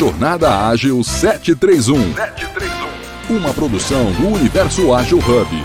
Jornada 0.00 0.66
Ágil 0.66 1.04
731. 1.04 2.14
731. 2.14 3.36
Uma 3.36 3.52
produção 3.52 4.10
do 4.12 4.28
Universo 4.28 4.94
Ágil 4.94 5.18
Hub. 5.18 5.62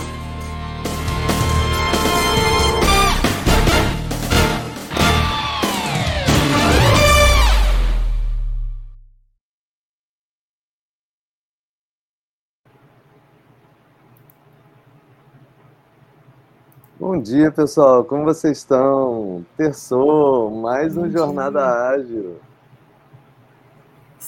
Bom 17.00 17.22
dia, 17.22 17.50
pessoal. 17.54 18.04
Como 18.04 18.26
vocês 18.26 18.58
estão? 18.58 19.46
Terçou, 19.56 20.52
mais 20.52 20.98
um 20.98 21.10
Jornada 21.10 21.66
Ágil. 21.88 22.36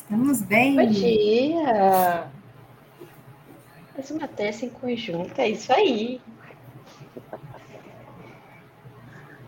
Estamos 0.10 0.42
bem. 0.42 0.74
Bom 0.74 0.90
dia. 0.90 2.30
Mais 3.94 4.10
uma 4.10 4.26
terça 4.26 4.66
em 4.66 4.70
conjunto, 4.70 5.38
é 5.38 5.50
isso 5.50 5.74
aí. 5.74 6.22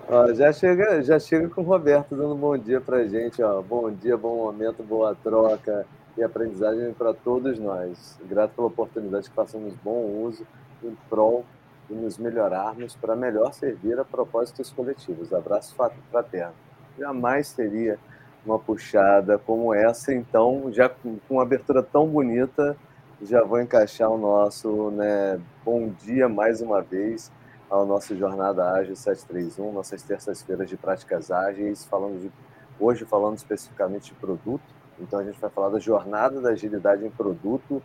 Ó, 0.10 0.34
já 0.34 0.52
chega, 0.52 1.02
já 1.02 1.18
chega 1.18 1.48
com 1.48 1.62
o 1.62 1.64
Roberto 1.64 2.14
dando 2.14 2.36
bom 2.36 2.58
dia 2.58 2.82
pra 2.82 3.08
gente, 3.08 3.42
ó. 3.42 3.62
Bom 3.62 3.90
dia, 3.90 4.18
bom 4.18 4.36
momento, 4.36 4.84
boa 4.84 5.16
troca 5.16 5.88
e 6.18 6.22
aprendizagem 6.22 6.92
para 6.92 7.14
todos 7.14 7.58
nós. 7.58 8.20
Grato 8.26 8.52
pela 8.54 8.68
oportunidade 8.68 9.30
que 9.30 9.36
façamos 9.36 9.74
bom 9.76 10.26
uso 10.26 10.46
em 10.84 10.94
prol 11.10 11.46
e 11.90 11.94
nos 11.94 12.18
melhorarmos 12.18 12.98
para 12.98 13.16
melhor 13.16 13.54
servir 13.54 13.98
a 13.98 14.04
propósitos 14.04 14.70
coletivos. 14.74 15.32
Abraço 15.32 15.74
fraterno. 16.12 16.54
Jamais 16.98 17.54
teria 17.54 17.98
uma 18.46 18.58
puxada 18.58 19.38
como 19.38 19.74
essa, 19.74 20.14
então, 20.14 20.72
já 20.72 20.90
com 20.90 21.20
uma 21.30 21.44
abertura 21.44 21.84
tão 21.84 22.08
bonita, 22.08 22.76
já 23.22 23.44
vou 23.44 23.60
encaixar 23.60 24.10
o 24.10 24.18
nosso 24.18 24.92
né, 24.92 25.40
bom 25.66 25.90
dia 25.90 26.30
mais 26.30 26.62
uma 26.62 26.82
vez 26.82 27.32
ao 27.70 27.86
nosso 27.86 28.16
Jornada 28.16 28.72
Ágil 28.72 28.96
731, 28.96 29.72
nossas 29.72 30.02
terças-feiras 30.02 30.70
de 30.70 30.78
práticas 30.78 31.30
ágeis, 31.30 31.86
falando 31.86 32.20
de, 32.20 32.32
hoje 32.80 33.06
falando 33.06 33.38
especificamente 33.38 34.06
de 34.06 34.16
produto. 34.16 34.64
Então 35.00 35.20
a 35.20 35.24
gente 35.24 35.40
vai 35.40 35.50
falar 35.50 35.70
da 35.70 35.80
jornada 35.80 36.42
da 36.42 36.50
agilidade 36.50 37.06
em 37.06 37.10
produto. 37.10 37.82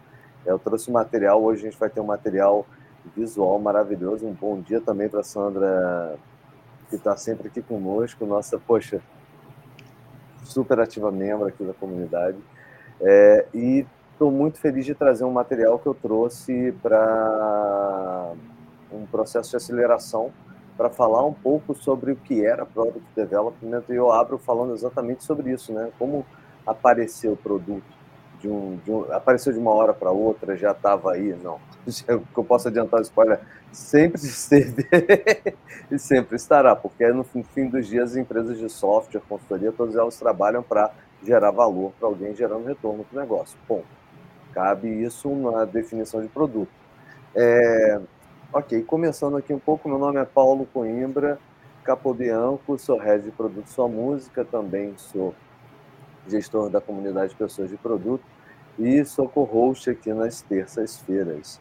Eu 0.47 0.59
trouxe 0.59 0.91
material, 0.91 1.43
hoje 1.43 1.63
a 1.63 1.71
gente 1.71 1.79
vai 1.79 1.91
ter 1.91 2.01
um 2.01 2.07
material 2.07 2.67
visual 3.15 3.59
maravilhoso. 3.59 4.27
Um 4.27 4.33
bom 4.33 4.61
dia 4.61 4.81
também 4.81 5.09
para 5.09 5.23
Sandra, 5.23 6.17
que 6.89 6.97
está 6.97 7.17
sempre 7.17 7.49
aqui 7.49 7.61
conosco. 7.61 8.25
Nossa, 8.25 8.59
poxa, 8.59 9.03
super 10.45 10.79
ativa 10.81 11.11
membro 11.11 11.47
aqui 11.47 11.65
da 11.65 11.75
comunidade. 11.75 12.39
É, 13.01 13.47
e 13.53 13.87
estou 14.13 14.31
muito 14.31 14.59
feliz 14.59 14.85
de 14.85 14.95
trazer 14.95 15.25
um 15.25 15.33
material 15.33 15.79
que 15.79 15.87
eu 15.87 15.95
trouxe 15.95 16.73
para 16.83 18.33
um 18.93 19.05
processo 19.07 19.51
de 19.51 19.57
aceleração 19.57 20.31
para 20.77 20.91
falar 20.91 21.25
um 21.25 21.33
pouco 21.33 21.75
sobre 21.75 22.13
o 22.13 22.17
que 22.17 22.45
era 22.45 22.65
Product 22.65 23.07
Development 23.15 23.83
e 23.89 23.95
eu 23.95 24.11
abro 24.11 24.39
falando 24.39 24.75
exatamente 24.75 25.25
sobre 25.25 25.51
isso, 25.51 25.73
né? 25.73 25.91
Como 25.99 26.25
apareceu 26.67 27.33
o 27.33 27.37
produto 27.37 28.04
de 28.45 28.51
um, 28.51 28.77
de 28.85 28.91
um 28.93 29.11
apareceu 29.11 29.53
de 29.55 29.59
uma 29.59 29.73
hora 29.73 29.95
para 29.95 30.11
outra, 30.11 30.55
já 30.55 30.73
estava 30.73 31.13
aí, 31.13 31.35
não 31.43 31.59
que 31.87 32.39
eu 32.39 32.45
posso 32.45 32.69
adiantar 32.69 33.01
o 33.01 33.03
spoiler, 33.03 33.41
sempre 33.73 34.21
esteve 34.23 34.87
e 35.91 35.99
sempre 35.99 36.37
estará, 36.37 36.77
porque 36.77 37.07
no 37.09 37.25
fim 37.25 37.69
dos 37.69 37.87
dias 37.87 38.11
as 38.11 38.17
empresas 38.17 38.59
de 38.59 38.69
software, 38.69 39.23
consultoria, 39.27 39.73
todas 39.73 39.97
elas 39.97 40.19
trabalham 40.19 40.63
para 40.63 40.91
gerar 41.23 41.51
valor 41.51 41.93
para 41.99 42.07
alguém 42.07 42.35
gerando 42.35 42.67
retorno 42.67 43.05
para 43.05 43.19
o 43.19 43.21
negócio. 43.23 43.59
Bom, 43.67 43.83
cabe 44.53 44.89
isso 44.89 45.31
na 45.31 45.65
definição 45.65 46.21
de 46.21 46.29
produto. 46.29 46.71
É, 47.35 47.99
ok, 48.53 48.83
começando 48.83 49.39
aqui 49.39 49.55
um 49.55 49.59
pouco, 49.59 49.89
meu 49.89 49.99
nome 49.99 50.21
é 50.21 50.25
Paulo 50.25 50.69
Coimbra, 50.73 51.39
Capobianco, 51.83 52.79
sou 52.79 52.99
head 52.99 53.25
de 53.25 53.31
produto 53.31 53.69
Sua 53.69 53.89
Música, 53.89 54.45
também 54.45 54.93
sou 54.99 55.35
gestor 56.29 56.69
da 56.69 56.81
comunidade 56.81 57.31
de 57.31 57.37
pessoas 57.37 57.71
de 57.71 57.77
produto 57.77 58.34
e 58.79 59.05
sou 59.05 59.29
co-host 59.29 59.91
aqui 59.91 60.13
nas 60.13 60.43
terças-feiras 60.43 61.61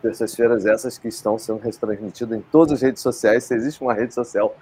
terças-feiras 0.00 0.64
essas 0.66 0.98
que 0.98 1.08
estão 1.08 1.38
sendo 1.38 1.58
retransmitidas 1.58 2.38
em 2.38 2.40
todas 2.40 2.74
as 2.74 2.82
redes 2.82 3.02
sociais. 3.02 3.44
Se 3.44 3.54
existe 3.54 3.82
uma 3.82 3.94
rede 3.94 4.14
social 4.14 4.54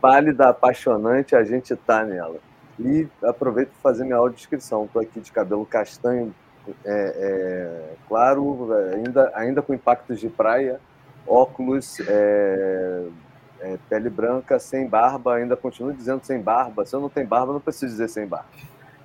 válida, 0.00 0.48
apaixonante, 0.48 1.34
a 1.34 1.44
gente 1.44 1.72
está 1.72 2.04
nela. 2.04 2.38
E 2.78 3.08
aproveito 3.22 3.70
para 3.70 3.80
fazer 3.80 4.04
minha 4.04 4.16
audiodescrição. 4.16 4.84
Estou 4.84 5.00
aqui 5.00 5.20
de 5.20 5.32
cabelo 5.32 5.64
castanho, 5.64 6.34
é, 6.84 7.14
é, 7.16 7.94
claro, 8.08 8.68
ainda, 8.92 9.32
ainda 9.34 9.62
com 9.62 9.72
impactos 9.72 10.20
de 10.20 10.28
praia, 10.28 10.80
óculos, 11.26 11.98
é, 12.00 13.06
é, 13.60 13.78
pele 13.88 14.10
branca, 14.10 14.58
sem 14.58 14.86
barba, 14.86 15.36
ainda 15.36 15.56
continuo 15.56 15.92
dizendo 15.92 16.22
sem 16.24 16.40
barba. 16.40 16.84
Se 16.84 16.94
eu 16.94 17.00
não 17.00 17.08
tenho 17.08 17.26
barba, 17.26 17.52
não 17.52 17.60
preciso 17.60 17.92
dizer 17.92 18.08
sem 18.08 18.26
barba. 18.26 18.48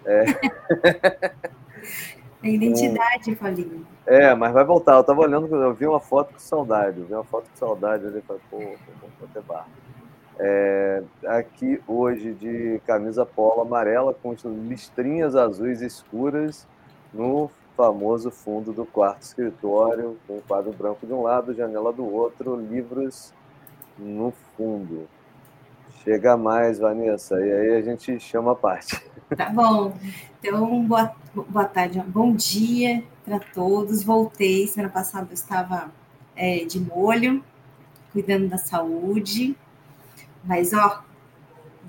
A 2.44 2.47
identidade, 2.50 3.36
Paulinho. 3.36 3.86
É, 4.06 4.34
mas 4.34 4.52
vai 4.52 4.64
voltar. 4.64 4.96
Eu 4.96 5.03
tava 5.03 5.22
olhando, 5.22 5.53
eu 5.56 5.74
vi 5.74 5.86
uma 5.86 6.00
foto 6.00 6.34
com 6.34 6.40
saudade. 6.40 7.00
Eu 7.00 7.06
vi 7.06 7.14
uma 7.14 7.24
foto 7.24 7.50
com 7.50 7.56
saudade 7.58 8.06
ali. 8.06 8.22
Falei, 8.22 8.42
pô, 8.50 8.58
vou 8.58 9.30
ter 9.31 9.42
barba. 9.42 9.69
É, 10.40 11.03
aqui 11.28 11.80
hoje 11.88 12.34
de 12.34 12.81
camisa 12.88 13.25
polo 13.25 13.62
amarela 13.62 14.12
com 14.12 14.36
listrinhas 14.68 15.36
azuis 15.36 15.81
escuras 15.81 16.68
no 17.14 17.52
famoso 17.78 18.31
fundo 18.31 18.74
do 18.74 18.86
quarto 18.86 19.22
escritório, 19.22 20.18
com 20.28 20.38
um 20.38 20.41
quadro 20.41 20.72
branco 20.72 21.06
de 21.06 21.14
um 21.14 21.22
lado, 21.22 21.53
janela 21.53 21.94
do 21.94 22.12
outro, 22.12 22.56
livros 22.56 23.34
no 23.97 24.34
fundo. 24.56 25.08
Chega 26.04 26.36
mais, 26.36 26.80
Vanessa, 26.80 27.40
e 27.40 27.52
aí 27.52 27.76
a 27.76 27.82
gente 27.82 28.20
chama 28.20 28.54
a 28.54 28.56
parte. 28.56 29.00
Tá 29.38 29.50
bom. 29.50 29.96
Então, 30.40 30.84
boa, 30.84 31.16
boa 31.34 31.66
tarde, 31.66 32.02
bom 32.08 32.36
dia 32.36 33.04
para 33.24 33.40
todos. 33.40 34.04
Voltei, 34.04 34.68
semana 34.68 34.92
passada 34.92 35.28
eu 35.30 35.34
estava 35.36 35.92
é, 36.36 36.66
de 36.66 36.80
molho, 36.80 37.44
cuidando 38.12 38.50
da 38.50 38.58
saúde, 38.58 39.56
mas 40.44 40.74
ó, 40.74 41.04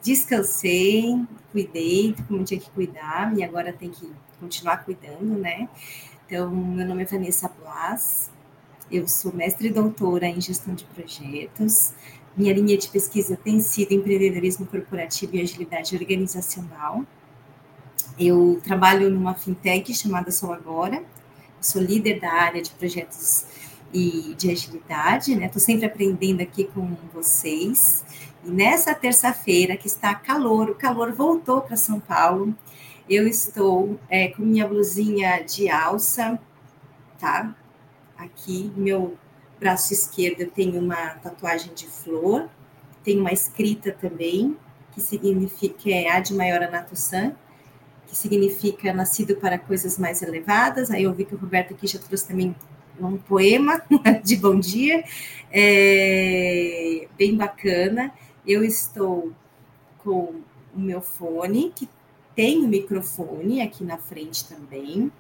descansei, 0.03 1.19
cuidei 1.51 2.15
como 2.29 2.45
tinha 2.45 2.61
que 2.61 2.71
cuidar, 2.71 3.35
e 3.35 3.43
agora 3.43 3.73
tem 3.73 3.91
que 3.91 4.13
continuar 4.39 4.85
cuidando, 4.85 5.39
né? 5.39 5.71
Então, 6.27 6.51
meu 6.51 6.87
nome 6.87 7.03
é 7.03 7.07
Vanessa 7.07 7.49
Blas, 7.49 8.31
eu 8.91 9.09
sou 9.09 9.33
mestre 9.33 9.69
e 9.69 9.73
doutora 9.73 10.27
em 10.27 10.39
gestão 10.39 10.75
de 10.75 10.85
projetos. 10.85 11.95
Minha 12.37 12.55
linha 12.55 12.79
de 12.79 12.89
pesquisa 12.89 13.37
tem 13.37 13.61
sido 13.61 13.93
empreendedorismo 13.93 14.65
corporativo 14.67 15.37
e 15.37 15.43
agilidade 15.43 15.95
organizacional. 15.95 17.05
Eu 18.19 18.61
trabalho 18.65 19.11
numa 19.11 19.35
fintech 19.35 19.95
chamada 19.95 20.31
Sou 20.31 20.53
Agora, 20.53 21.03
sou 21.61 21.83
líder 21.83 22.21
da 22.21 22.33
área 22.33 22.63
de 22.63 22.71
projetos 22.71 23.45
e 23.93 24.35
de 24.39 24.51
agilidade, 24.51 25.35
né? 25.35 25.47
Estou 25.47 25.61
sempre 25.61 25.85
aprendendo 25.85 26.41
aqui 26.41 26.65
com 26.65 26.97
vocês. 27.13 28.03
E 28.43 28.51
nessa 28.51 28.95
terça-feira, 28.95 29.77
que 29.77 29.87
está 29.87 30.15
calor, 30.15 30.71
o 30.71 30.75
calor 30.75 31.13
voltou 31.13 31.61
para 31.61 31.77
São 31.77 32.01
Paulo, 32.01 32.55
eu 33.09 33.29
estou 33.29 33.99
é, 34.09 34.29
com 34.29 34.43
minha 34.43 34.67
blusinha 34.67 35.43
de 35.45 35.69
alça, 35.69 36.39
tá? 37.19 37.55
Aqui, 38.17 38.73
meu 38.75 39.19
braço 39.63 39.93
esquerdo, 39.93 40.41
eu 40.41 40.51
tenho 40.51 40.81
uma 40.81 41.11
tatuagem 41.23 41.73
de 41.73 41.87
flor, 41.87 42.49
tem 43.05 43.21
uma 43.21 43.33
escrita 43.33 43.93
também, 43.93 44.57
que 44.93 45.01
significa 45.01 45.89
é 45.89 46.11
Ad 46.11 46.35
Maior 46.35 46.65
Anato 46.65 46.97
San, 46.97 47.33
que 48.09 48.17
significa 48.17 48.93
nascido 48.93 49.37
para 49.37 49.57
coisas 49.59 49.99
mais 49.99 50.21
elevadas. 50.21 50.91
Aí 50.91 51.05
eu 51.05 51.15
vi 51.15 51.25
que 51.25 51.35
o 51.35 51.39
Roberto 51.39 51.75
aqui 51.75 51.87
já 51.87 51.99
trouxe 51.99 52.27
também 52.27 52.55
um 53.01 53.17
poema 53.17 53.81
de 54.23 54.37
bom 54.37 54.59
dia, 54.59 55.05
é, 55.51 57.07
bem 57.17 57.37
bacana. 57.37 58.13
Eu 58.45 58.65
estou 58.65 59.33
com 59.99 60.41
o 60.75 60.81
meu 60.81 61.01
fone, 61.01 61.73
que 61.75 61.89
tem 62.35 62.59
o 62.59 62.65
um 62.65 62.69
microfone 62.69 63.63
aqui 63.63 63.85
na 63.85 63.97
frente 63.97 64.45
também. 64.45 65.11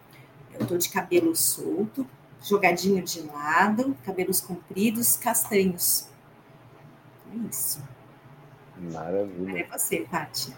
Eu 0.52 0.62
estou 0.62 0.76
de 0.76 0.88
cabelo 0.88 1.34
solto, 1.36 2.04
jogadinho 2.42 3.02
de 3.02 3.22
lado, 3.22 3.96
cabelos 4.04 4.40
compridos, 4.40 5.16
castanhos. 5.16 6.08
É 7.32 7.48
isso. 7.48 7.82
Maravilha. 8.76 9.60
É 9.60 9.64
você, 9.64 10.00
Paty. 10.10 10.54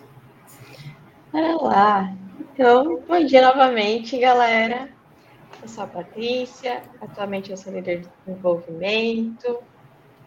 Olá. 1.33 1.63
lá. 1.63 2.17
Então, 2.41 3.01
bom 3.07 3.25
dia 3.25 3.43
novamente, 3.43 4.19
galera. 4.19 4.89
Eu 5.61 5.69
sou 5.69 5.85
a 5.85 5.87
Patrícia, 5.87 6.83
atualmente 7.01 7.51
eu 7.51 7.57
sou 7.57 7.73
líder 7.73 8.03
de 8.03 8.09
desenvolvimento. 8.27 9.63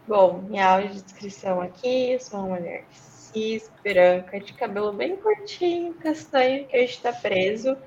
Bom, 0.08 0.42
minha 0.48 0.68
audiodescrição 0.68 1.62
aqui, 1.62 2.12
eu 2.14 2.20
sou 2.20 2.40
uma 2.40 2.58
mulher 2.58 2.86
cis, 2.92 3.72
branca, 3.84 4.40
de 4.40 4.54
cabelo 4.54 4.94
bem 4.94 5.16
curtinho, 5.16 5.94
castanho, 5.96 6.66
que 6.68 6.78
hoje 6.78 6.94
está 6.94 7.12
preso. 7.12 7.78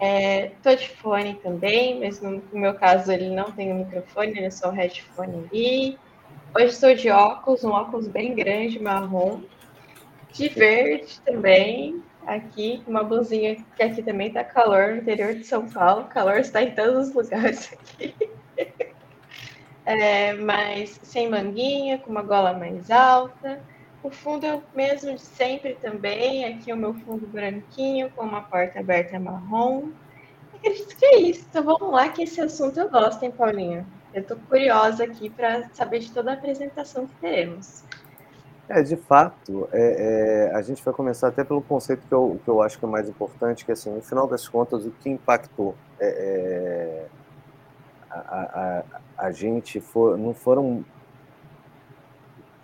Estou 0.00 0.72
é, 0.72 0.76
de 0.76 0.88
fone 0.90 1.34
também, 1.42 1.98
mas 1.98 2.20
no, 2.20 2.40
meu 2.52 2.74
caso 2.74 3.10
ele 3.10 3.30
não 3.30 3.50
tem 3.50 3.72
o 3.72 3.74
microfone, 3.74 4.30
ele 4.30 4.46
é 4.46 4.50
só 4.50 4.68
o 4.68 4.72
headphone 4.72 5.48
ali. 5.50 5.98
Hoje 6.54 6.66
estou 6.66 6.94
de 6.94 7.10
óculos, 7.10 7.64
um 7.64 7.70
óculos 7.70 8.06
bem 8.06 8.34
grande, 8.34 8.80
marrom, 8.80 9.40
de 10.32 10.48
verde 10.48 11.20
também, 11.22 12.00
aqui, 12.26 12.82
uma 12.86 13.02
blusinha 13.02 13.56
que 13.76 13.82
aqui 13.82 14.02
também 14.02 14.28
está 14.28 14.44
calor 14.44 14.92
no 14.92 14.96
interior 14.98 15.34
de 15.34 15.44
São 15.44 15.68
Paulo, 15.68 16.04
calor 16.04 16.38
está 16.38 16.62
em 16.62 16.70
todos 16.70 17.08
os 17.08 17.14
lugares 17.14 17.72
aqui. 17.74 18.14
É, 19.84 20.34
mas 20.34 21.00
sem 21.02 21.28
manguinha, 21.28 21.98
com 21.98 22.10
uma 22.10 22.22
gola 22.22 22.52
mais 22.52 22.90
alta. 22.90 23.60
O 24.02 24.10
fundo 24.10 24.46
é 24.46 24.54
o 24.54 24.62
mesmo 24.74 25.14
de 25.14 25.20
sempre 25.20 25.74
também. 25.74 26.44
Aqui 26.44 26.72
o 26.72 26.76
meu 26.76 26.94
fundo 26.94 27.26
branquinho, 27.26 28.10
com 28.10 28.24
uma 28.24 28.42
porta 28.42 28.78
aberta 28.78 29.18
marrom. 29.18 29.90
Acredito 30.54 30.96
que 30.96 31.04
é 31.04 31.20
isso. 31.20 31.46
Então 31.48 31.62
vamos 31.62 31.90
lá, 31.90 32.08
que 32.08 32.22
esse 32.22 32.40
assunto 32.40 32.78
eu 32.78 32.88
gosto, 32.88 33.22
hein, 33.22 33.32
Paulinho? 33.32 33.86
Eu 34.14 34.22
estou 34.22 34.36
curiosa 34.48 35.04
aqui 35.04 35.28
para 35.28 35.68
saber 35.74 36.00
de 36.00 36.10
toda 36.12 36.30
a 36.30 36.34
apresentação 36.34 37.06
que 37.06 37.14
teremos. 37.16 37.84
É, 38.68 38.82
de 38.82 38.96
fato, 38.96 39.68
é, 39.72 40.50
é, 40.50 40.54
a 40.54 40.60
gente 40.60 40.84
vai 40.84 40.92
começar 40.92 41.28
até 41.28 41.42
pelo 41.42 41.62
conceito 41.62 42.06
que 42.06 42.12
eu, 42.12 42.38
que 42.44 42.50
eu 42.50 42.60
acho 42.60 42.78
que 42.78 42.84
é 42.84 42.88
mais 42.88 43.08
importante, 43.08 43.64
que 43.64 43.72
assim, 43.72 43.90
no 43.90 44.02
final 44.02 44.26
das 44.26 44.46
contas, 44.46 44.84
o 44.84 44.90
que 44.90 45.08
impactou 45.08 45.74
é, 45.98 46.08
é 46.08 47.06
a, 48.10 48.18
a, 48.18 49.26
a, 49.26 49.32
gente 49.32 49.80
for, 49.80 50.18
não 50.18 50.34
foram 50.34 50.84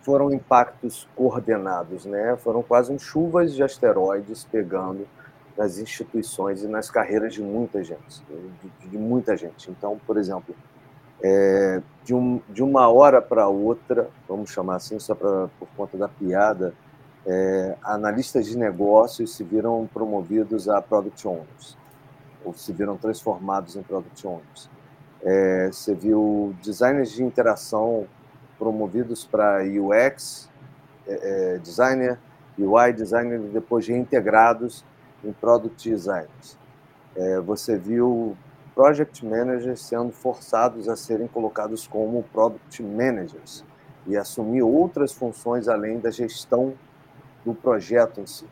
foram 0.05 0.31
impactos 0.33 1.09
coordenados, 1.17 2.05
né? 2.05 2.37
Foram 2.37 2.63
quase 2.63 2.97
chuvas 2.99 3.55
de 3.55 3.63
asteroides 3.63 4.45
pegando 4.45 5.07
nas 5.57 5.79
instituições 5.79 6.63
e 6.63 6.69
nas 6.69 6.91
carreiras 6.91 7.33
de 7.33 7.43
muita 7.43 7.83
gente, 7.83 8.23
de, 8.29 8.89
de 8.89 8.99
muita 8.99 9.37
gente. 9.37 9.71
Então, 9.71 9.99
por 10.07 10.19
exemplo, 10.19 10.55
é, 11.23 11.81
de, 12.05 12.15
um, 12.15 12.41
de 12.51 12.63
uma 12.63 12.89
hora 12.89 13.23
para 13.23 13.49
outra, 13.49 14.11
vamos 14.29 14.51
chamar 14.51 14.77
assim, 14.77 14.99
só 14.99 15.15
pra, 15.15 15.49
por 15.59 15.69
conta 15.77 15.97
da 15.97 16.09
piada, 16.09 16.75
é, 17.27 17.77
analistas 17.83 18.47
de 18.47 18.59
negócios 18.59 19.35
se 19.35 19.43
viram 19.43 19.89
promovidos 19.93 20.69
a 20.69 20.83
Product 20.83 21.27
Owners, 21.27 21.79
ou 22.45 22.53
se 22.53 22.73
viram 22.73 22.99
transformados 22.99 23.75
em 23.75 23.83
Product 23.83 24.27
Owners. 24.27 24.69
É, 25.23 25.69
você 25.69 25.95
viu 25.95 26.55
designers 26.63 27.13
de 27.13 27.23
interação 27.23 28.07
promovidos 28.65 29.27
para 29.27 29.63
UX, 29.63 30.49
é, 31.07 31.55
é, 31.55 31.59
designer, 31.59 32.19
UI 32.59 32.95
designer, 32.95 33.39
e 33.39 33.49
depois 33.49 33.87
reintegrados 33.87 34.83
em 35.23 35.35
Product 35.35 35.91
Designers. 35.91 36.57
É, 37.15 37.41
você 37.41 37.77
viu 37.77 38.35
project 38.75 39.25
managers 39.25 39.83
sendo 39.83 40.13
forçados 40.13 40.89
a 40.89 40.97
serem 40.97 41.29
colocados 41.29 41.87
como 41.87 42.23
product 42.33 42.83
managers 42.83 43.63
e 44.07 44.17
assumir 44.17 44.63
outras 44.63 45.13
funções 45.13 45.69
além 45.69 45.99
da 45.99 46.11
gestão 46.11 46.73
do 47.45 47.55
projeto 47.55 48.23
em 48.23 48.27
si. 48.27 48.47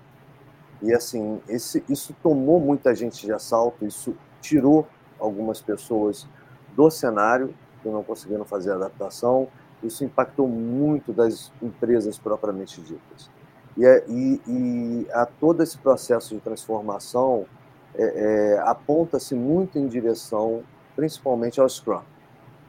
E 0.82 0.92
assim, 0.92 1.40
esse, 1.48 1.82
isso 1.88 2.14
tomou 2.22 2.60
muita 2.60 2.94
gente 2.94 3.24
de 3.24 3.32
assalto, 3.32 3.86
isso 3.86 4.14
tirou 4.42 4.86
algumas 5.18 5.62
pessoas 5.62 6.28
do 6.76 6.90
cenário 6.90 7.54
que 7.82 7.88
não 7.88 8.02
conseguiram 8.02 8.44
fazer 8.44 8.72
a 8.72 8.74
adaptação, 8.74 9.48
isso 9.82 10.04
impactou 10.04 10.48
muito 10.48 11.12
das 11.12 11.52
empresas 11.62 12.18
propriamente 12.18 12.80
ditas. 12.80 13.30
E, 13.76 13.84
é, 13.84 14.04
e, 14.08 14.40
e 14.46 15.06
a 15.12 15.26
todo 15.26 15.62
esse 15.62 15.78
processo 15.78 16.34
de 16.34 16.40
transformação, 16.40 17.46
é, 17.94 18.02
é, 18.04 18.58
aponta-se 18.60 19.34
muito 19.34 19.78
em 19.78 19.86
direção, 19.86 20.62
principalmente 20.94 21.60
ao 21.60 21.68
Scrum. 21.68 22.02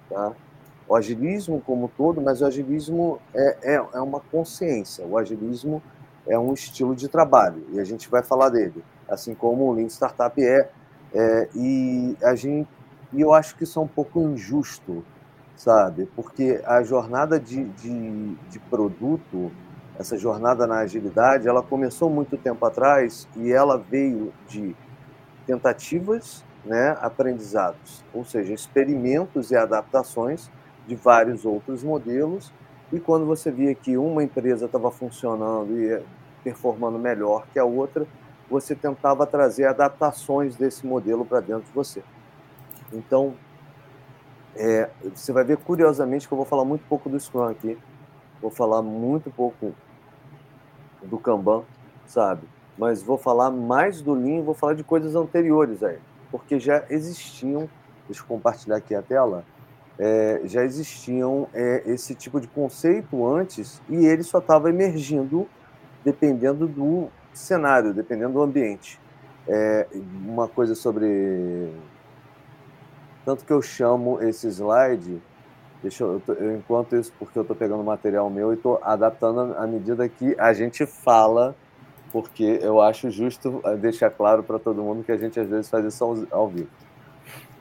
Tá? 0.09 0.33
O 0.87 0.95
agilismo 0.95 1.61
como 1.61 1.91
todo, 1.95 2.21
mas 2.21 2.41
o 2.41 2.45
agilismo 2.45 3.19
é, 3.33 3.57
é, 3.61 3.73
é 3.75 4.01
uma 4.01 4.19
consciência, 4.19 5.05
o 5.05 5.17
agilismo 5.17 5.81
é 6.27 6.37
um 6.37 6.53
estilo 6.53 6.95
de 6.95 7.07
trabalho, 7.07 7.65
e 7.71 7.79
a 7.79 7.83
gente 7.83 8.09
vai 8.09 8.23
falar 8.23 8.49
dele, 8.49 8.83
assim 9.09 9.33
como 9.33 9.65
o 9.65 9.73
Lean 9.73 9.87
Startup 9.87 10.41
é, 10.41 10.69
é 11.13 11.49
e 11.53 12.17
a 12.21 12.35
gente 12.35 12.67
e 13.13 13.21
eu 13.21 13.31
acho 13.31 13.55
que 13.55 13.63
isso 13.63 13.79
é 13.79 13.81
um 13.81 13.87
pouco 13.87 14.19
injusto, 14.19 15.05
sabe? 15.55 16.07
Porque 16.15 16.61
a 16.65 16.83
jornada 16.83 17.39
de, 17.39 17.63
de, 17.65 18.35
de, 18.49 18.59
produto, 18.69 19.51
essa 19.97 20.17
jornada 20.17 20.65
na 20.65 20.79
agilidade, 20.79 21.47
ela 21.47 21.61
começou 21.61 22.09
muito 22.09 22.37
tempo 22.37 22.65
atrás 22.65 23.27
e 23.35 23.51
ela 23.51 23.77
veio 23.77 24.33
de 24.47 24.75
tentativas, 25.45 26.43
né, 26.65 26.97
aprendizados, 27.01 28.03
ou 28.13 28.23
seja, 28.23 28.53
experimentos 28.53 29.51
e 29.51 29.55
adaptações 29.55 30.49
de 30.87 30.95
vários 30.95 31.45
outros 31.45 31.83
modelos. 31.83 32.53
E 32.91 32.99
quando 32.99 33.25
você 33.25 33.51
via 33.51 33.75
que 33.75 33.97
uma 33.97 34.23
empresa 34.23 34.65
estava 34.65 34.89
funcionando 34.89 35.77
e 35.77 36.01
performando 36.43 36.97
melhor 36.97 37.45
que 37.51 37.59
a 37.59 37.65
outra, 37.65 38.07
você 38.49 38.75
tentava 38.75 39.25
trazer 39.25 39.65
adaptações 39.65 40.55
desse 40.55 40.85
modelo 40.85 41.25
para 41.25 41.39
dentro 41.39 41.63
de 41.63 41.71
você. 41.71 42.03
Então, 42.91 43.33
é, 44.55 44.89
você 45.13 45.31
vai 45.31 45.43
ver 45.43 45.57
curiosamente 45.57 46.27
que 46.27 46.33
eu 46.33 46.37
vou 46.37 46.45
falar 46.45 46.65
muito 46.65 46.85
pouco 46.87 47.09
do 47.09 47.19
Scrum 47.19 47.47
aqui, 47.47 47.77
vou 48.41 48.51
falar 48.51 48.81
muito 48.81 49.31
pouco 49.31 49.73
do 51.01 51.17
Kanban, 51.17 51.63
sabe? 52.05 52.47
mas 52.77 53.03
vou 53.03 53.17
falar 53.17 53.51
mais 53.51 54.01
do 54.01 54.13
Lean, 54.13 54.41
vou 54.41 54.53
falar 54.53 54.73
de 54.73 54.83
coisas 54.83 55.15
anteriores 55.15 55.83
aí, 55.83 55.99
porque 56.31 56.59
já 56.59 56.83
existiam, 56.89 57.69
deixa 58.07 58.21
eu 58.21 58.27
compartilhar 58.27 58.77
aqui 58.77 58.95
a 58.95 59.01
tela, 59.01 59.45
é, 59.97 60.41
já 60.45 60.63
existiam 60.63 61.47
é, 61.53 61.83
esse 61.85 62.15
tipo 62.15 62.41
de 62.41 62.47
conceito 62.47 63.25
antes 63.27 63.81
e 63.87 64.05
ele 64.05 64.23
só 64.23 64.39
estava 64.39 64.69
emergindo 64.69 65.47
dependendo 66.03 66.67
do 66.67 67.09
cenário, 67.31 67.93
dependendo 67.93 68.33
do 68.33 68.41
ambiente. 68.41 68.99
É, 69.47 69.87
uma 70.25 70.47
coisa 70.47 70.73
sobre. 70.73 71.69
Tanto 73.25 73.45
que 73.45 73.53
eu 73.53 73.61
chamo 73.61 74.21
esse 74.21 74.47
slide, 74.47 75.21
deixa 75.81 76.03
eu, 76.03 76.21
eu 76.27 76.55
enquanto 76.55 76.95
isso, 76.95 77.11
porque 77.17 77.37
eu 77.37 77.43
estou 77.43 77.55
pegando 77.55 77.83
material 77.83 78.29
meu 78.29 78.51
e 78.51 78.55
estou 78.55 78.79
adaptando 78.83 79.55
à 79.57 79.65
medida 79.65 80.07
que 80.09 80.35
a 80.37 80.53
gente 80.53 80.85
fala 80.85 81.55
porque 82.13 82.59
eu 82.61 82.79
acho 82.79 83.09
justo 83.09 83.59
eh, 83.65 83.75
deixar 83.75 84.11
claro 84.11 84.43
para 84.43 84.59
todo 84.59 84.83
mundo 84.83 85.03
que 85.03 85.11
a 85.11 85.17
gente 85.17 85.39
às 85.39 85.47
vezes 85.47 85.67
faz 85.67 85.83
isso 85.83 86.03
ao, 86.03 86.15
ao 86.29 86.47
vivo. 86.47 86.69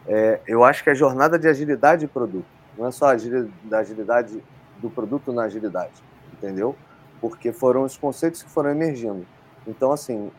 É, 0.07 0.41
eu 0.47 0.63
acho 0.63 0.85
que 0.85 0.91
a 0.91 0.95
jornada 0.95 1.39
de 1.39 1.49
agilidade 1.49 2.03
de 2.03 2.07
produto, 2.07 2.45
não 2.77 2.87
é 2.87 2.91
só 2.91 3.07
a 3.07 3.11
agilidade 3.13 4.43
do 4.77 4.91
produto 4.91 5.33
na 5.33 5.45
agilidade, 5.45 5.95
entendeu? 6.35 6.77
Porque 7.19 7.51
foram 7.51 7.85
os 7.85 7.97
conceitos 7.97 8.43
que 8.43 8.51
foram 8.51 8.71
emergindo. 8.71 9.25
Então, 9.67 9.91
assim, 9.91 10.31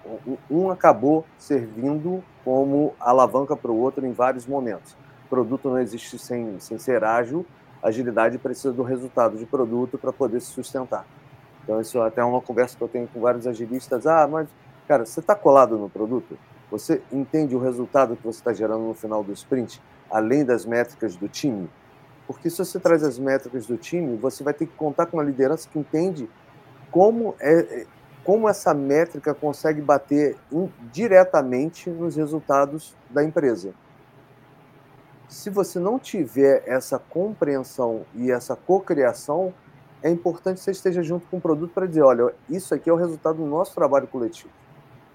um 0.52 0.70
acabou 0.70 1.26
servindo 1.40 2.24
como 2.44 2.94
alavanca 3.00 3.56
para 3.56 3.72
o 3.72 3.80
outro 3.80 4.06
em 4.06 4.12
vários 4.12 4.46
momentos. 4.46 4.96
Produto 5.34 5.68
não 5.68 5.80
existe 5.80 6.20
sem, 6.20 6.60
sem 6.60 6.78
ser 6.78 7.04
ágil, 7.04 7.44
agilidade 7.82 8.38
precisa 8.38 8.72
do 8.72 8.84
resultado 8.84 9.36
de 9.36 9.48
produto 9.48 9.98
para 9.98 10.14
poder 10.14 10.40
se 10.40 10.52
sustentar. 10.52 11.08
Então, 11.64 11.82
isso 11.82 11.98
é 11.98 12.08
até 12.08 12.24
uma 12.24 12.40
conversa 12.40 12.78
que 12.78 12.84
eu 12.84 12.88
tenho 12.88 13.08
com 13.08 13.20
vários 13.20 13.48
agilistas. 13.48 14.06
Ah, 14.06 14.28
mas, 14.28 14.48
cara, 14.88 15.08
você 15.08 15.22
está 15.22 15.34
colado 15.34 15.76
no 15.76 15.90
produto? 15.90 16.38
Você 16.70 17.02
entende 17.12 17.56
o 17.56 17.60
resultado 17.60 18.16
que 18.16 18.24
você 18.24 18.38
está 18.42 18.54
gerando 18.54 18.84
no 18.84 18.94
final 18.94 19.24
do 19.24 19.34
sprint, 19.34 19.82
além 20.08 20.46
das 20.46 20.68
métricas 20.68 21.16
do 21.16 21.28
time? 21.28 21.68
Porque 22.28 22.48
se 22.48 22.58
você 22.58 22.80
traz 22.80 23.04
as 23.04 23.18
métricas 23.18 23.66
do 23.66 23.76
time, 23.76 24.16
você 24.16 24.44
vai 24.44 24.54
ter 24.54 24.68
que 24.68 24.76
contar 24.76 25.08
com 25.08 25.18
uma 25.18 25.24
liderança 25.24 25.68
que 25.68 25.80
entende 25.80 26.30
como, 26.92 27.34
é, 27.40 27.82
é 27.82 27.86
como 28.24 28.48
essa 28.48 28.72
métrica 28.72 29.34
consegue 29.34 29.82
bater 29.82 30.38
diretamente 30.92 31.90
nos 31.90 32.18
resultados 32.18 32.96
da 33.10 33.24
empresa. 33.24 33.74
Se 35.34 35.50
você 35.50 35.80
não 35.80 35.98
tiver 35.98 36.64
essa 36.68 37.00
compreensão 37.00 38.06
e 38.14 38.32
essa 38.32 38.56
cocriação, 38.56 39.52
é 40.04 40.10
importante 40.12 40.58
que 40.58 40.64
você 40.64 40.70
esteja 40.70 41.02
junto 41.02 41.26
com 41.26 41.38
o 41.38 41.42
produto 41.42 41.74
para 41.74 41.88
dizer, 41.88 42.04
olha, 42.04 42.36
isso 42.48 42.72
aqui 42.72 42.88
é 42.88 42.94
o 42.94 42.96
resultado 42.96 43.38
do 43.38 43.46
nosso 43.46 43.74
trabalho 43.74 44.08
coletivo, 44.08 44.52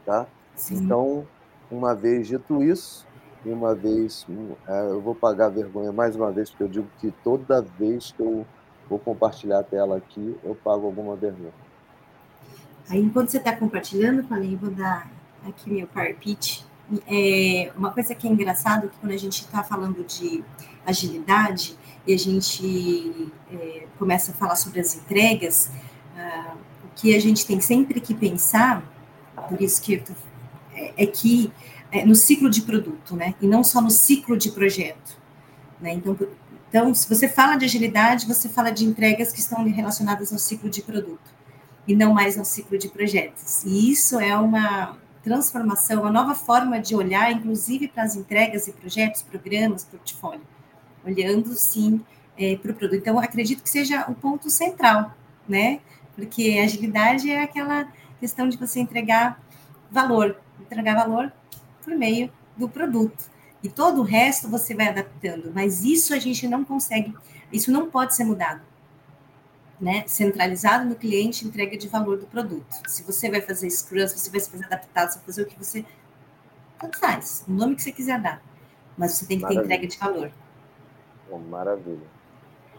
tá? 0.04 0.26
Sim. 0.56 0.74
Então, 0.74 1.24
uma 1.70 1.94
vez 1.94 2.26
dito 2.26 2.60
isso, 2.60 3.06
e 3.46 3.50
uma 3.50 3.76
vez, 3.76 4.26
é, 4.66 4.90
eu 4.90 5.00
vou 5.00 5.14
pagar 5.14 5.46
a 5.46 5.50
vergonha 5.50 5.92
mais 5.92 6.16
uma 6.16 6.32
vez, 6.32 6.50
porque 6.50 6.64
eu 6.64 6.68
digo 6.68 6.88
que 6.98 7.12
toda 7.22 7.62
vez 7.62 8.10
que 8.10 8.20
eu 8.20 8.44
vou 8.90 8.98
compartilhar 8.98 9.60
a 9.60 9.62
tela 9.62 9.98
aqui, 9.98 10.36
eu 10.42 10.56
pago 10.56 10.84
alguma 10.84 11.14
vergonha. 11.14 11.52
Aí, 12.90 13.00
enquanto 13.00 13.28
você 13.28 13.38
está 13.38 13.54
compartilhando, 13.54 14.24
falei, 14.24 14.56
vou 14.56 14.70
dar 14.70 15.08
aqui 15.46 15.70
meu 15.70 15.86
parpite. 15.86 16.67
É, 17.06 17.70
uma 17.76 17.90
coisa 17.90 18.14
que 18.14 18.26
é 18.26 18.30
engraçado 18.30 18.86
é 18.86 18.88
que 18.88 18.96
quando 18.98 19.12
a 19.12 19.16
gente 19.18 19.42
está 19.42 19.62
falando 19.62 20.04
de 20.04 20.42
agilidade, 20.86 21.76
e 22.08 22.14
a 22.14 22.18
gente 22.18 23.30
é, 23.52 23.86
começa 23.98 24.32
a 24.32 24.34
falar 24.34 24.56
sobre 24.56 24.80
as 24.80 24.96
entregas, 24.96 25.70
ah, 26.16 26.54
o 26.82 26.88
que 26.96 27.14
a 27.14 27.20
gente 27.20 27.46
tem 27.46 27.60
sempre 27.60 28.00
que 28.00 28.14
pensar, 28.14 28.82
por 29.48 29.60
isso 29.60 29.80
que 29.82 29.98
tô, 29.98 30.14
é, 30.74 31.04
é, 31.04 31.06
que 31.06 31.52
é, 31.92 32.06
no 32.06 32.14
ciclo 32.14 32.48
de 32.48 32.62
produto, 32.62 33.14
né? 33.14 33.34
E 33.42 33.46
não 33.46 33.62
só 33.62 33.82
no 33.82 33.90
ciclo 33.90 34.38
de 34.38 34.50
projeto, 34.50 35.18
né? 35.78 35.92
Então, 35.92 36.16
então, 36.70 36.94
se 36.94 37.06
você 37.06 37.28
fala 37.28 37.56
de 37.56 37.66
agilidade, 37.66 38.26
você 38.26 38.48
fala 38.48 38.70
de 38.70 38.86
entregas 38.86 39.30
que 39.30 39.40
estão 39.40 39.62
relacionadas 39.64 40.32
ao 40.32 40.38
ciclo 40.38 40.70
de 40.70 40.80
produto 40.82 41.30
e 41.86 41.94
não 41.94 42.14
mais 42.14 42.38
ao 42.38 42.44
ciclo 42.44 42.78
de 42.78 42.88
projetos. 42.88 43.64
E 43.64 43.90
isso 43.90 44.18
é 44.18 44.36
uma 44.36 44.96
transformação, 45.28 46.00
uma 46.00 46.10
nova 46.10 46.34
forma 46.34 46.80
de 46.80 46.96
olhar, 46.96 47.30
inclusive 47.30 47.86
para 47.88 48.02
as 48.02 48.16
entregas 48.16 48.66
e 48.66 48.72
projetos, 48.72 49.20
programas, 49.20 49.84
portfólio, 49.84 50.40
olhando 51.04 51.52
sim 51.54 52.00
é, 52.36 52.56
para 52.56 52.72
o 52.72 52.74
produto. 52.74 52.98
Então, 52.98 53.18
acredito 53.18 53.62
que 53.62 53.68
seja 53.68 54.06
o 54.08 54.14
ponto 54.14 54.48
central, 54.48 55.14
né? 55.46 55.80
Porque 56.16 56.58
agilidade 56.64 57.30
é 57.30 57.42
aquela 57.42 57.86
questão 58.18 58.48
de 58.48 58.56
você 58.56 58.80
entregar 58.80 59.38
valor, 59.90 60.36
entregar 60.58 60.94
valor 60.94 61.30
por 61.84 61.94
meio 61.94 62.32
do 62.56 62.66
produto. 62.66 63.30
E 63.62 63.68
todo 63.68 64.00
o 64.00 64.04
resto 64.04 64.48
você 64.48 64.74
vai 64.74 64.88
adaptando, 64.88 65.52
mas 65.54 65.84
isso 65.84 66.14
a 66.14 66.18
gente 66.18 66.48
não 66.48 66.64
consegue, 66.64 67.14
isso 67.52 67.70
não 67.70 67.90
pode 67.90 68.14
ser 68.14 68.24
mudado. 68.24 68.62
Né? 69.80 70.04
Centralizado 70.06 70.84
no 70.84 70.96
cliente, 70.96 71.46
entrega 71.46 71.76
de 71.76 71.86
valor 71.86 72.18
do 72.18 72.26
produto. 72.26 72.80
Se 72.88 73.02
você 73.04 73.30
vai 73.30 73.40
fazer 73.40 73.70
Scrum, 73.70 74.08
se 74.08 74.18
você 74.18 74.30
vai 74.30 74.40
fazer 74.40 74.64
adaptado, 74.64 75.10
se 75.10 75.16
vai 75.18 75.26
fazer 75.26 75.42
o 75.42 75.46
que 75.46 75.56
você. 75.56 75.84
Tanto 76.80 76.98
faz, 76.98 77.44
o 77.46 77.52
nome 77.52 77.76
que 77.76 77.82
você 77.82 77.92
quiser 77.92 78.20
dar. 78.20 78.42
Mas 78.96 79.12
você 79.12 79.26
tem 79.26 79.36
que 79.36 79.42
Maravilha. 79.42 79.62
ter 79.62 79.74
entrega 79.74 79.88
de 79.88 79.98
valor. 79.98 80.30
maravilha. 81.48 82.18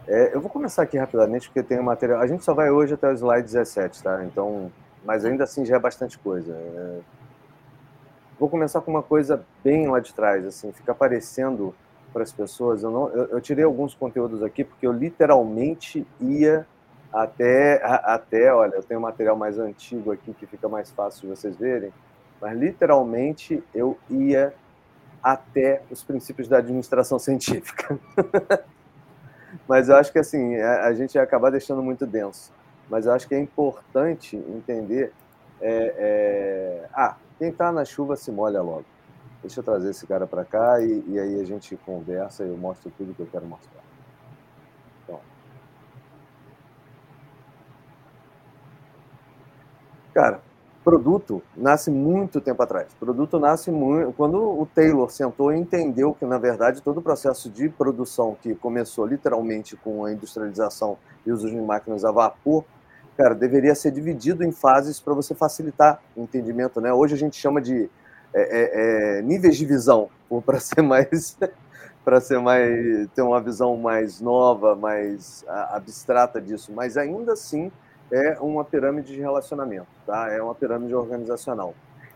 É, 0.07 0.35
eu 0.35 0.41
vou 0.41 0.49
começar 0.49 0.81
aqui 0.83 0.97
rapidamente, 0.97 1.47
porque 1.47 1.63
tem 1.63 1.79
um 1.79 1.83
material. 1.83 2.19
A 2.19 2.27
gente 2.27 2.43
só 2.43 2.53
vai 2.53 2.69
hoje 2.69 2.95
até 2.95 3.07
o 3.07 3.13
slide 3.13 3.43
17, 3.43 4.03
tá? 4.03 4.25
Então, 4.25 4.71
mas 5.05 5.23
ainda 5.23 5.43
assim 5.43 5.65
já 5.65 5.75
é 5.75 5.79
bastante 5.79 6.17
coisa. 6.17 6.53
É... 6.53 6.99
Vou 8.39 8.49
começar 8.49 8.81
com 8.81 8.89
uma 8.89 9.03
coisa 9.03 9.45
bem 9.63 9.87
lá 9.87 9.99
de 9.99 10.13
trás, 10.13 10.45
assim, 10.45 10.71
fica 10.71 10.93
aparecendo 10.93 11.75
para 12.11 12.23
as 12.23 12.31
pessoas. 12.31 12.83
Eu, 12.83 12.91
não, 12.91 13.09
eu, 13.09 13.25
eu, 13.25 13.41
tirei 13.41 13.63
alguns 13.63 13.93
conteúdos 13.93 14.41
aqui 14.41 14.63
porque 14.63 14.87
eu 14.87 14.91
literalmente 14.91 16.07
ia 16.19 16.65
até, 17.11 17.81
até, 17.83 18.53
olha, 18.53 18.75
eu 18.75 18.83
tenho 18.83 18.99
um 18.99 19.03
material 19.03 19.35
mais 19.35 19.57
antigo 19.57 20.11
aqui 20.11 20.33
que 20.33 20.45
fica 20.45 20.69
mais 20.69 20.91
fácil 20.91 21.21
de 21.21 21.27
vocês 21.27 21.55
verem, 21.55 21.91
mas 22.39 22.57
literalmente 22.57 23.63
eu 23.73 23.97
ia 24.09 24.53
até 25.21 25.81
os 25.89 26.03
princípios 26.03 26.47
da 26.47 26.57
administração 26.59 27.17
científica. 27.19 27.97
Mas 29.67 29.89
eu 29.89 29.95
acho 29.95 30.11
que 30.11 30.19
assim, 30.19 30.55
a, 30.57 30.85
a 30.85 30.93
gente 30.93 31.15
ia 31.15 31.23
acabar 31.23 31.49
deixando 31.49 31.81
muito 31.81 32.05
denso. 32.05 32.51
Mas 32.89 33.05
eu 33.05 33.13
acho 33.13 33.27
que 33.27 33.35
é 33.35 33.39
importante 33.39 34.35
entender. 34.35 35.13
É, 35.61 35.93
é... 35.97 36.89
Ah, 36.93 37.15
quem 37.37 37.49
está 37.49 37.71
na 37.71 37.85
chuva 37.85 38.15
se 38.15 38.31
molha 38.31 38.61
logo. 38.61 38.85
Deixa 39.41 39.59
eu 39.59 39.63
trazer 39.63 39.91
esse 39.91 40.05
cara 40.05 40.27
para 40.27 40.43
cá 40.43 40.81
e, 40.81 41.03
e, 41.07 41.19
aí 41.19 41.39
a 41.39 41.45
gente 41.45 41.75
conversa 41.85 42.43
e 42.43 42.49
eu 42.49 42.57
mostro 42.57 42.91
tudo 42.97 43.13
que 43.13 43.21
eu 43.21 43.27
quero 43.27 43.45
mostrar. 43.45 43.81
Cara, 50.13 50.41
produto 50.83 51.41
nasce 51.55 51.91
muito 51.91 52.41
tempo 52.41 52.61
atrás. 52.63 52.87
Produto 52.99 53.39
nasce 53.39 53.69
muito 53.69 54.13
quando 54.13 54.37
o 54.37 54.65
Taylor 54.65 55.09
sentou 55.11 55.53
e 55.53 55.59
entendeu 55.59 56.13
que 56.13 56.25
na 56.25 56.37
verdade 56.37 56.81
todo 56.81 56.97
o 56.97 57.01
processo 57.01 57.49
de 57.49 57.69
produção 57.69 58.35
que 58.41 58.55
começou 58.55 59.05
literalmente 59.05 59.75
com 59.75 60.05
a 60.05 60.11
industrialização 60.11 60.97
e 61.25 61.31
uso 61.31 61.49
de 61.49 61.55
máquinas 61.57 62.03
a 62.03 62.11
vapor, 62.11 62.63
cara, 63.15 63.35
deveria 63.35 63.75
ser 63.75 63.91
dividido 63.91 64.43
em 64.43 64.51
fases 64.51 64.99
para 64.99 65.13
você 65.13 65.35
facilitar 65.35 66.01
o 66.15 66.23
entendimento, 66.23 66.79
né? 66.81 66.91
Hoje 66.91 67.13
a 67.13 67.17
gente 67.17 67.35
chama 67.35 67.61
de 67.61 67.89
é, 68.33 68.41
é, 68.41 69.19
é 69.19 69.21
níveis 69.21 69.57
de 69.57 69.65
visão, 69.65 70.09
para 70.45 70.59
ser 70.59 70.81
mais 70.81 71.37
para 72.03 72.21
ser 72.21 72.39
mais 72.39 73.07
ter 73.13 73.21
uma 73.21 73.41
visão 73.41 73.75
mais 73.77 74.19
nova, 74.21 74.75
mais 74.75 75.43
abstrata 75.47 76.41
disso, 76.41 76.71
mas 76.73 76.97
ainda 76.97 77.33
assim 77.33 77.71
é 78.11 78.37
uma 78.39 78.63
pirâmide 78.63 79.13
de 79.13 79.19
relacionamento, 79.19 79.87
tá? 80.05 80.31
É 80.31 80.41
uma 80.41 80.55
pirâmide 80.55 80.95
organizacional. 80.95 81.73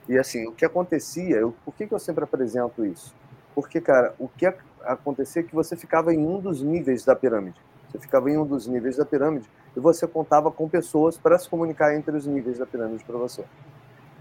E 0.08 0.18
assim, 0.18 0.48
o 0.48 0.52
que 0.52 0.66
acontecia, 0.66 1.38
eu, 1.38 1.54
por 1.64 1.74
que, 1.74 1.88
que 1.88 1.94
eu 1.94 2.00
sempre 2.00 2.24
apresento 2.24 2.86
isso? 2.86 3.14
Porque, 3.56 3.80
cara, 3.80 4.14
o 4.20 4.28
que 4.28 4.52
acontecia 4.84 5.42
é 5.42 5.46
que 5.46 5.56
você 5.56 5.76
ficava 5.76 6.14
em 6.14 6.26
um 6.26 6.40
dos 6.40 6.62
níveis 6.62 7.06
da 7.06 7.16
pirâmide. 7.16 7.60
Você 7.90 8.00
ficava 8.00 8.30
em 8.30 8.38
um 8.38 8.46
dos 8.46 8.68
níveis 8.68 8.98
da 8.98 9.06
pirâmide 9.06 9.50
e 9.76 9.80
você 9.80 10.08
contava 10.08 10.52
com 10.52 10.68
pessoas 10.68 11.18
para 11.18 11.38
se 11.38 11.48
comunicar 11.48 11.96
entre 11.96 12.16
os 12.18 12.26
níveis 12.26 12.58
da 12.58 12.66
pirâmide 12.66 13.04
para 13.04 13.18
você. 13.18 13.46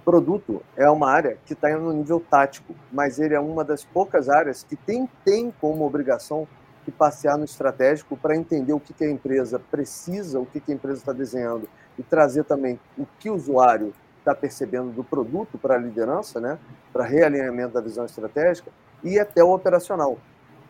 Produto 0.05 0.63
é 0.77 0.89
uma 0.91 1.11
área 1.11 1.39
que 1.47 1.53
está 1.53 1.71
no 1.77 1.93
nível 1.93 2.21
tático, 2.21 2.75
mas 2.93 3.19
ele 3.19 3.35
é 3.35 3.41
uma 3.41 3.65
das 3.65 3.85
poucas 3.85 4.29
áreas 4.29 4.63
que 4.63 4.77
tem, 4.77 5.09
tem 5.25 5.53
como 5.61 5.87
obrigação 5.87 6.47
que 6.85 6.91
passear 6.91 7.39
no 7.39 7.45
estratégico 7.45 8.17
para 8.17 8.37
entender 8.37 8.73
o 8.73 8.81
que, 8.81 8.93
que 8.93 9.05
a 9.05 9.11
empresa 9.11 9.59
precisa, 9.59 10.39
o 10.39 10.47
que, 10.47 10.61
que 10.61 10.73
a 10.73 10.75
empresa 10.75 10.99
está 10.99 11.13
desenhando 11.13 11.69
e 11.99 12.03
trazer 12.03 12.45
também 12.45 12.79
o 12.99 13.07
que 13.19 13.31
o 13.31 13.35
usuário 13.35 13.95
está 14.19 14.35
percebendo 14.35 14.91
do 14.91 15.03
produto 15.03 15.59
para 15.59 15.75
a 15.75 15.79
liderança, 15.79 16.41
né, 16.41 16.59
para 16.93 17.05
realinhamento 17.05 17.75
da 17.75 17.81
visão 17.81 18.05
estratégica 18.05 18.71
e 19.03 19.19
até 19.19 19.43
o 19.43 19.53
operacional. 19.53 20.19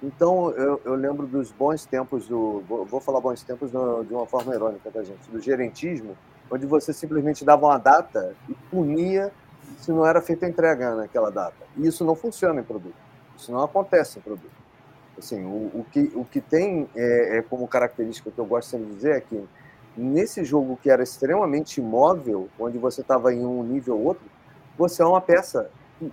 Então, 0.03 0.51
eu, 0.53 0.81
eu 0.85 0.95
lembro 0.95 1.27
dos 1.27 1.53
bons 1.53 1.85
tempos 1.87 2.27
do. 2.27 2.61
Vou, 2.67 3.01
falar 3.01 3.21
bons 3.21 3.43
tempos 3.45 3.71
de 3.71 3.77
uma 3.77 4.27
forma 4.27 4.53
irônica, 4.53 4.91
tá, 4.91 5.01
gente? 5.01 5.31
Do 5.31 5.41
gerentismo, 5.41 6.17
onde 6.51 6.67
você 6.67 6.93
simplesmente 6.93 7.45
dava 7.45 7.67
uma 7.67 7.79
data 7.79 8.35
e 8.49 8.55
punia 8.69 9.31
se 9.79 9.93
não 9.93 10.05
era 10.05 10.21
feita 10.21 10.45
a 10.45 10.49
entrega 10.49 10.97
naquela 10.97 11.31
data. 11.31 11.65
E 11.77 11.87
isso 11.87 12.05
não 12.05 12.17
funciona 12.17 12.61
em 12.61 12.65
produto. 12.65 12.97
Isso 13.37 13.53
não 13.53 13.63
acontece 13.63 14.19
em 14.19 14.23
produto. 14.23 14.62
Assim, 15.19 15.45
o, 15.45 15.81
o, 15.81 15.87
que, 15.91 16.11
o 16.15 16.25
que 16.25 16.41
tem 16.41 16.89
é, 16.95 17.39
é, 17.39 17.43
como 17.43 17.69
característica 17.69 18.31
que 18.31 18.39
eu 18.39 18.47
gosto 18.47 18.71
sempre 18.71 18.87
de 18.87 18.95
dizer 18.95 19.17
é 19.17 19.21
que 19.21 19.45
nesse 19.97 20.43
jogo 20.45 20.79
que 20.83 20.91
era 20.91 21.03
extremamente 21.03 21.81
imóvel, 21.81 22.49
onde 22.59 22.79
você 22.79 23.03
estava 23.03 23.33
em 23.33 23.45
um 23.45 23.63
nível 23.63 23.99
ou 23.99 24.05
outro, 24.05 24.25
você 24.77 25.03
é 25.03 25.07
uma 25.07 25.21
peça. 25.21 25.71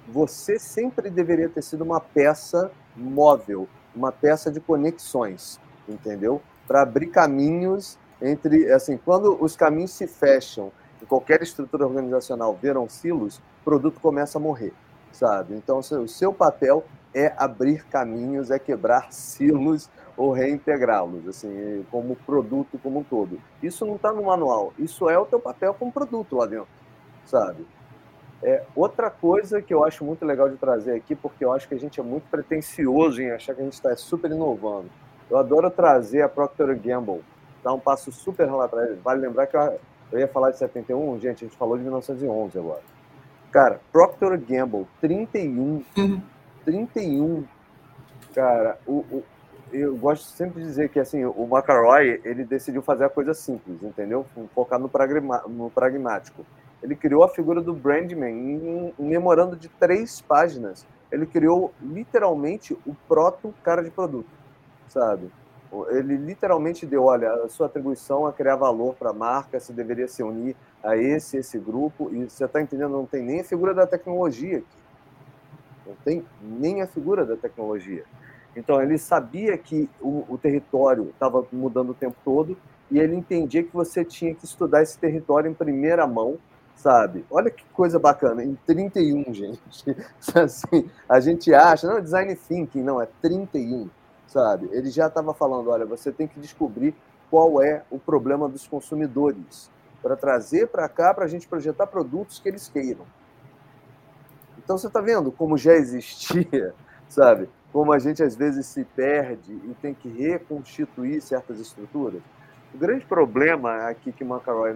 Você 0.07 0.59
sempre 0.59 1.09
deveria 1.09 1.49
ter 1.49 1.63
sido 1.63 1.83
uma 1.83 1.99
peça 1.99 2.71
móvel, 2.95 3.67
uma 3.95 4.11
peça 4.11 4.51
de 4.51 4.59
conexões, 4.59 5.59
entendeu? 5.87 6.41
Para 6.67 6.81
abrir 6.81 7.07
caminhos 7.07 7.97
entre, 8.21 8.71
assim, 8.71 8.97
quando 8.97 9.41
os 9.41 9.55
caminhos 9.55 9.91
se 9.91 10.05
fecham 10.05 10.71
em 11.01 11.05
qualquer 11.05 11.41
estrutura 11.41 11.87
organizacional, 11.87 12.57
viram 12.61 12.87
silos, 12.89 13.37
o 13.37 13.63
produto 13.63 13.99
começa 14.01 14.37
a 14.37 14.41
morrer, 14.41 14.73
sabe? 15.11 15.55
Então, 15.55 15.79
o 15.79 16.07
seu 16.07 16.33
papel 16.33 16.83
é 17.13 17.33
abrir 17.37 17.85
caminhos, 17.85 18.51
é 18.51 18.59
quebrar 18.59 19.11
silos 19.11 19.89
ou 20.15 20.31
reintegrá-los, 20.31 21.27
assim, 21.27 21.85
como 21.89 22.15
produto 22.15 22.77
como 22.81 22.99
um 22.99 23.03
todo. 23.03 23.39
Isso 23.63 23.85
não 23.85 23.95
está 23.95 24.11
no 24.11 24.23
manual, 24.23 24.73
isso 24.77 25.09
é 25.09 25.17
o 25.17 25.25
teu 25.25 25.39
papel 25.39 25.73
como 25.73 25.91
produto 25.91 26.35
lá 26.35 26.45
dentro, 26.45 26.67
sabe? 27.25 27.65
É, 28.41 28.63
outra 28.75 29.09
coisa 29.09 29.61
que 29.61 29.73
eu 29.73 29.83
acho 29.83 30.03
muito 30.03 30.25
legal 30.25 30.49
de 30.49 30.57
trazer 30.57 30.93
aqui, 30.93 31.15
porque 31.15 31.43
eu 31.43 31.51
acho 31.51 31.67
que 31.67 31.73
a 31.73 31.79
gente 31.79 31.99
é 31.99 32.03
muito 32.03 32.23
pretencioso 32.29 33.21
em 33.21 33.31
achar 33.31 33.53
que 33.53 33.61
a 33.61 33.63
gente 33.63 33.73
está 33.73 33.95
super 33.95 34.31
inovando. 34.31 34.89
Eu 35.29 35.37
adoro 35.37 35.69
trazer 35.69 36.21
a 36.21 36.29
Procter 36.29 36.77
Gamble, 36.79 37.21
dá 37.63 37.73
um 37.73 37.79
passo 37.79 38.11
super 38.11 38.49
lá 38.49 38.65
atrás. 38.65 38.97
Vale 39.01 39.21
lembrar 39.21 39.47
que 39.47 39.57
eu 39.57 40.19
ia 40.19 40.27
falar 40.27 40.51
de 40.51 40.57
71, 40.57 41.19
gente, 41.19 41.43
a 41.43 41.47
gente 41.47 41.57
falou 41.57 41.77
de 41.77 41.83
1911 41.83 42.57
agora. 42.57 42.81
Cara, 43.51 43.79
Procter 43.91 44.39
Gamble, 44.39 44.87
31 45.01 45.83
uhum 45.97 46.21
31, 46.69 47.45
cara, 48.33 48.77
o, 48.85 48.97
o, 49.11 49.23
eu 49.73 49.95
gosto 49.97 50.25
sempre 50.25 50.61
de 50.61 50.67
dizer 50.67 50.89
que 50.89 50.99
assim, 50.99 51.25
o 51.25 51.47
McElroy, 51.51 52.21
ele 52.23 52.43
decidiu 52.43 52.81
fazer 52.83 53.05
a 53.05 53.09
coisa 53.09 53.33
simples, 53.33 53.81
entendeu? 53.81 54.25
Focar 54.53 54.79
no, 54.79 54.87
pragma, 54.87 55.43
no 55.47 55.71
pragmático. 55.71 56.45
Ele 56.81 56.95
criou 56.95 57.23
a 57.23 57.29
figura 57.29 57.59
do 57.59 57.73
Brandman 57.73 58.31
em 58.31 58.93
um 58.97 59.07
memorando 59.07 59.55
de 59.55 59.67
três 59.67 60.21
páginas. 60.21 60.85
Ele 61.11 61.25
criou 61.25 61.73
literalmente 61.81 62.73
o 62.85 62.95
proto 63.07 63.53
cara 63.63 63.83
de 63.83 63.89
produto, 63.89 64.29
sabe? 64.87 65.29
Ele 65.89 66.17
literalmente 66.17 66.85
deu, 66.85 67.03
olha, 67.03 67.31
a 67.31 67.49
sua 67.49 67.65
atribuição 67.65 68.25
a 68.25 68.33
criar 68.33 68.55
valor 68.55 68.95
para 68.95 69.09
a 69.09 69.13
marca, 69.13 69.59
você 69.59 69.73
deveria 69.73 70.07
se 70.07 70.23
unir 70.23 70.55
a 70.83 70.95
esse, 70.95 71.37
esse 71.37 71.59
grupo, 71.59 72.09
e 72.11 72.29
você 72.29 72.45
está 72.45 72.61
entendendo, 72.61 72.91
não 72.91 73.05
tem 73.05 73.23
nem 73.23 73.41
a 73.41 73.43
figura 73.43 73.73
da 73.73 73.85
tecnologia 73.85 74.63
não 75.89 75.95
tem 76.05 76.23
nem 76.41 76.81
a 76.81 76.87
figura 76.87 77.25
da 77.25 77.35
tecnologia. 77.35 78.03
Então, 78.55 78.81
ele 78.81 78.97
sabia 78.97 79.57
que 79.57 79.89
o, 79.99 80.25
o 80.29 80.37
território 80.37 81.09
estava 81.09 81.45
mudando 81.51 81.91
o 81.91 81.93
tempo 81.93 82.15
todo 82.23 82.57
e 82.91 82.99
ele 82.99 83.15
entendia 83.15 83.63
que 83.63 83.73
você 83.73 84.03
tinha 84.03 84.33
que 84.33 84.45
estudar 84.45 84.81
esse 84.81 84.97
território 84.97 85.49
em 85.49 85.53
primeira 85.53 86.05
mão, 86.07 86.37
sabe? 86.75 87.25
Olha 87.29 87.51
que 87.51 87.63
coisa 87.73 87.99
bacana, 87.99 88.43
em 88.43 88.55
31, 88.65 89.33
gente. 89.33 89.61
Assim, 90.35 90.89
a 91.07 91.19
gente 91.19 91.53
acha, 91.53 91.87
não, 91.87 92.01
design 92.01 92.35
thinking, 92.35 92.83
não, 92.83 93.01
é 93.01 93.07
31, 93.21 93.89
sabe? 94.27 94.69
Ele 94.71 94.89
já 94.89 95.07
estava 95.07 95.33
falando, 95.33 95.69
olha, 95.69 95.85
você 95.85 96.11
tem 96.11 96.27
que 96.27 96.39
descobrir 96.39 96.95
qual 97.29 97.61
é 97.61 97.83
o 97.91 97.99
problema 97.99 98.49
dos 98.49 98.67
consumidores 98.67 99.69
para 100.01 100.15
trazer 100.15 100.67
para 100.67 100.87
cá 100.89 101.13
para 101.13 101.25
a 101.25 101.27
gente 101.27 101.47
projetar 101.47 101.85
produtos 101.87 102.39
que 102.39 102.49
eles 102.49 102.67
queiram. 102.67 103.05
Então 104.69 104.77
você 104.77 104.85
está 104.85 105.01
vendo 105.01 105.31
como 105.31 105.57
já 105.57 105.73
existia, 105.73 106.75
sabe? 107.09 107.49
Como 107.73 107.91
a 107.91 107.97
gente 107.97 108.21
às 108.21 108.35
vezes 108.35 108.67
se 108.67 108.83
perde 108.83 109.51
e 109.51 109.75
tem 109.81 109.95
que 109.95 110.07
reconstituir 110.07 111.21
certas 111.21 111.59
estruturas. 111.59 112.21
O 112.71 112.77
grande 112.77 113.03
problema 113.03 113.87
aqui 113.87 114.11
que 114.11 114.23
McElroy 114.23 114.75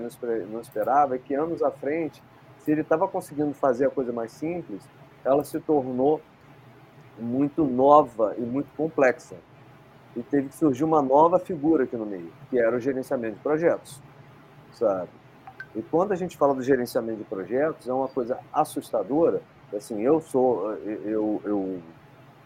não 0.52 0.60
esperava 0.60 1.14
é 1.14 1.20
que 1.20 1.36
anos 1.36 1.62
à 1.62 1.70
frente, 1.70 2.24
se 2.58 2.72
ele 2.72 2.82
estava 2.82 3.08
conseguindo 3.08 3.54
fazer 3.54 3.86
a 3.86 3.92
coisa 3.92 4.12
mais 4.12 4.32
simples, 4.32 4.82
ela 5.24 5.44
se 5.44 5.60
tornou 5.60 6.20
muito 7.20 7.64
nova 7.64 8.34
e 8.36 8.42
muito 8.42 8.76
complexa. 8.76 9.36
E 10.16 10.24
teve 10.24 10.50
que 10.50 10.56
surgir 10.56 10.86
uma 10.86 11.04
nova 11.04 11.38
figura 11.38 11.84
aqui 11.84 11.96
no 11.96 12.06
meio, 12.08 12.34
que 12.50 12.58
era 12.58 12.76
o 12.76 12.80
gerenciamento 12.80 13.36
de 13.36 13.42
projetos, 13.44 14.02
sabe? 14.72 15.10
E 15.76 15.84
quando 15.84 16.14
a 16.14 16.16
gente 16.16 16.36
fala 16.36 16.56
do 16.56 16.64
gerenciamento 16.64 17.20
de 17.20 17.26
projetos, 17.26 17.88
é 17.88 17.94
uma 17.94 18.08
coisa 18.08 18.40
assustadora. 18.52 19.40
Assim, 19.76 20.02
eu 20.02 20.22
sou, 20.22 20.74
eu, 20.84 21.42
eu 21.44 21.82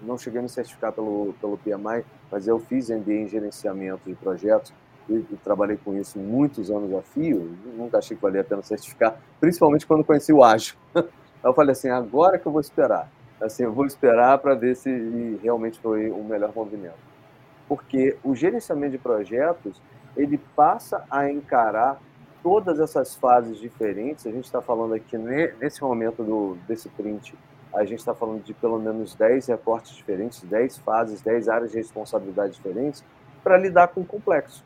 não 0.02 0.18
cheguei 0.18 0.40
a 0.40 0.44
me 0.44 0.50
certificar 0.50 0.92
pelo, 0.92 1.34
pelo 1.40 1.58
PMI, 1.58 2.06
mas 2.32 2.48
eu 2.48 2.60
fiz 2.60 2.90
MBA 2.90 3.14
em 3.14 3.28
gerenciamento 3.28 4.02
de 4.06 4.16
projetos 4.16 4.74
e, 5.10 5.14
e 5.14 5.40
trabalhei 5.44 5.78
com 5.78 5.96
isso 5.96 6.20
muitos 6.20 6.70
anos 6.70 6.94
a 6.94 7.02
fio. 7.02 7.58
Nunca 7.76 7.98
achei 7.98 8.16
que 8.16 8.22
valia 8.22 8.42
a 8.42 8.44
pena 8.44 8.62
certificar, 8.62 9.20
principalmente 9.40 9.86
quando 9.86 10.04
conheci 10.04 10.32
o 10.32 10.44
Ágil. 10.44 10.76
eu 11.44 11.54
falei 11.54 11.72
assim, 11.72 11.90
agora 11.90 12.38
que 12.38 12.46
eu 12.46 12.52
vou 12.52 12.62
esperar. 12.62 13.10
Assim, 13.40 13.64
eu 13.64 13.72
vou 13.72 13.86
esperar 13.86 14.38
para 14.40 14.56
ver 14.56 14.76
se 14.76 15.40
realmente 15.44 15.80
foi 15.80 16.10
o 16.10 16.24
melhor 16.24 16.52
movimento. 16.56 16.98
Porque 17.68 18.18
o 18.24 18.36
gerenciamento 18.36 18.94
de 18.94 18.98
projetos, 18.98 19.82
ele 20.16 20.40
passa 20.56 21.04
a 21.10 21.30
encarar 21.30 22.00
todas 22.48 22.80
essas 22.80 23.13
fases 23.13 23.60
diferentes. 23.60 24.25
A 24.25 24.32
gente 24.32 24.46
está 24.46 24.62
falando 24.62 24.94
aqui, 24.94 25.18
nesse 25.18 25.84
momento 25.84 26.24
do, 26.24 26.58
desse 26.66 26.88
print, 26.88 27.36
a 27.75 27.84
gente 27.84 28.00
está 28.00 28.16
falando 28.16 28.42
de 28.42 28.54
pelo 28.54 28.80
menos 28.80 29.13
10 29.16 29.48
reportes 29.48 29.94
diferentes, 29.94 30.42
10 30.44 30.77
fases, 30.77 31.22
10 31.22 31.50
áreas 31.50 31.72
de 31.72 31.77
responsabilidade 31.77 32.54
diferentes, 32.54 33.04
para 33.44 33.58
lidar 33.58 33.89
com 33.89 34.00
o 34.00 34.06
complexo. 34.06 34.63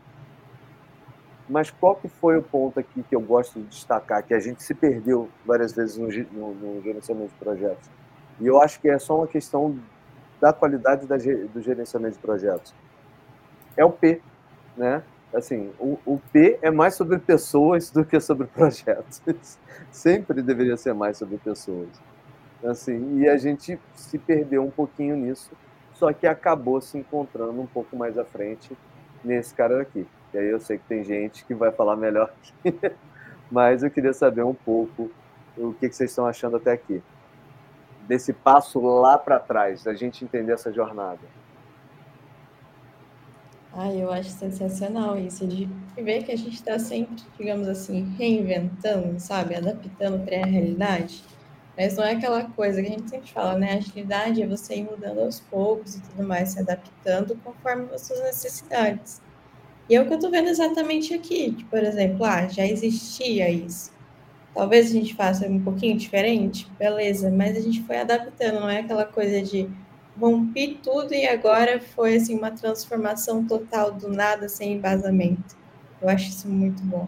Mas 1.50 1.72
qual 1.72 1.96
que 1.96 2.08
foi 2.08 2.38
o 2.38 2.44
ponto 2.44 2.80
aqui 2.80 3.02
que 3.02 3.16
eu 3.16 3.20
gosto 3.20 3.60
de 3.60 3.66
destacar, 3.66 4.22
que 4.22 4.36
a 4.36 4.40
gente 4.40 4.62
se 4.62 4.76
perdeu 4.76 5.28
várias 5.44 5.74
vezes 5.74 5.98
no, 5.98 6.08
no, 6.08 6.54
no 6.54 6.82
gerenciamento 6.84 7.30
de 7.30 7.40
projetos? 7.40 7.90
E 8.40 8.46
eu 8.46 8.62
acho 8.62 8.80
que 8.80 8.90
é 8.90 9.00
só 9.00 9.18
uma 9.18 9.28
questão 9.28 9.76
da 10.40 10.54
qualidade 10.54 11.08
da, 11.08 11.18
do 11.18 11.62
gerenciamento 11.62 12.14
de 12.14 12.22
projetos. 12.22 12.76
É 13.76 13.84
o 13.84 13.92
P, 13.92 14.22
né? 14.78 15.02
Assim, 15.34 15.72
o, 15.80 15.98
o 16.06 16.20
P 16.32 16.60
é 16.62 16.70
mais 16.70 16.96
sobre 16.96 17.18
pessoas 17.18 17.90
do 17.90 18.04
que 18.04 18.20
sobre 18.20 18.48
projetos. 18.48 19.22
Sempre 19.92 20.42
deveria 20.42 20.76
ser 20.76 20.94
mais 20.94 21.18
sobre 21.18 21.38
pessoas. 21.38 21.90
Assim, 22.64 23.20
e 23.20 23.28
a 23.28 23.38
gente 23.38 23.80
se 23.96 24.18
perdeu 24.18 24.64
um 24.64 24.70
pouquinho 24.70 25.16
nisso, 25.16 25.52
só 25.94 26.12
que 26.14 26.28
acabou 26.28 26.80
se 26.82 26.98
encontrando 26.98 27.60
um 27.60 27.66
pouco 27.66 27.96
mais 27.96 28.18
à 28.18 28.26
frente 28.26 28.78
nesse 29.24 29.54
cara 29.54 29.82
aqui. 29.82 30.06
E 30.34 30.38
aí 30.38 30.48
eu 30.48 30.60
sei 30.60 30.78
que 30.78 30.84
tem 30.86 31.04
gente 31.04 31.44
que 31.46 31.54
vai 31.54 31.72
falar 31.72 31.96
melhor 31.96 32.32
que 32.62 32.74
mas 33.50 33.84
eu 33.84 33.92
queria 33.92 34.14
saber 34.14 34.44
um 34.44 34.54
pouco 34.54 35.12
o 35.58 35.74
que 35.74 35.92
vocês 35.92 36.10
estão 36.10 36.26
achando 36.26 36.56
até 36.56 36.72
aqui 36.72 37.04
desse 38.08 38.34
passo 38.34 38.80
lá 38.80 39.18
para 39.18 39.40
trás, 39.40 39.84
da 39.84 39.94
gente 39.94 40.24
entender 40.24 40.54
essa 40.54 40.72
jornada? 40.72 41.20
Ah, 43.74 43.90
eu 43.94 44.12
acho 44.12 44.30
sensacional 44.30 45.18
isso, 45.18 45.48
de 45.48 45.68
ver 45.96 46.24
que 46.24 46.32
a 46.32 46.38
gente 46.38 46.56
está 46.56 46.78
sempre, 46.78 47.24
digamos 47.40 47.70
assim, 47.70 48.04
reinventando, 48.18 49.18
sabe, 49.18 49.56
adaptando 49.56 50.26
para 50.26 50.42
a 50.42 50.46
realidade. 50.46 51.24
Mas 51.78 51.96
não 51.96 52.04
é 52.04 52.12
aquela 52.12 52.44
coisa 52.44 52.82
que 52.82 52.88
a 52.88 52.92
gente 52.92 53.10
sempre 53.10 53.32
fala, 53.32 53.58
né? 53.58 53.74
A 53.74 53.78
agilidade 53.78 54.42
é 54.42 54.48
você 54.48 54.76
ir 54.76 54.84
mudando 54.84 55.20
aos 55.22 55.40
poucos 55.40 55.96
e 55.96 56.02
tudo 56.02 56.28
mais, 56.28 56.50
se 56.50 56.60
adaptando 56.60 57.36
conforme 57.44 57.88
as 57.94 58.02
suas 58.02 58.22
necessidades. 58.24 59.22
E 59.90 59.96
é 59.96 60.02
o 60.02 60.06
que 60.06 60.14
eu 60.14 60.18
estou 60.18 60.32
vendo 60.32 60.50
exatamente 60.50 61.14
aqui. 61.14 61.52
Tipo, 61.54 61.70
por 61.70 61.84
exemplo, 61.84 62.26
ah, 62.26 62.48
já 62.50 62.66
existia 62.66 63.50
isso. 63.50 63.92
Talvez 64.54 64.88
a 64.90 64.94
gente 64.94 65.16
faça 65.16 65.48
um 65.48 65.64
pouquinho 65.64 65.98
diferente, 65.98 66.70
beleza, 66.78 67.32
mas 67.32 67.56
a 67.56 67.62
gente 67.62 67.82
foi 67.84 67.98
adaptando, 68.00 68.60
não 68.60 68.70
é 68.70 68.80
aquela 68.80 69.06
coisa 69.06 69.42
de 69.42 69.70
rompi 70.20 70.80
tudo 70.84 71.14
e 71.14 71.26
agora 71.28 71.82
foi 71.82 72.16
assim 72.16 72.38
uma 72.38 72.52
transformação 72.52 73.46
total 73.46 73.92
do 73.92 74.10
nada 74.10 74.50
sem 74.50 74.74
embasamento. 74.74 75.56
Eu 76.02 76.10
acho 76.10 76.30
isso 76.30 76.48
muito 76.48 76.82
bom. 76.84 77.08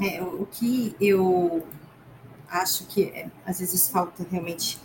É, 0.00 0.22
o 0.22 0.46
que 0.46 0.96
eu 1.00 1.62
acho 2.48 2.86
que 2.86 3.04
é, 3.04 3.28
às 3.44 3.60
vezes 3.60 3.88
falta 3.88 4.26
realmente 4.30 4.78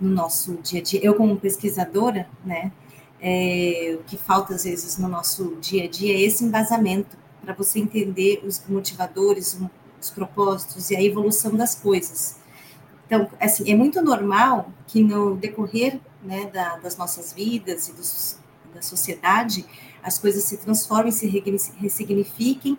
no 0.00 0.10
nosso 0.10 0.54
dia 0.56 0.80
a 0.80 0.82
dia, 0.82 1.00
eu 1.02 1.14
como 1.14 1.36
pesquisadora, 1.36 2.28
né, 2.44 2.72
é, 3.20 3.96
o 4.00 4.04
que 4.04 4.16
falta 4.16 4.54
às 4.54 4.64
vezes 4.64 4.98
no 4.98 5.08
nosso 5.08 5.56
dia 5.60 5.84
a 5.84 5.88
dia 5.88 6.14
é 6.14 6.20
esse 6.20 6.44
embasamento 6.44 7.16
para 7.42 7.54
você 7.54 7.78
entender 7.78 8.42
os 8.44 8.62
motivadores, 8.68 9.58
os 10.00 10.10
propósitos 10.10 10.90
e 10.90 10.96
a 10.96 11.02
evolução 11.02 11.54
das 11.54 11.74
coisas. 11.74 12.36
Então, 13.14 13.30
assim, 13.40 13.70
é 13.70 13.76
muito 13.76 14.02
normal 14.02 14.72
que 14.88 15.02
no 15.02 15.36
decorrer 15.36 16.00
né, 16.22 16.50
da, 16.52 16.76
das 16.78 16.96
nossas 16.96 17.32
vidas 17.32 17.88
e 17.88 17.92
dos, 17.92 18.38
da 18.74 18.82
sociedade, 18.82 19.64
as 20.02 20.18
coisas 20.18 20.42
se 20.42 20.56
transformem, 20.56 21.12
se 21.12 21.26
ressignifiquem 21.78 22.76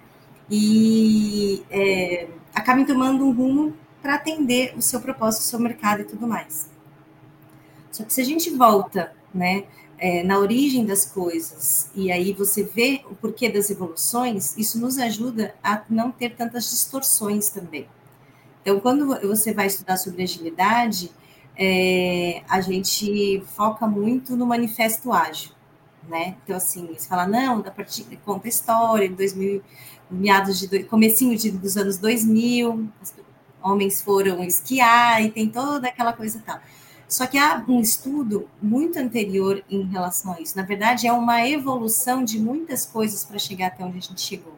e 0.51 1.63
é, 1.71 2.27
acabem 2.53 2.85
tomando 2.85 3.25
um 3.25 3.31
rumo 3.31 3.73
para 4.01 4.15
atender 4.15 4.75
o 4.77 4.81
seu 4.81 4.99
propósito, 4.99 5.41
o 5.41 5.45
seu 5.45 5.59
mercado 5.59 6.01
e 6.01 6.05
tudo 6.05 6.27
mais. 6.27 6.69
Só 7.91 8.03
que 8.03 8.13
se 8.13 8.19
a 8.19 8.25
gente 8.25 8.49
volta, 8.49 9.13
né, 9.33 9.63
é, 9.97 10.21
na 10.21 10.37
origem 10.37 10.85
das 10.85 11.05
coisas, 11.05 11.89
e 11.95 12.11
aí 12.11 12.33
você 12.33 12.61
vê 12.61 13.01
o 13.09 13.15
porquê 13.15 13.49
das 13.49 13.69
evoluções, 13.69 14.55
isso 14.57 14.77
nos 14.79 14.97
ajuda 14.97 15.55
a 15.63 15.81
não 15.89 16.11
ter 16.11 16.35
tantas 16.35 16.69
distorções 16.69 17.49
também. 17.49 17.87
Então, 18.65 18.79
quando 18.79 19.05
você 19.21 19.53
vai 19.53 19.67
estudar 19.67 19.95
sobre 19.95 20.23
agilidade, 20.23 21.11
é, 21.55 22.41
a 22.49 22.59
gente 22.61 23.43
foca 23.55 23.85
muito 23.85 24.35
no 24.35 24.43
manifesto 24.47 25.13
ágil, 25.13 25.51
né? 26.09 26.35
Então, 26.43 26.57
assim, 26.57 26.87
você 26.87 27.07
fala, 27.07 27.27
não, 27.27 27.61
da 27.61 27.69
partir, 27.69 28.07
conta 28.25 28.47
história, 28.47 29.05
em 29.05 29.13
2000, 29.13 29.61
meados 30.09 30.59
de, 30.59 30.83
comecinho 30.85 31.37
de, 31.37 31.51
dos 31.51 31.77
anos 31.77 31.99
2000, 31.99 32.89
homens 33.61 34.01
foram 34.01 34.43
esquiar 34.43 35.23
e 35.23 35.29
tem 35.29 35.47
toda 35.47 35.87
aquela 35.87 36.11
coisa 36.11 36.39
e 36.39 36.41
tal. 36.41 36.59
Só 37.07 37.27
que 37.27 37.37
há 37.37 37.63
um 37.67 37.79
estudo 37.81 38.49
muito 38.59 38.97
anterior 38.97 39.63
em 39.69 39.83
relação 39.83 40.33
a 40.33 40.41
isso. 40.41 40.57
Na 40.57 40.63
verdade, 40.63 41.05
é 41.05 41.13
uma 41.13 41.47
evolução 41.47 42.23
de 42.23 42.39
muitas 42.39 42.83
coisas 42.83 43.23
para 43.23 43.37
chegar 43.37 43.67
até 43.67 43.85
onde 43.85 43.99
a 43.99 44.01
gente 44.01 44.21
chegou. 44.21 44.55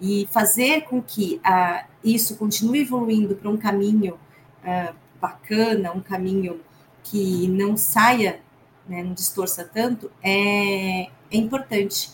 E 0.00 0.28
fazer 0.30 0.82
com 0.82 1.00
que 1.00 1.40
ah, 1.44 1.86
isso 2.02 2.36
continue 2.36 2.80
evoluindo 2.80 3.34
para 3.36 3.50
um 3.50 3.56
caminho 3.56 4.18
ah, 4.64 4.92
bacana, 5.20 5.92
um 5.92 6.00
caminho 6.00 6.60
que 7.02 7.48
não 7.48 7.76
saia, 7.76 8.40
né, 8.88 9.02
não 9.02 9.12
distorça 9.12 9.64
tanto, 9.64 10.10
é, 10.22 11.02
é 11.30 11.36
importante. 11.36 12.10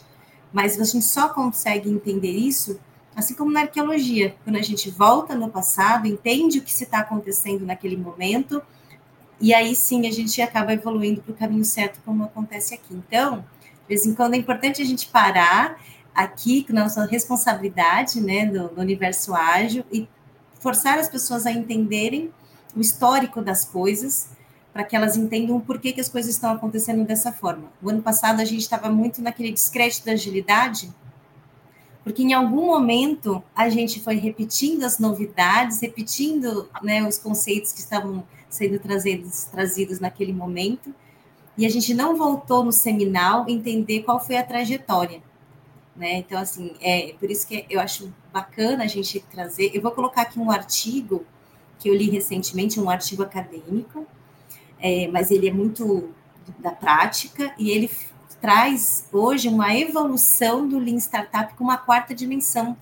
Mas 0.52 0.80
a 0.80 0.84
gente 0.84 1.04
só 1.04 1.28
consegue 1.28 1.88
entender 1.88 2.32
isso 2.32 2.78
assim 3.14 3.34
como 3.34 3.50
na 3.50 3.62
arqueologia, 3.62 4.34
quando 4.44 4.56
a 4.56 4.62
gente 4.62 4.90
volta 4.90 5.34
no 5.34 5.50
passado, 5.50 6.06
entende 6.06 6.58
o 6.58 6.62
que 6.62 6.72
se 6.72 6.84
está 6.84 7.00
acontecendo 7.00 7.66
naquele 7.66 7.96
momento 7.96 8.62
e 9.40 9.54
aí 9.54 9.74
sim 9.74 10.06
a 10.06 10.10
gente 10.10 10.40
acaba 10.42 10.72
evoluindo 10.72 11.22
para 11.22 11.32
o 11.32 11.36
caminho 11.36 11.64
certo, 11.64 12.00
como 12.04 12.24
acontece 12.24 12.74
aqui. 12.74 12.94
Então, 12.94 13.38
de 13.38 13.88
vez 13.88 14.04
em 14.06 14.14
quando 14.14 14.34
é 14.34 14.36
importante 14.36 14.82
a 14.82 14.84
gente 14.84 15.08
parar 15.08 15.80
aqui 16.22 16.64
com 16.64 16.72
nossa 16.72 17.04
responsabilidade 17.04 18.20
né, 18.20 18.46
do, 18.46 18.68
do 18.68 18.80
universo 18.80 19.34
ágil 19.34 19.84
e 19.92 20.08
forçar 20.58 20.98
as 20.98 21.08
pessoas 21.08 21.46
a 21.46 21.52
entenderem 21.52 22.30
o 22.76 22.80
histórico 22.80 23.42
das 23.42 23.64
coisas, 23.64 24.30
para 24.72 24.84
que 24.84 24.94
elas 24.94 25.16
entendam 25.16 25.60
por 25.60 25.80
que, 25.80 25.92
que 25.92 26.00
as 26.00 26.08
coisas 26.08 26.32
estão 26.32 26.52
acontecendo 26.52 27.04
dessa 27.04 27.32
forma. 27.32 27.72
O 27.82 27.90
ano 27.90 28.02
passado 28.02 28.40
a 28.40 28.44
gente 28.44 28.60
estava 28.60 28.88
muito 28.88 29.20
naquele 29.20 29.50
descrédito 29.50 30.06
da 30.06 30.12
agilidade, 30.12 30.92
porque 32.04 32.22
em 32.22 32.32
algum 32.32 32.66
momento 32.66 33.42
a 33.54 33.68
gente 33.68 34.00
foi 34.00 34.16
repetindo 34.16 34.84
as 34.84 34.98
novidades, 34.98 35.80
repetindo 35.80 36.68
né, 36.82 37.06
os 37.06 37.18
conceitos 37.18 37.72
que 37.72 37.80
estavam 37.80 38.22
sendo 38.48 38.78
trazidos, 38.78 39.44
trazidos 39.44 39.98
naquele 39.98 40.32
momento, 40.32 40.94
e 41.58 41.66
a 41.66 41.68
gente 41.68 41.92
não 41.92 42.16
voltou 42.16 42.64
no 42.64 42.72
seminal 42.72 43.44
entender 43.48 44.02
qual 44.02 44.18
foi 44.18 44.36
a 44.36 44.44
trajetória. 44.44 45.20
Né? 45.94 46.18
Então, 46.18 46.38
assim, 46.38 46.72
é 46.80 47.14
por 47.18 47.30
isso 47.30 47.46
que 47.46 47.66
eu 47.68 47.80
acho 47.80 48.12
bacana 48.32 48.84
a 48.84 48.86
gente 48.86 49.20
trazer. 49.30 49.70
Eu 49.74 49.82
vou 49.82 49.90
colocar 49.90 50.22
aqui 50.22 50.38
um 50.38 50.50
artigo 50.50 51.24
que 51.78 51.88
eu 51.88 51.94
li 51.94 52.10
recentemente, 52.10 52.78
um 52.78 52.88
artigo 52.88 53.22
acadêmico, 53.22 54.06
é, 54.78 55.08
mas 55.08 55.30
ele 55.30 55.48
é 55.48 55.52
muito 55.52 56.10
da 56.58 56.70
prática 56.70 57.54
e 57.58 57.70
ele 57.70 57.90
traz 58.40 59.06
hoje 59.12 59.48
uma 59.48 59.74
evolução 59.76 60.66
do 60.66 60.78
Lean 60.78 60.96
Startup 60.96 61.54
com 61.54 61.64
uma 61.64 61.76
quarta 61.76 62.14
dimensão 62.14 62.76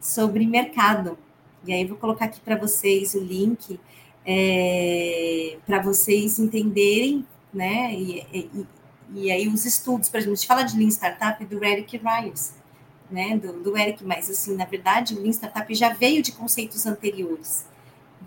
sobre 0.00 0.46
mercado. 0.46 1.16
E 1.64 1.72
aí 1.72 1.84
vou 1.84 1.96
colocar 1.96 2.26
aqui 2.26 2.40
para 2.40 2.56
vocês 2.56 3.14
o 3.14 3.20
link 3.20 3.78
é, 4.24 5.58
para 5.66 5.80
vocês 5.80 6.38
entenderem, 6.38 7.24
né? 7.52 7.94
E, 7.94 8.26
e, 8.32 8.66
e, 9.14 9.30
aí 9.30 9.48
os 9.48 9.64
estudos, 9.64 10.08
por 10.08 10.18
exemplo, 10.18 10.32
a 10.32 10.36
gente 10.36 10.46
fala 10.46 10.62
de 10.62 10.76
Lean 10.76 10.88
Startup 10.88 11.44
do 11.44 11.64
Eric 11.64 11.98
Rice, 11.98 12.52
né? 13.10 13.36
Do, 13.36 13.62
do 13.62 13.76
Eric, 13.76 14.04
mas 14.04 14.30
assim, 14.30 14.56
na 14.56 14.64
verdade, 14.64 15.14
o 15.14 15.20
Lean 15.20 15.32
Startup 15.32 15.74
já 15.74 15.92
veio 15.92 16.22
de 16.22 16.32
conceitos 16.32 16.86
anteriores. 16.86 17.66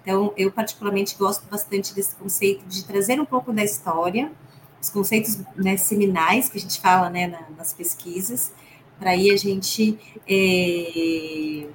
Então, 0.01 0.33
eu 0.37 0.51
particularmente 0.51 1.15
gosto 1.17 1.47
bastante 1.49 1.93
desse 1.95 2.15
conceito 2.15 2.65
de 2.67 2.85
trazer 2.85 3.19
um 3.19 3.25
pouco 3.25 3.51
da 3.51 3.63
história, 3.63 4.31
os 4.79 4.89
conceitos 4.89 5.39
né, 5.55 5.77
seminais 5.77 6.47
que 6.47 6.57
a 6.57 6.61
gente 6.61 6.79
fala 6.79 7.09
né, 7.09 7.27
na, 7.27 7.41
nas 7.57 7.73
pesquisas, 7.73 8.53
para 8.99 9.11
aí 9.11 9.31
a 9.31 9.37
gente 9.37 9.97
é, 10.27 11.67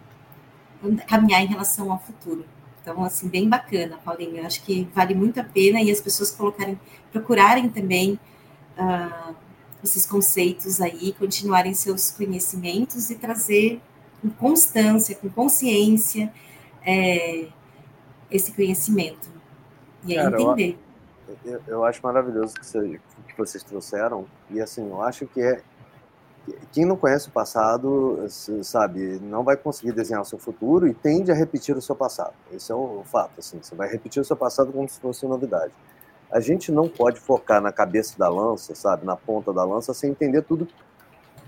caminhar 1.09 1.43
em 1.43 1.47
relação 1.47 1.91
ao 1.91 1.99
futuro. 1.99 2.45
Então, 2.81 3.05
assim, 3.05 3.29
bem 3.29 3.49
bacana, 3.49 3.99
Paulinho. 4.05 4.37
Eu 4.37 4.47
acho 4.47 4.63
que 4.63 4.89
vale 4.95 5.15
muito 5.15 5.41
a 5.41 5.45
pena 5.45 5.83
e 5.83 5.91
as 5.91 6.01
pessoas 6.01 6.31
colocarem, 6.31 6.79
procurarem 7.13 7.69
também 7.69 8.19
uh, 8.81 9.35
esses 9.83 10.07
conceitos 10.07 10.81
aí, 10.81 11.13
continuarem 11.19 11.75
seus 11.75 12.11
conhecimentos 12.11 13.11
e 13.11 13.17
trazer 13.17 13.81
com 14.21 14.31
constância, 14.31 15.17
com 15.17 15.29
consciência, 15.29 16.33
é, 16.85 17.49
esse 18.31 18.53
conhecimento. 18.53 19.29
E 20.05 20.17
aí 20.17 20.25
Cara, 20.25 20.43
entender. 20.43 20.79
Eu, 21.45 21.61
eu, 21.67 21.85
acho 21.85 22.01
maravilhoso 22.03 22.55
que, 22.55 22.67
você, 22.67 23.01
que 23.29 23.39
vocês 23.39 23.63
trouxeram. 23.63 24.27
E 24.51 24.61
assim, 24.61 24.89
eu 24.89 25.03
acho 25.03 25.27
que 25.27 25.41
é. 25.41 25.63
Quem 26.73 26.85
não 26.85 26.97
conhece 26.97 27.29
o 27.29 27.31
passado, 27.31 28.27
sabe, 28.63 29.21
não 29.21 29.45
vai 29.45 29.57
conseguir 29.57 29.93
desenhar 29.93 30.23
o 30.23 30.25
seu 30.25 30.39
futuro 30.39 30.89
e 30.89 30.95
tende 30.95 31.31
a 31.31 31.35
repetir 31.35 31.77
o 31.77 31.83
seu 31.83 31.95
passado. 31.95 32.33
Esse 32.51 32.73
é 32.73 32.75
o 32.75 33.03
fato, 33.05 33.39
assim. 33.39 33.61
Você 33.63 33.75
vai 33.75 33.89
repetir 33.89 34.21
o 34.21 34.25
seu 34.25 34.37
passado 34.37 34.73
como 34.73 34.89
se 34.89 34.99
fosse 34.99 35.27
novidade. 35.27 35.73
A 36.31 36.41
gente 36.41 36.71
não 36.71 36.89
pode 36.89 37.19
focar 37.19 37.61
na 37.61 37.73
cabeça 37.73 38.19
da 38.19 38.29
lança, 38.29 38.75
sabe, 38.75 39.05
na 39.05 39.17
ponta 39.17 39.53
da 39.53 39.65
lança, 39.65 39.93
sem 39.93 40.11
entender 40.11 40.43
tudo 40.43 40.69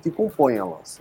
que 0.02 0.10
compõe 0.10 0.58
a 0.58 0.64
lança. 0.64 1.00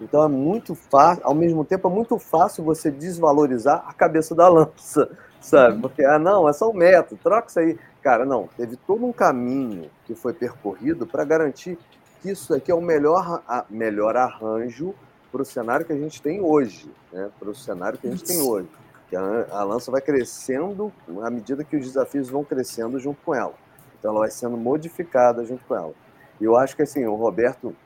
Então 0.00 0.22
é 0.22 0.28
muito 0.28 0.74
fácil, 0.74 1.22
ao 1.24 1.34
mesmo 1.34 1.64
tempo 1.64 1.88
é 1.88 1.90
muito 1.90 2.18
fácil 2.18 2.64
você 2.64 2.90
desvalorizar 2.90 3.84
a 3.86 3.92
cabeça 3.92 4.34
da 4.34 4.48
lança, 4.48 5.10
sabe? 5.40 5.74
Uhum. 5.74 5.80
Porque, 5.82 6.04
ah, 6.04 6.18
não, 6.18 6.48
é 6.48 6.52
só 6.52 6.70
um 6.70 6.74
método, 6.74 7.20
troca 7.22 7.48
isso 7.48 7.58
aí. 7.58 7.78
Cara, 8.02 8.24
não, 8.24 8.48
teve 8.56 8.76
todo 8.76 9.04
um 9.04 9.12
caminho 9.12 9.90
que 10.06 10.14
foi 10.14 10.32
percorrido 10.32 11.06
para 11.06 11.24
garantir 11.24 11.78
que 12.22 12.30
isso 12.30 12.54
aqui 12.54 12.70
é 12.70 12.74
o 12.74 12.80
melhor, 12.80 13.42
a, 13.46 13.64
melhor 13.68 14.16
arranjo 14.16 14.94
para 15.30 15.42
o 15.42 15.44
cenário 15.44 15.84
que 15.84 15.92
a 15.92 15.96
gente 15.96 16.20
tem 16.20 16.40
hoje, 16.40 16.90
né? 17.12 17.30
Para 17.38 17.50
o 17.50 17.54
cenário 17.54 17.98
que 17.98 18.06
a 18.06 18.10
gente 18.10 18.24
tem 18.24 18.40
hoje. 18.40 18.68
Que 19.10 19.16
a, 19.16 19.46
a 19.50 19.62
lança 19.62 19.90
vai 19.90 20.00
crescendo 20.00 20.90
à 21.22 21.28
medida 21.28 21.62
que 21.62 21.76
os 21.76 21.84
desafios 21.84 22.30
vão 22.30 22.42
crescendo 22.42 22.98
junto 22.98 23.20
com 23.22 23.34
ela. 23.34 23.54
Então 23.98 24.12
ela 24.12 24.20
vai 24.20 24.30
sendo 24.30 24.56
modificada 24.56 25.44
junto 25.44 25.62
com 25.66 25.74
ela. 25.74 25.92
E 26.40 26.44
eu 26.44 26.56
acho 26.56 26.74
que 26.74 26.82
assim, 26.82 27.04
o 27.04 27.14
Roberto 27.16 27.76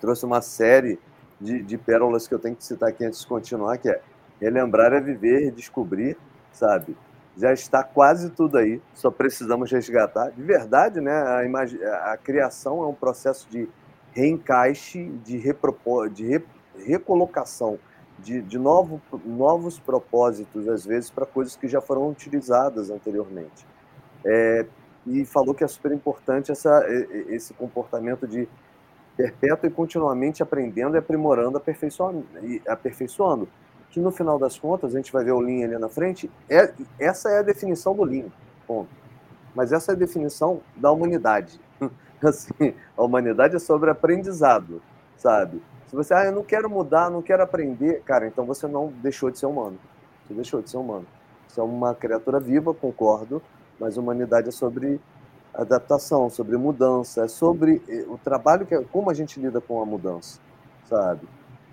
trouxe 0.00 0.24
uma 0.24 0.40
série 0.40 0.98
de, 1.40 1.62
de 1.62 1.76
pérolas 1.76 2.28
que 2.28 2.34
eu 2.34 2.38
tenho 2.38 2.54
que 2.54 2.64
citar 2.64 2.90
aqui 2.90 3.04
antes 3.04 3.20
de 3.20 3.26
continuar, 3.26 3.78
que 3.78 3.88
é 3.88 4.00
relembrar 4.40 4.92
é 4.92 5.00
viver, 5.00 5.50
descobrir, 5.50 6.16
sabe? 6.52 6.96
Já 7.36 7.52
está 7.52 7.82
quase 7.82 8.30
tudo 8.30 8.58
aí, 8.58 8.80
só 8.94 9.10
precisamos 9.10 9.70
resgatar. 9.70 10.30
De 10.30 10.42
verdade, 10.42 11.00
né? 11.00 11.12
A, 11.12 11.44
imag... 11.44 11.82
a 11.84 12.16
criação 12.16 12.82
é 12.82 12.86
um 12.86 12.94
processo 12.94 13.48
de 13.48 13.68
reencaixe, 14.12 15.04
de, 15.24 15.38
de 16.12 16.22
re... 16.24 16.44
recolocação, 16.84 17.78
de, 18.18 18.42
de 18.42 18.58
novo, 18.58 19.00
novos 19.24 19.78
propósitos, 19.78 20.68
às 20.68 20.84
vezes, 20.84 21.10
para 21.10 21.24
coisas 21.24 21.56
que 21.56 21.68
já 21.68 21.80
foram 21.80 22.08
utilizadas 22.08 22.90
anteriormente. 22.90 23.66
É... 24.24 24.66
e 25.06 25.24
falou 25.24 25.54
que 25.54 25.62
é 25.62 25.68
super 25.68 25.92
importante 25.92 26.50
essa, 26.50 26.84
esse 27.28 27.54
comportamento 27.54 28.26
de 28.26 28.48
perpétuo 29.16 29.68
e 29.68 29.72
continuamente 29.72 30.42
aprendendo 30.42 30.96
e 30.96 30.98
aprimorando, 30.98 31.56
aperfeiçoando, 31.56 32.24
e 32.42 32.62
aperfeiçoando. 32.68 33.48
Que 33.90 34.00
no 34.00 34.12
final 34.12 34.38
das 34.38 34.58
contas, 34.58 34.94
a 34.94 34.96
gente 34.96 35.12
vai 35.12 35.24
ver 35.24 35.32
o 35.32 35.40
Lean 35.40 35.64
ali 35.64 35.78
na 35.78 35.88
frente, 35.88 36.30
é, 36.48 36.72
essa 36.98 37.30
é 37.30 37.38
a 37.38 37.42
definição 37.42 37.94
do 37.94 38.04
Lean, 38.04 38.26
ponto. 38.66 38.90
Mas 39.54 39.72
essa 39.72 39.92
é 39.92 39.94
a 39.94 39.98
definição 39.98 40.60
da 40.76 40.92
humanidade. 40.92 41.60
Assim, 42.22 42.74
a 42.96 43.02
humanidade 43.02 43.56
é 43.56 43.58
sobre 43.58 43.90
aprendizado, 43.90 44.82
sabe? 45.16 45.60
Se 45.88 45.96
você, 45.96 46.12
ah, 46.12 46.26
eu 46.26 46.32
não 46.32 46.44
quero 46.44 46.68
mudar, 46.68 47.10
não 47.10 47.22
quero 47.22 47.42
aprender, 47.42 48.02
cara, 48.02 48.26
então 48.26 48.44
você 48.44 48.66
não 48.66 48.92
deixou 49.02 49.30
de 49.30 49.38
ser 49.38 49.46
humano. 49.46 49.78
Você 50.26 50.34
deixou 50.34 50.60
de 50.60 50.68
ser 50.68 50.76
humano. 50.76 51.06
Você 51.48 51.60
é 51.60 51.62
uma 51.62 51.94
criatura 51.94 52.38
viva, 52.38 52.74
concordo, 52.74 53.42
mas 53.80 53.96
humanidade 53.96 54.48
é 54.48 54.52
sobre 54.52 55.00
adaptação, 55.54 56.28
sobre 56.28 56.56
mudança, 56.58 57.24
é 57.24 57.28
sobre 57.28 57.82
eh, 57.88 58.04
o 58.06 58.18
trabalho 58.18 58.66
que 58.66 58.74
é, 58.74 58.84
como 58.92 59.10
a 59.10 59.14
gente 59.14 59.40
lida 59.40 59.60
com 59.60 59.80
a 59.80 59.86
mudança, 59.86 60.38
sabe? 60.84 61.26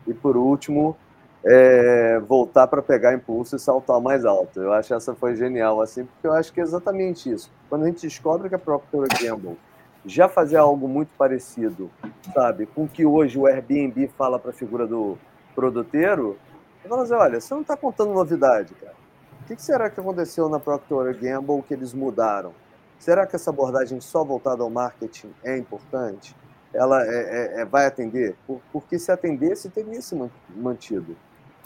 E 0.08 0.13
por 0.13 0.38
último, 0.38 0.95
é, 1.43 2.19
voltar 2.21 2.67
para 2.67 2.82
pegar 2.82 3.13
impulso 3.13 3.58
e 3.58 3.60
saltar 3.60 3.99
mais 3.99 4.25
alto. 4.25 4.62
Eu 4.62 4.71
acho 4.71 4.88
que 4.88 4.93
essa 4.93 5.13
foi 5.13 5.36
genial, 5.36 5.82
assim, 5.82 6.06
porque 6.06 6.28
eu 6.28 6.34
acho 6.34 6.54
que 6.54 6.60
é 6.62 6.63
exatamente 6.63 7.30
isso. 7.30 7.51
Quando 7.69 7.84
a 7.84 7.88
gente 7.88 8.01
descobre 8.01 8.47
que 8.47 8.56
a 8.56 8.60
Procter 8.60 9.08
Gamble 9.21 9.58
já 10.06 10.30
fazia 10.30 10.60
algo 10.60 10.88
muito 10.88 11.10
parecido, 11.18 11.89
sabe, 12.34 12.65
com 12.68 12.84
o 12.84 12.88
que 12.88 13.06
hoje 13.06 13.38
o 13.38 13.48
Airbnb 13.48 14.08
fala 14.18 14.38
para 14.38 14.52
a 14.52 14.54
figura 14.54 14.86
do 14.86 15.18
produteiro, 15.56 16.38
eu 16.84 16.89
falo 16.89 17.02
assim, 17.02 17.13
olha, 17.13 17.41
você 17.41 17.54
não 17.54 17.62
está 17.62 17.76
contando 17.76 18.13
novidade, 18.13 18.74
cara. 18.76 18.94
O 19.41 19.46
que 19.46 19.62
será 19.62 19.89
que 19.89 20.00
aconteceu 20.00 20.50
na 20.50 20.60
Procter 20.60 21.18
Gamble 21.20 21.62
que 21.63 21.74
eles 21.74 21.94
mudaram? 21.94 22.54
Será 23.00 23.26
que 23.26 23.36
essa 23.36 23.50
abordagem 23.50 24.00
só 24.02 24.24
voltada 24.24 24.63
ao 24.63 24.70
marketing 24.70 25.32
é 25.44 25.58
importante? 25.58 26.36
Ela 26.74 27.04
é, 27.06 27.08
é, 27.08 27.62
é, 27.62 27.65
vai 27.65 27.86
atender? 27.86 28.36
Porque 28.72 28.98
se 28.98 29.12
atendesse, 29.12 29.70
teria 29.70 30.02
se 30.02 30.15
mantido. 30.56 31.15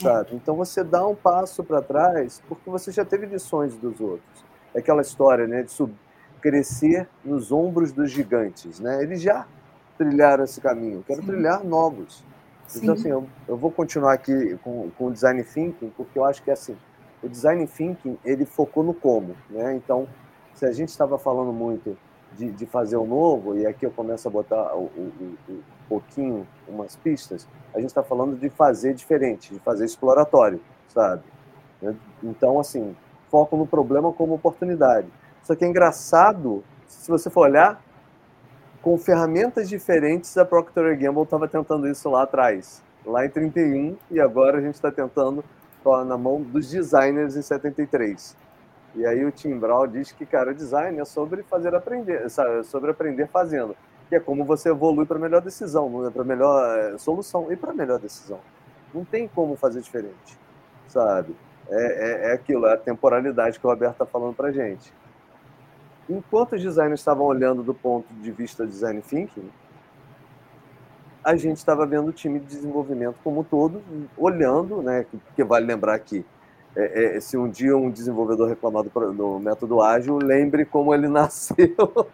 Sabe? 0.02 0.36
Então 0.36 0.56
você 0.56 0.84
dá 0.84 1.06
um 1.06 1.16
passo 1.16 1.64
para 1.64 1.82
trás 1.82 2.42
porque 2.48 2.70
você 2.70 2.92
já 2.92 3.04
teve 3.04 3.26
lições 3.26 3.76
dos 3.76 4.00
outros. 4.00 4.46
É 4.74 4.80
aquela 4.80 5.02
história 5.02 5.48
né, 5.48 5.64
de 5.64 5.72
sub, 5.72 5.94
crescer 6.42 7.08
nos 7.24 7.52
ombros 7.52 7.92
dos 7.92 8.12
gigantes. 8.12 8.80
Né? 8.80 9.04
Eles 9.04 9.22
já 9.22 9.46
trilharam 9.98 10.44
esse 10.44 10.62
caminho. 10.62 11.04
Quero 11.06 11.22
Sim. 11.22 11.28
trilhar 11.28 11.64
novos. 11.64 12.24
Sim. 12.68 12.80
Então, 12.84 12.94
assim, 12.94 13.10
eu, 13.10 13.28
eu, 13.48 13.58
vou 13.58 13.72
continuar 13.72 14.14
aqui 14.14 14.58
com, 14.64 14.90
com 14.98 15.08
o 15.08 15.12
design 15.12 15.44
thinking, 15.44 15.92
porque 15.98 16.18
eu 16.18 16.24
acho 16.24 16.42
que 16.44 16.52
assim, 16.52 16.78
o 17.22 17.28
design 17.28 17.66
thinking 17.68 18.18
ele 18.24 18.46
focou 18.46 18.84
no 18.84 18.94
como. 18.94 19.36
Né? 19.50 19.76
Então, 19.76 20.08
se 20.54 20.66
a 20.66 20.72
gente 20.72 20.90
estava 20.90 21.18
falando 21.18 21.52
muito 21.52 21.98
de, 22.38 22.52
de, 22.52 22.66
fazer 22.66 22.96
o 22.96 23.06
novo, 23.06 23.58
e 23.58 23.66
aqui 23.66 23.86
eu 23.86 23.92
começo 23.92 24.28
a 24.28 24.32
botar 24.32 24.76
o, 24.76 24.84
o, 24.84 25.36
o, 25.50 25.54
um 25.54 25.62
pouquinho, 25.88 26.48
umas 26.68 26.96
pistas, 26.96 27.48
a 27.74 27.80
gente 27.80 27.90
está 27.90 28.04
falando 28.04 28.38
de 28.38 28.50
fazer 28.50 28.94
diferente, 28.94 29.54
de 29.54 29.60
fazer 29.60 29.86
exploratório, 29.86 30.62
sabe? 30.88 31.24
Então, 32.24 32.60
assim, 32.60 32.96
foco 33.30 33.58
no 33.58 33.66
problema 33.66 34.12
como 34.12 34.36
oportunidade. 34.36 35.08
Só 35.44 35.56
que 35.56 35.66
é 35.66 35.68
engraçado, 35.68 36.64
se 36.88 37.10
você 37.10 37.30
for 37.30 37.42
olhar, 37.42 37.82
com 38.82 38.98
ferramentas 38.98 39.68
diferentes, 39.68 40.38
a 40.38 40.46
Procter 40.46 40.98
Gamble 40.98 41.24
estava 41.24 41.48
tentando 41.48 41.88
isso 41.88 42.10
lá 42.10 42.24
atrás, 42.24 42.82
lá 43.06 43.26
em 43.26 43.30
31, 43.30 43.98
e 44.10 44.20
agora 44.20 44.58
a 44.58 44.62
gente 44.62 44.76
está 44.76 44.92
tentando 44.92 45.44
na 46.06 46.18
mão 46.18 46.42
dos 46.42 46.70
designers 46.70 47.36
em 47.36 47.42
73. 47.42 48.36
E 48.96 49.06
aí 49.06 49.24
o 49.24 49.32
Tim 49.32 49.58
Brown 49.58 49.88
diz 49.88 50.12
que, 50.12 50.26
cara, 50.26 50.54
design 50.54 51.00
é 51.00 51.06
sobre 51.06 51.44
fazer 51.44 51.74
aprender, 51.76 52.30
sabe? 52.30 52.64
sobre 52.64 52.92
aprender 52.92 53.28
fazendo. 53.28 53.76
Que 54.08 54.16
é 54.16 54.20
como 54.20 54.44
você 54.44 54.70
evolui 54.70 55.06
para 55.06 55.20
melhor 55.20 55.42
decisão, 55.42 56.06
é 56.08 56.10
para 56.10 56.24
melhor 56.24 56.78
é, 56.80 56.98
solução 56.98 57.52
e 57.52 57.56
para 57.56 57.74
melhor 57.74 58.00
decisão. 58.00 58.40
Não 58.94 59.06
tem 59.06 59.28
como 59.28 59.56
fazer 59.56 59.82
diferente, 59.82 60.38
sabe? 60.88 61.36
É, 61.70 62.28
é, 62.28 62.32
é 62.32 62.34
aquilo, 62.34 62.66
é 62.66 62.74
a 62.74 62.78
temporalidade 62.78 63.60
que 63.60 63.66
o 63.66 63.70
Roberto 63.70 63.94
está 63.94 64.06
falando 64.06 64.34
para 64.36 64.52
gente. 64.52 64.92
Enquanto 66.10 66.56
os 66.56 66.62
designers 66.62 67.00
estavam 67.00 67.26
olhando 67.26 67.62
do 67.62 67.74
ponto 67.74 68.12
de 68.16 68.32
vista 68.32 68.66
design 68.66 69.02
thinking, 69.02 69.50
a 71.24 71.36
gente 71.36 71.58
estava 71.58 71.86
vendo 71.86 72.08
o 72.08 72.14
time 72.14 72.40
de 72.40 72.48
desenvolvimento 72.48 73.18
como 73.24 73.42
um 73.42 73.44
todo, 73.44 73.82
olhando, 74.18 74.82
né? 74.82 75.06
Porque 75.26 75.44
vale 75.44 75.66
lembrar 75.66 76.00
que 76.00 76.26
é, 76.76 77.18
é, 77.18 77.20
se 77.20 77.38
um 77.38 77.50
dia 77.50 77.76
um 77.76 77.90
desenvolvedor 77.90 78.48
reclamar 78.48 78.84
do, 78.84 79.14
do 79.14 79.40
método 79.40 79.82
ágil, 79.82 80.18
lembre 80.18 80.66
como 80.66 80.94
ele 80.94 81.08
nasceu 81.10 82.08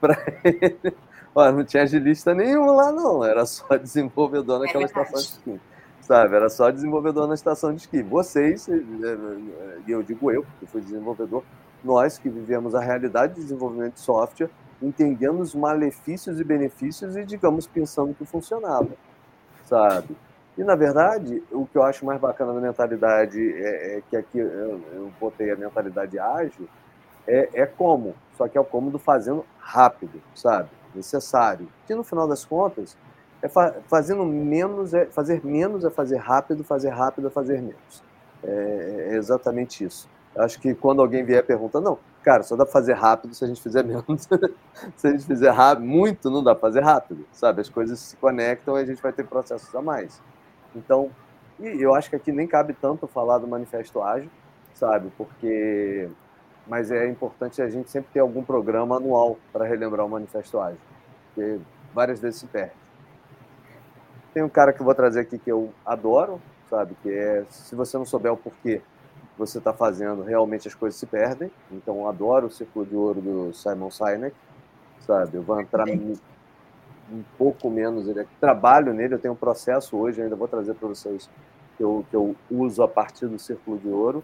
para 0.00 0.18
ele. 0.44 0.94
Olha, 1.34 1.52
não 1.52 1.64
tinha 1.64 1.82
agilista 1.82 2.34
nenhum 2.34 2.66
lá, 2.74 2.92
não. 2.92 3.24
Era 3.24 3.46
só 3.46 3.74
desenvolvedor 3.78 4.60
naquela 4.60 4.84
é 4.84 4.86
estação 4.86 5.18
de 5.18 5.26
esqui. 5.26 5.60
Sabe? 6.00 6.36
Era 6.36 6.48
só 6.50 6.70
desenvolvedor 6.70 7.26
na 7.26 7.34
estação 7.34 7.74
de 7.74 7.82
esqui. 7.82 8.02
Vocês, 8.02 8.68
e 8.68 9.90
eu 9.90 10.02
digo 10.02 10.30
eu, 10.30 10.42
porque 10.42 10.66
fui 10.66 10.80
desenvolvedor, 10.80 11.42
nós 11.84 12.18
que 12.18 12.28
vivemos 12.28 12.74
a 12.74 12.80
realidade 12.80 13.34
de 13.34 13.40
desenvolvimento 13.40 13.94
de 13.94 14.00
software, 14.00 14.50
entendendo 14.80 15.40
os 15.40 15.54
malefícios 15.54 16.40
e 16.40 16.44
benefícios 16.44 17.16
e, 17.16 17.24
digamos, 17.24 17.66
pensando 17.66 18.14
que 18.14 18.24
funcionava. 18.24 18.90
Sabe? 19.64 20.16
E, 20.56 20.62
na 20.62 20.74
verdade, 20.74 21.42
o 21.50 21.66
que 21.66 21.78
eu 21.78 21.82
acho 21.82 22.04
mais 22.04 22.20
bacana 22.20 22.52
da 22.52 22.60
mentalidade, 22.60 23.40
é, 23.40 23.96
é 23.96 24.02
que 24.08 24.16
aqui 24.16 24.38
eu, 24.38 24.48
eu, 24.92 25.12
botei 25.18 25.50
a 25.50 25.56
mentalidade 25.56 26.18
ágil, 26.18 26.68
é, 27.26 27.48
é 27.54 27.66
como, 27.66 28.14
só 28.36 28.48
que 28.48 28.58
é 28.58 28.60
o 28.60 28.64
como 28.64 28.90
do 28.90 28.98
fazendo 28.98 29.46
rápido, 29.58 30.20
sabe? 30.34 30.68
Necessário. 30.94 31.68
Que, 31.86 31.94
no 31.94 32.04
final 32.04 32.28
das 32.28 32.44
contas, 32.44 32.96
é 33.40 33.48
fa 33.48 33.74
fazendo 33.88 34.24
menos, 34.24 34.92
é 34.94 35.06
fazer 35.06 35.44
menos 35.44 35.84
é 35.84 35.90
fazer 35.90 36.18
rápido, 36.18 36.62
fazer 36.62 36.90
rápido 36.90 37.28
é 37.28 37.30
fazer 37.30 37.60
menos. 37.60 38.02
É, 38.44 39.08
é 39.10 39.16
exatamente 39.16 39.84
isso. 39.84 40.08
Acho 40.36 40.58
que 40.58 40.74
quando 40.74 41.02
alguém 41.02 41.24
vier 41.24 41.44
perguntando, 41.44 41.90
não, 41.90 41.98
cara, 42.22 42.42
só 42.42 42.56
dá 42.56 42.64
para 42.64 42.72
fazer 42.72 42.94
rápido 42.94 43.34
se 43.34 43.44
a 43.44 43.48
gente 43.48 43.60
fizer 43.60 43.84
menos. 43.84 44.04
se 44.96 45.06
a 45.06 45.10
gente 45.10 45.26
fizer 45.26 45.50
rápido, 45.50 45.86
muito 45.86 46.30
não 46.30 46.42
dá 46.42 46.54
para 46.54 46.62
fazer 46.62 46.80
rápido, 46.80 47.26
sabe? 47.32 47.60
As 47.60 47.68
coisas 47.68 47.98
se 47.98 48.16
conectam 48.16 48.78
e 48.78 48.82
a 48.82 48.84
gente 48.84 49.02
vai 49.02 49.12
ter 49.12 49.24
processos 49.24 49.74
a 49.74 49.82
mais. 49.82 50.22
Então, 50.74 51.10
e 51.60 51.82
eu 51.82 51.94
acho 51.94 52.08
que 52.08 52.16
aqui 52.16 52.32
nem 52.32 52.46
cabe 52.46 52.72
tanto 52.72 53.06
falar 53.06 53.38
do 53.38 53.46
manifesto 53.46 54.02
ágil, 54.02 54.30
sabe? 54.74 55.12
Porque 55.18 56.08
mas 56.66 56.90
é 56.90 57.08
importante 57.08 57.60
a 57.60 57.68
gente 57.68 57.90
sempre 57.90 58.12
ter 58.12 58.20
algum 58.20 58.42
programa 58.42 58.96
anual 58.96 59.36
para 59.52 59.64
relembrar 59.64 60.06
o 60.06 60.08
manifesto 60.08 60.60
ágil, 60.60 60.78
porque 61.26 61.58
várias 61.92 62.20
vezes 62.20 62.40
se 62.40 62.46
perde. 62.46 62.72
Tem 64.32 64.42
um 64.42 64.48
cara 64.48 64.72
que 64.72 64.80
eu 64.80 64.84
vou 64.84 64.94
trazer 64.94 65.20
aqui 65.20 65.38
que 65.38 65.50
eu 65.50 65.72
adoro, 65.84 66.40
sabe? 66.70 66.96
Que 67.02 67.10
é 67.10 67.44
se 67.50 67.74
você 67.74 67.98
não 67.98 68.06
souber 68.06 68.32
o 68.32 68.36
porquê 68.36 68.80
você 69.36 69.58
está 69.58 69.72
fazendo, 69.72 70.22
realmente 70.22 70.68
as 70.68 70.74
coisas 70.74 70.98
se 70.98 71.06
perdem. 71.06 71.50
Então, 71.70 72.00
eu 72.00 72.08
adoro 72.08 72.46
o 72.46 72.50
Círculo 72.50 72.84
de 72.84 72.94
Ouro 72.94 73.20
do 73.20 73.52
Simon 73.52 73.90
Sinek, 73.90 74.34
sabe? 75.00 75.36
Eu 75.36 75.42
vou 75.42 75.60
entrar 75.60 75.88
um, 75.88 76.14
um 77.10 77.22
pouco 77.38 77.70
menos, 77.70 78.08
ele, 78.08 78.26
trabalho 78.40 78.92
nele, 78.92 79.14
eu 79.14 79.18
tenho 79.18 79.34
um 79.34 79.36
processo 79.36 79.96
hoje, 79.96 80.22
ainda 80.22 80.36
vou 80.36 80.48
trazer 80.48 80.74
para 80.74 80.88
vocês, 80.88 81.28
que 81.76 81.82
eu, 81.82 82.04
que 82.10 82.16
eu 82.16 82.36
uso 82.50 82.82
a 82.82 82.88
partir 82.88 83.26
do 83.26 83.38
Círculo 83.38 83.78
de 83.78 83.88
Ouro, 83.88 84.22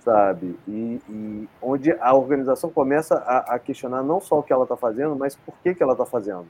sabe? 0.00 0.58
E, 0.66 1.00
e 1.08 1.48
onde 1.60 1.92
a 1.92 2.14
organização 2.14 2.70
começa 2.70 3.16
a, 3.16 3.54
a, 3.54 3.58
questionar 3.58 4.02
não 4.02 4.20
só 4.20 4.38
o 4.38 4.42
que 4.42 4.52
ela 4.52 4.64
está 4.64 4.76
fazendo, 4.76 5.14
mas 5.16 5.36
por 5.36 5.54
que, 5.62 5.74
que 5.74 5.82
ela 5.82 5.92
está 5.92 6.06
fazendo. 6.06 6.46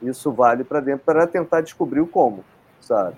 Isso 0.00 0.32
vale 0.32 0.64
para 0.64 0.80
dentro 0.80 1.04
para 1.04 1.26
tentar 1.26 1.60
descobrir 1.60 2.00
o 2.00 2.06
como, 2.06 2.44
sabe? 2.80 3.16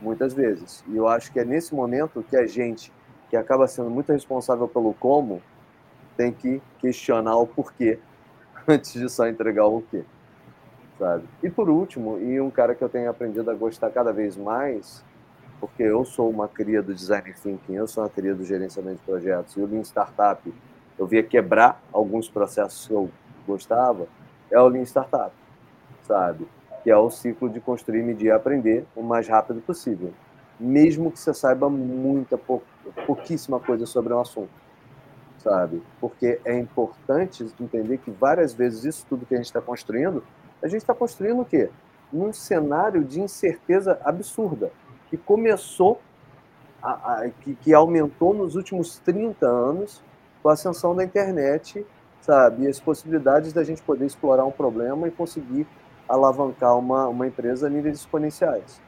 Muitas 0.00 0.32
vezes. 0.32 0.84
E 0.88 0.96
eu 0.96 1.06
acho 1.08 1.32
que 1.32 1.40
é 1.40 1.44
nesse 1.44 1.74
momento 1.74 2.24
que 2.28 2.36
a 2.36 2.46
gente 2.46 2.92
que 3.30 3.36
acaba 3.36 3.66
sendo 3.66 3.90
muito 3.90 4.12
responsável 4.12 4.68
pelo 4.68 4.94
como, 4.94 5.42
tem 6.16 6.32
que 6.32 6.62
questionar 6.78 7.36
o 7.36 7.46
porquê 7.46 7.98
antes 8.68 8.92
de 8.92 9.08
só 9.08 9.26
entregar 9.26 9.66
o 9.66 9.82
quê, 9.90 10.04
sabe? 10.98 11.24
E 11.42 11.50
por 11.50 11.68
último, 11.68 12.18
e 12.18 12.40
um 12.40 12.50
cara 12.50 12.74
que 12.74 12.82
eu 12.82 12.88
tenho 12.88 13.10
aprendido 13.10 13.50
a 13.50 13.54
gostar 13.54 13.90
cada 13.90 14.12
vez 14.12 14.36
mais, 14.36 15.04
porque 15.60 15.82
eu 15.82 16.04
sou 16.04 16.30
uma 16.30 16.48
cria 16.48 16.82
do 16.82 16.94
design 16.94 17.32
thinking, 17.32 17.74
eu 17.74 17.86
sou 17.86 18.04
uma 18.04 18.10
cria 18.10 18.34
do 18.34 18.44
gerenciamento 18.44 18.98
de 18.98 19.04
projetos, 19.04 19.56
e 19.56 19.60
o 19.60 19.66
Lean 19.66 19.82
Startup, 19.82 20.54
eu 20.98 21.06
via 21.06 21.22
quebrar 21.22 21.82
alguns 21.92 22.28
processos 22.28 22.86
que 22.86 22.92
eu 22.92 23.10
gostava, 23.46 24.06
é 24.50 24.60
o 24.60 24.68
Lean 24.68 24.84
Startup, 24.84 25.34
sabe? 26.02 26.46
Que 26.82 26.90
é 26.90 26.96
o 26.96 27.10
ciclo 27.10 27.48
de 27.48 27.60
construir, 27.60 28.02
medir 28.02 28.26
e 28.26 28.30
aprender 28.30 28.84
o 28.94 29.02
mais 29.02 29.26
rápido 29.26 29.60
possível 29.60 30.12
mesmo 30.58 31.10
que 31.10 31.18
você 31.18 31.34
saiba 31.34 31.68
muita, 31.68 32.38
pou, 32.38 32.62
pouquíssima 33.06 33.58
coisa 33.58 33.86
sobre 33.86 34.12
um 34.12 34.20
assunto, 34.20 34.50
sabe? 35.38 35.82
Porque 36.00 36.40
é 36.44 36.58
importante 36.58 37.44
entender 37.60 37.98
que 37.98 38.10
várias 38.10 38.54
vezes 38.54 38.84
isso 38.84 39.06
tudo 39.08 39.26
que 39.26 39.34
a 39.34 39.36
gente 39.36 39.46
está 39.46 39.60
construindo, 39.60 40.22
a 40.62 40.68
gente 40.68 40.80
está 40.80 40.94
construindo 40.94 41.40
o 41.40 41.44
quê? 41.44 41.70
Num 42.12 42.32
cenário 42.32 43.04
de 43.04 43.20
incerteza 43.20 43.98
absurda, 44.04 44.70
que 45.10 45.16
começou, 45.16 46.00
a, 46.82 46.90
a, 46.92 47.30
que, 47.40 47.54
que 47.56 47.74
aumentou 47.74 48.34
nos 48.34 48.56
últimos 48.56 48.98
30 48.98 49.46
anos 49.46 50.02
com 50.42 50.48
a 50.48 50.52
ascensão 50.52 50.94
da 50.94 51.04
internet, 51.04 51.84
sabe? 52.20 52.64
E 52.64 52.68
as 52.68 52.78
possibilidades 52.78 53.52
da 53.52 53.64
gente 53.64 53.82
poder 53.82 54.06
explorar 54.06 54.44
um 54.44 54.50
problema 54.50 55.08
e 55.08 55.10
conseguir 55.10 55.66
alavancar 56.08 56.78
uma, 56.78 57.08
uma 57.08 57.26
empresa 57.26 57.66
a 57.66 57.70
níveis 57.70 57.98
exponenciais. 57.98 58.80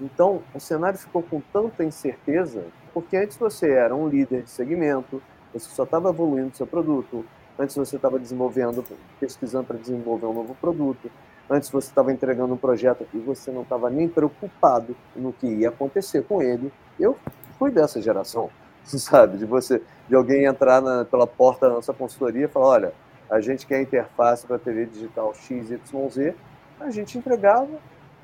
Então, 0.00 0.42
o 0.54 0.60
cenário 0.60 0.98
ficou 0.98 1.22
com 1.22 1.40
tanta 1.52 1.84
incerteza, 1.84 2.64
porque 2.94 3.16
antes 3.16 3.36
você 3.36 3.70
era 3.70 3.94
um 3.94 4.08
líder 4.08 4.42
de 4.42 4.50
segmento, 4.50 5.22
você 5.52 5.68
só 5.70 5.84
estava 5.84 6.10
evoluindo 6.10 6.56
seu 6.56 6.66
produto, 6.66 7.24
antes 7.58 7.74
você 7.74 7.96
estava 7.96 8.18
desenvolvendo, 8.18 8.84
pesquisando 9.18 9.66
para 9.66 9.76
desenvolver 9.76 10.26
um 10.26 10.34
novo 10.34 10.54
produto, 10.54 11.10
antes 11.50 11.68
você 11.70 11.88
estava 11.88 12.12
entregando 12.12 12.54
um 12.54 12.56
projeto 12.56 13.06
e 13.12 13.18
você 13.18 13.50
não 13.50 13.62
estava 13.62 13.90
nem 13.90 14.08
preocupado 14.08 14.94
no 15.16 15.32
que 15.32 15.46
ia 15.46 15.70
acontecer 15.70 16.22
com 16.24 16.42
ele. 16.42 16.72
Eu 16.98 17.16
fui 17.58 17.70
dessa 17.70 18.00
geração, 18.00 18.50
sabe, 18.84 19.38
de 19.38 19.44
você, 19.44 19.82
de 20.08 20.14
alguém 20.14 20.44
entrar 20.44 20.80
na, 20.80 21.04
pela 21.04 21.26
porta 21.26 21.68
da 21.68 21.74
nossa 21.74 21.92
consultoria 21.92 22.44
e 22.44 22.48
falar, 22.48 22.66
olha, 22.66 22.92
a 23.28 23.40
gente 23.40 23.66
quer 23.66 23.82
interface 23.82 24.46
para 24.46 24.58
TV 24.58 24.86
digital 24.86 25.34
XYZ, 25.34 26.34
a 26.80 26.90
gente 26.90 27.18
entregava 27.18 27.68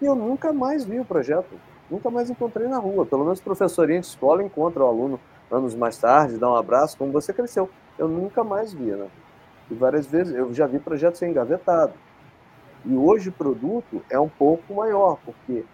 e 0.05 0.07
eu 0.07 0.15
nunca 0.15 0.53
mais 0.53 0.85
vi 0.85 1.01
o 1.01 1.05
projeto, 1.05 1.59
nunca 1.91 2.11
mais 2.11 2.29
encontrei 2.29 2.69
na 2.69 2.77
rua. 2.77 3.07
Pelo 3.07 3.25
menos 3.25 3.41
professorinha 3.41 4.01
de 4.01 4.07
escola 4.07 4.43
encontra 4.43 4.85
o 4.85 4.87
aluno 4.87 5.19
anos 5.51 5.75
mais 5.75 5.97
tarde, 5.97 6.37
dá 6.37 6.51
um 6.51 6.57
abraço, 6.57 6.99
como 6.99 7.11
você 7.11 7.33
cresceu. 7.33 7.71
Eu 7.99 8.07
nunca 8.07 8.45
mais 8.45 8.75
vi, 8.75 8.91
né? 8.91 9.09
E 9.71 9.75
várias 9.75 10.07
vezes 10.07 10.35
eu 10.35 10.53
já 10.53 10.67
vi 10.67 10.79
projetos 10.79 11.19
ser 11.19 11.27
engavetado. 11.27 11.95
E 12.85 12.95
hoje 12.95 13.31
o 13.31 13.33
produto 13.33 14.05
é 14.11 14.21
um 14.21 14.29
pouco 14.29 14.75
maior, 14.75 15.19
porque 15.25 15.65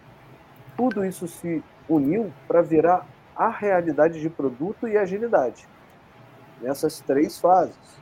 tudo 0.77 1.03
isso 1.03 1.27
se 1.27 1.61
uniu 1.89 2.31
para 2.47 2.61
virar 2.61 3.05
a 3.35 3.49
realidade 3.49 4.21
de 4.21 4.29
produto 4.29 4.87
e 4.87 4.97
agilidade. 4.97 5.67
Nessas 6.61 7.01
três 7.01 7.37
fases. 7.37 7.99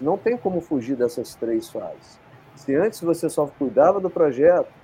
Não 0.00 0.16
tem 0.16 0.38
como 0.38 0.62
fugir 0.62 0.96
dessas 0.96 1.34
três 1.34 1.68
fases. 1.68 2.18
Se 2.54 2.74
antes 2.74 3.00
você 3.02 3.28
só 3.28 3.46
cuidava 3.46 4.00
do 4.00 4.08
projeto, 4.08 4.77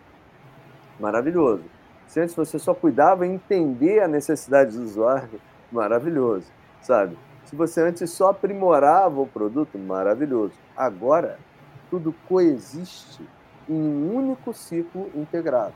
maravilhoso. 0.99 1.65
Se 2.07 2.21
antes 2.21 2.35
você 2.35 2.59
só 2.59 2.75
cuidava 2.75 3.27
em 3.27 3.35
entender 3.35 4.01
a 4.01 4.09
necessidade 4.09 4.77
do 4.77 4.85
usuário, 4.85 5.41
maravilhoso, 5.73 6.47
sabe? 6.81 7.17
Se 7.45 7.57
você 7.57 7.83
antes 7.83 8.11
só 8.11 8.31
aprimorava 8.31 9.21
o 9.21 9.27
produto, 9.27 9.79
maravilhoso. 9.79 10.55
Agora, 10.77 11.39
tudo 11.91 12.15
coexiste 12.29 13.23
em 13.69 13.75
um 13.75 14.15
único 14.15 14.53
ciclo 14.53 15.11
integrado, 15.15 15.75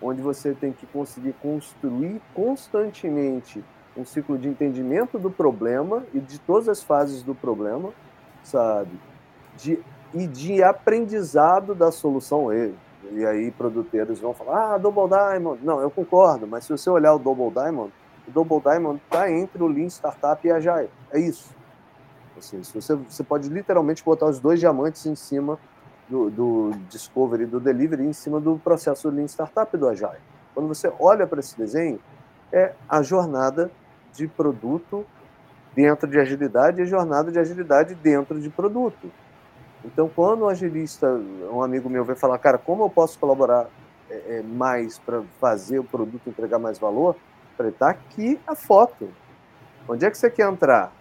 onde 0.00 0.20
você 0.20 0.54
tem 0.54 0.72
que 0.72 0.86
conseguir 0.86 1.32
construir 1.34 2.20
constantemente 2.34 3.64
um 3.96 4.04
ciclo 4.04 4.36
de 4.36 4.48
entendimento 4.48 5.18
do 5.18 5.30
problema 5.30 6.04
e 6.12 6.20
de 6.20 6.38
todas 6.38 6.68
as 6.68 6.82
fases 6.82 7.22
do 7.22 7.34
problema, 7.34 7.92
sabe? 8.42 8.92
De, 9.56 9.82
e 10.12 10.26
de 10.26 10.62
aprendizado 10.62 11.74
da 11.74 11.90
solução. 11.90 12.52
E 13.12 13.24
aí 13.24 13.50
produtores 13.50 14.18
vão 14.18 14.34
falar, 14.34 14.74
ah, 14.74 14.78
Double 14.78 15.08
Diamond. 15.08 15.64
Não, 15.64 15.80
eu 15.80 15.90
concordo, 15.90 16.46
mas 16.46 16.64
se 16.64 16.70
você 16.70 16.90
olhar 16.90 17.14
o 17.14 17.18
Double 17.18 17.50
Diamond, 17.50 17.92
o 18.26 18.30
Double 18.30 18.60
Diamond 18.60 19.00
está 19.04 19.30
entre 19.30 19.62
o 19.62 19.66
Lean 19.66 19.86
Startup 19.86 20.46
e 20.46 20.50
a 20.50 20.56
Agile. 20.56 20.90
É 21.12 21.20
isso. 21.20 21.54
Assim, 22.36 22.60
você, 22.62 22.94
você 22.94 23.24
pode 23.24 23.48
literalmente 23.48 24.04
botar 24.04 24.26
os 24.26 24.38
dois 24.38 24.60
diamantes 24.60 25.06
em 25.06 25.14
cima 25.14 25.58
do, 26.08 26.30
do 26.30 26.70
Discovery 26.88 27.46
do 27.46 27.60
Delivery, 27.60 28.04
em 28.04 28.12
cima 28.12 28.40
do 28.40 28.58
processo 28.58 29.08
Lean 29.08 29.26
Startup 29.26 29.74
do 29.76 29.88
Agile. 29.88 30.20
Quando 30.54 30.68
você 30.68 30.92
olha 30.98 31.26
para 31.26 31.40
esse 31.40 31.56
desenho, 31.56 32.00
é 32.52 32.72
a 32.88 33.02
jornada 33.02 33.70
de 34.12 34.26
produto 34.26 35.04
dentro 35.74 36.08
de 36.08 36.18
agilidade 36.18 36.80
e 36.80 36.82
a 36.82 36.86
jornada 36.86 37.30
de 37.30 37.38
agilidade 37.38 37.94
dentro 37.94 38.40
de 38.40 38.48
produto. 38.48 39.10
Então, 39.86 40.10
quando 40.12 40.44
um 40.44 40.48
agilista, 40.48 41.08
um 41.08 41.62
amigo 41.62 41.88
meu, 41.88 42.04
vem 42.04 42.16
falar, 42.16 42.38
cara, 42.38 42.58
como 42.58 42.82
eu 42.82 42.90
posso 42.90 43.18
colaborar 43.18 43.68
é, 44.10 44.42
mais 44.42 44.98
para 44.98 45.22
fazer 45.40 45.78
o 45.78 45.84
produto 45.84 46.28
entregar 46.28 46.58
mais 46.58 46.76
valor? 46.76 47.14
Falei, 47.56 47.70
tá 47.70 47.90
aqui 47.90 48.38
a 48.46 48.56
foto. 48.56 49.08
Onde 49.88 50.04
é 50.04 50.10
que 50.10 50.18
você 50.18 50.28
quer 50.28 50.50
entrar? 50.50 50.92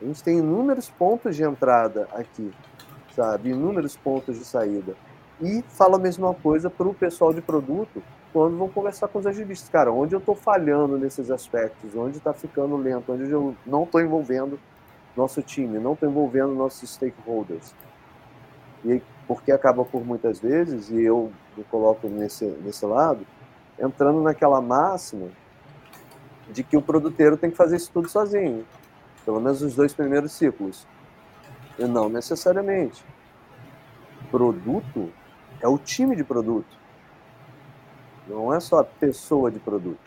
A 0.00 0.04
gente 0.04 0.22
tem 0.22 0.38
inúmeros 0.38 0.90
pontos 0.90 1.34
de 1.34 1.42
entrada 1.42 2.06
aqui, 2.12 2.52
sabe? 3.14 3.50
Inúmeros 3.50 3.96
pontos 3.96 4.38
de 4.38 4.44
saída. 4.44 4.94
E 5.40 5.64
fala 5.68 5.96
a 5.96 5.98
mesma 5.98 6.34
coisa 6.34 6.68
para 6.68 6.86
o 6.86 6.92
pessoal 6.92 7.32
de 7.32 7.40
produto 7.40 8.02
quando 8.32 8.58
vão 8.58 8.68
conversar 8.68 9.08
com 9.08 9.18
os 9.18 9.26
agilistas. 9.26 9.70
Cara, 9.70 9.90
onde 9.90 10.14
eu 10.14 10.18
estou 10.18 10.34
falhando 10.34 10.98
nesses 10.98 11.30
aspectos? 11.30 11.96
Onde 11.96 12.18
está 12.18 12.34
ficando 12.34 12.76
lento? 12.76 13.12
Onde 13.12 13.30
eu 13.30 13.56
não 13.64 13.84
estou 13.84 14.02
envolvendo 14.02 14.60
nosso 15.16 15.40
time? 15.40 15.78
Não 15.78 15.94
estou 15.94 16.08
envolvendo 16.08 16.54
nossos 16.54 16.90
stakeholders? 16.90 17.74
E 18.86 19.02
porque 19.26 19.50
acaba 19.50 19.84
por 19.84 20.04
muitas 20.06 20.38
vezes, 20.38 20.88
e 20.88 21.02
eu 21.02 21.32
me 21.56 21.64
coloco 21.64 22.08
nesse, 22.08 22.44
nesse 22.44 22.86
lado, 22.86 23.26
entrando 23.78 24.22
naquela 24.22 24.60
máxima 24.60 25.28
de 26.50 26.62
que 26.62 26.76
o 26.76 26.82
produteiro 26.82 27.36
tem 27.36 27.50
que 27.50 27.56
fazer 27.56 27.76
isso 27.76 27.90
tudo 27.92 28.08
sozinho, 28.08 28.64
pelo 29.24 29.40
menos 29.40 29.60
os 29.62 29.74
dois 29.74 29.92
primeiros 29.92 30.32
ciclos. 30.32 30.86
E 31.76 31.84
não 31.84 32.08
necessariamente. 32.08 33.04
Produto 34.30 35.12
é 35.60 35.66
o 35.66 35.76
time 35.76 36.14
de 36.14 36.22
produto. 36.22 36.76
não 38.28 38.54
é 38.54 38.60
só 38.60 38.78
a 38.78 38.84
pessoa 38.84 39.50
de 39.50 39.58
produto. 39.58 39.98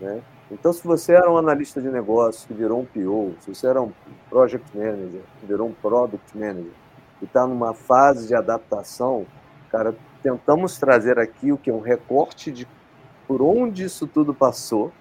Né? 0.00 0.22
Então, 0.50 0.72
se 0.72 0.84
você 0.84 1.12
era 1.12 1.30
um 1.30 1.36
analista 1.36 1.80
de 1.80 1.88
negócios 1.88 2.44
que 2.44 2.54
virou 2.54 2.80
um 2.80 2.86
PO, 2.86 3.34
se 3.40 3.54
você 3.54 3.66
era 3.66 3.80
um 3.80 3.92
project 4.28 4.66
manager 4.76 5.20
que 5.38 5.46
virou 5.46 5.68
um 5.68 5.72
product 5.72 6.36
manager 6.36 6.72
e 7.20 7.24
está 7.24 7.46
numa 7.46 7.74
fase 7.74 8.26
de 8.26 8.34
adaptação, 8.34 9.26
cara, 9.70 9.94
tentamos 10.22 10.78
trazer 10.78 11.18
aqui 11.18 11.52
o 11.52 11.58
que 11.58 11.70
é 11.70 11.72
um 11.72 11.80
recorte 11.80 12.50
de 12.50 12.66
por 13.26 13.42
onde 13.42 13.84
isso 13.84 14.06
tudo 14.06 14.34
passou 14.34 14.92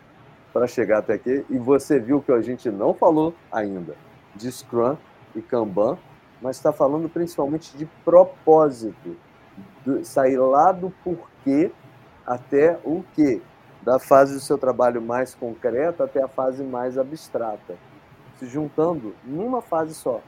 para 0.54 0.68
chegar 0.68 1.00
até 1.00 1.14
aqui 1.14 1.46
e 1.50 1.58
você 1.58 2.00
viu 2.00 2.22
que 2.22 2.32
a 2.32 2.42
gente 2.42 2.70
não 2.70 2.94
falou 2.94 3.34
ainda 3.52 3.96
de 4.36 4.52
Scrum 4.52 4.96
e 5.36 5.42
Kanban, 5.42 5.98
mas 6.42 6.58
está 6.58 6.72
falando 6.72 7.10
principalmente 7.10 7.76
de 7.78 7.86
propósito, 8.04 9.18
de 9.86 10.06
sair 10.06 10.38
lá 10.38 10.72
do 10.72 10.90
porquê 11.04 11.72
até 12.26 12.80
o 12.84 13.04
que, 13.14 13.42
da 13.82 14.00
fase 14.00 14.34
do 14.34 14.40
seu 14.40 14.58
trabalho 14.58 15.02
mais 15.02 15.34
concreta 15.34 16.04
até 16.04 16.22
a 16.22 16.28
fase 16.28 16.64
mais 16.64 16.98
abstrata, 16.98 17.76
se 18.38 18.46
juntando 18.46 19.16
numa 19.24 19.62
fase 19.62 19.94
só. 19.96 20.22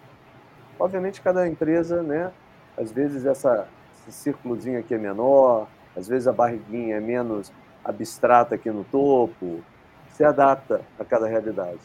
Obviamente, 0.82 1.22
cada 1.22 1.48
empresa, 1.48 2.02
né, 2.02 2.32
às 2.76 2.92
vezes 2.92 3.24
essa, 3.24 3.68
esse 4.00 4.12
círculozinho 4.12 4.80
aqui 4.80 4.96
é 4.96 4.98
menor, 4.98 5.68
às 5.96 6.08
vezes 6.08 6.28
a 6.28 6.34
barriguinha 6.34 6.96
é 6.96 7.00
menos 7.00 7.52
abstrata 7.86 8.56
aqui 8.56 8.72
no 8.72 8.84
topo, 8.86 9.62
se 10.10 10.24
adapta 10.24 10.82
a 11.00 11.06
cada 11.06 11.28
realidade. 11.28 11.80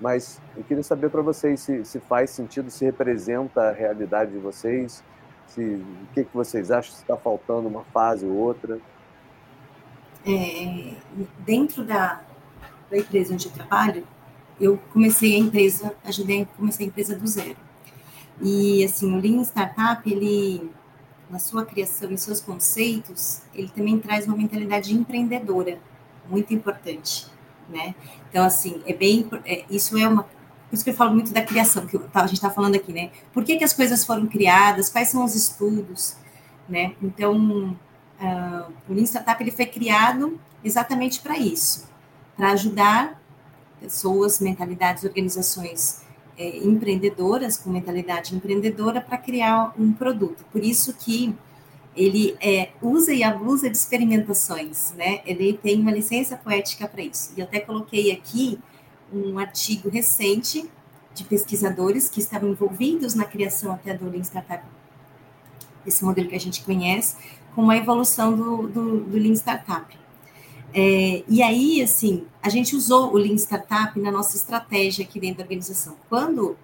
Mas 0.00 0.40
eu 0.56 0.62
queria 0.62 0.84
saber 0.84 1.10
para 1.10 1.22
vocês 1.22 1.58
se, 1.58 1.84
se 1.84 1.98
faz 1.98 2.30
sentido, 2.30 2.70
se 2.70 2.84
representa 2.84 3.62
a 3.62 3.72
realidade 3.72 4.30
de 4.30 4.38
vocês, 4.38 5.02
se, 5.48 5.60
o 5.60 6.14
que, 6.14 6.22
que 6.22 6.34
vocês 6.34 6.70
acham, 6.70 6.94
se 6.94 7.02
está 7.02 7.16
faltando 7.16 7.66
uma 7.66 7.82
fase 7.84 8.24
ou 8.24 8.32
outra. 8.32 8.78
É, 10.24 10.94
dentro 11.40 11.82
da, 11.82 12.20
da 12.88 12.96
empresa 12.96 13.34
onde 13.34 13.46
eu 13.46 13.52
trabalho, 13.52 14.06
eu 14.60 14.78
comecei 14.92 15.34
a 15.34 15.38
empresa, 15.38 15.94
ajudei 16.04 16.42
a 16.42 16.46
começar 16.46 16.84
a 16.84 16.86
empresa 16.86 17.16
do 17.16 17.26
zero. 17.26 17.65
E 18.40 18.84
assim, 18.84 19.12
o 19.12 19.20
Lean 19.20 19.42
Startup, 19.42 20.10
ele, 20.10 20.70
na 21.30 21.38
sua 21.38 21.64
criação 21.64 22.10
e 22.12 22.18
seus 22.18 22.40
conceitos, 22.40 23.42
ele 23.54 23.68
também 23.68 23.98
traz 23.98 24.26
uma 24.26 24.36
mentalidade 24.36 24.94
empreendedora, 24.94 25.78
muito 26.28 26.52
importante, 26.52 27.26
né? 27.68 27.94
Então, 28.28 28.44
assim, 28.44 28.82
é 28.86 28.92
bem, 28.92 29.28
é, 29.44 29.64
isso 29.70 29.96
é 29.96 30.06
uma, 30.06 30.24
por 30.24 30.74
isso 30.74 30.84
que 30.84 30.90
eu 30.90 30.94
falo 30.94 31.12
muito 31.12 31.32
da 31.32 31.42
criação, 31.42 31.86
que 31.86 31.96
a 31.96 32.26
gente 32.26 32.34
está 32.34 32.50
falando 32.50 32.74
aqui, 32.74 32.92
né? 32.92 33.10
Por 33.32 33.44
que, 33.44 33.56
que 33.56 33.64
as 33.64 33.72
coisas 33.72 34.04
foram 34.04 34.26
criadas, 34.26 34.90
quais 34.90 35.08
são 35.08 35.24
os 35.24 35.34
estudos, 35.34 36.16
né? 36.68 36.94
Então, 37.00 37.76
uh, 38.20 38.72
o 38.88 38.92
Lean 38.92 39.04
Startup, 39.04 39.42
ele 39.42 39.50
foi 39.50 39.66
criado 39.66 40.38
exatamente 40.62 41.20
para 41.20 41.38
isso, 41.38 41.88
para 42.36 42.50
ajudar 42.50 43.20
pessoas, 43.80 44.40
mentalidades, 44.40 45.04
organizações 45.04 46.05
é, 46.38 46.58
empreendedoras, 46.58 47.56
com 47.56 47.70
mentalidade 47.70 48.34
empreendedora, 48.34 49.00
para 49.00 49.18
criar 49.18 49.74
um 49.78 49.92
produto. 49.92 50.44
Por 50.52 50.62
isso 50.62 50.94
que 50.94 51.34
ele 51.96 52.36
é, 52.40 52.70
usa 52.82 53.12
e 53.12 53.22
abusa 53.22 53.70
de 53.70 53.76
experimentações, 53.76 54.92
né? 54.92 55.22
Ele 55.24 55.54
tem 55.54 55.80
uma 55.80 55.90
licença 55.90 56.36
poética 56.36 56.86
para 56.86 57.02
isso. 57.02 57.32
E 57.36 57.42
até 57.42 57.58
coloquei 57.58 58.12
aqui 58.12 58.58
um 59.12 59.38
artigo 59.38 59.88
recente 59.88 60.68
de 61.14 61.24
pesquisadores 61.24 62.10
que 62.10 62.20
estavam 62.20 62.50
envolvidos 62.50 63.14
na 63.14 63.24
criação 63.24 63.72
até 63.72 63.94
do 63.94 64.10
Lean 64.10 64.22
Startup, 64.22 64.62
esse 65.86 66.04
modelo 66.04 66.28
que 66.28 66.34
a 66.34 66.40
gente 66.40 66.62
conhece, 66.62 67.16
com 67.54 67.70
a 67.70 67.76
evolução 67.76 68.36
do, 68.36 68.68
do, 68.68 69.00
do 69.00 69.16
Lean 69.16 69.32
Startup. 69.32 70.05
É, 70.72 71.24
e 71.28 71.42
aí, 71.42 71.82
assim, 71.82 72.24
a 72.42 72.48
gente 72.48 72.76
usou 72.76 73.12
o 73.12 73.16
Lean 73.16 73.36
Startup 73.36 73.98
na 73.98 74.10
nossa 74.10 74.36
estratégia 74.36 75.04
aqui 75.04 75.18
dentro 75.18 75.38
da 75.38 75.44
organização. 75.44 75.96
Quando, 76.08 76.56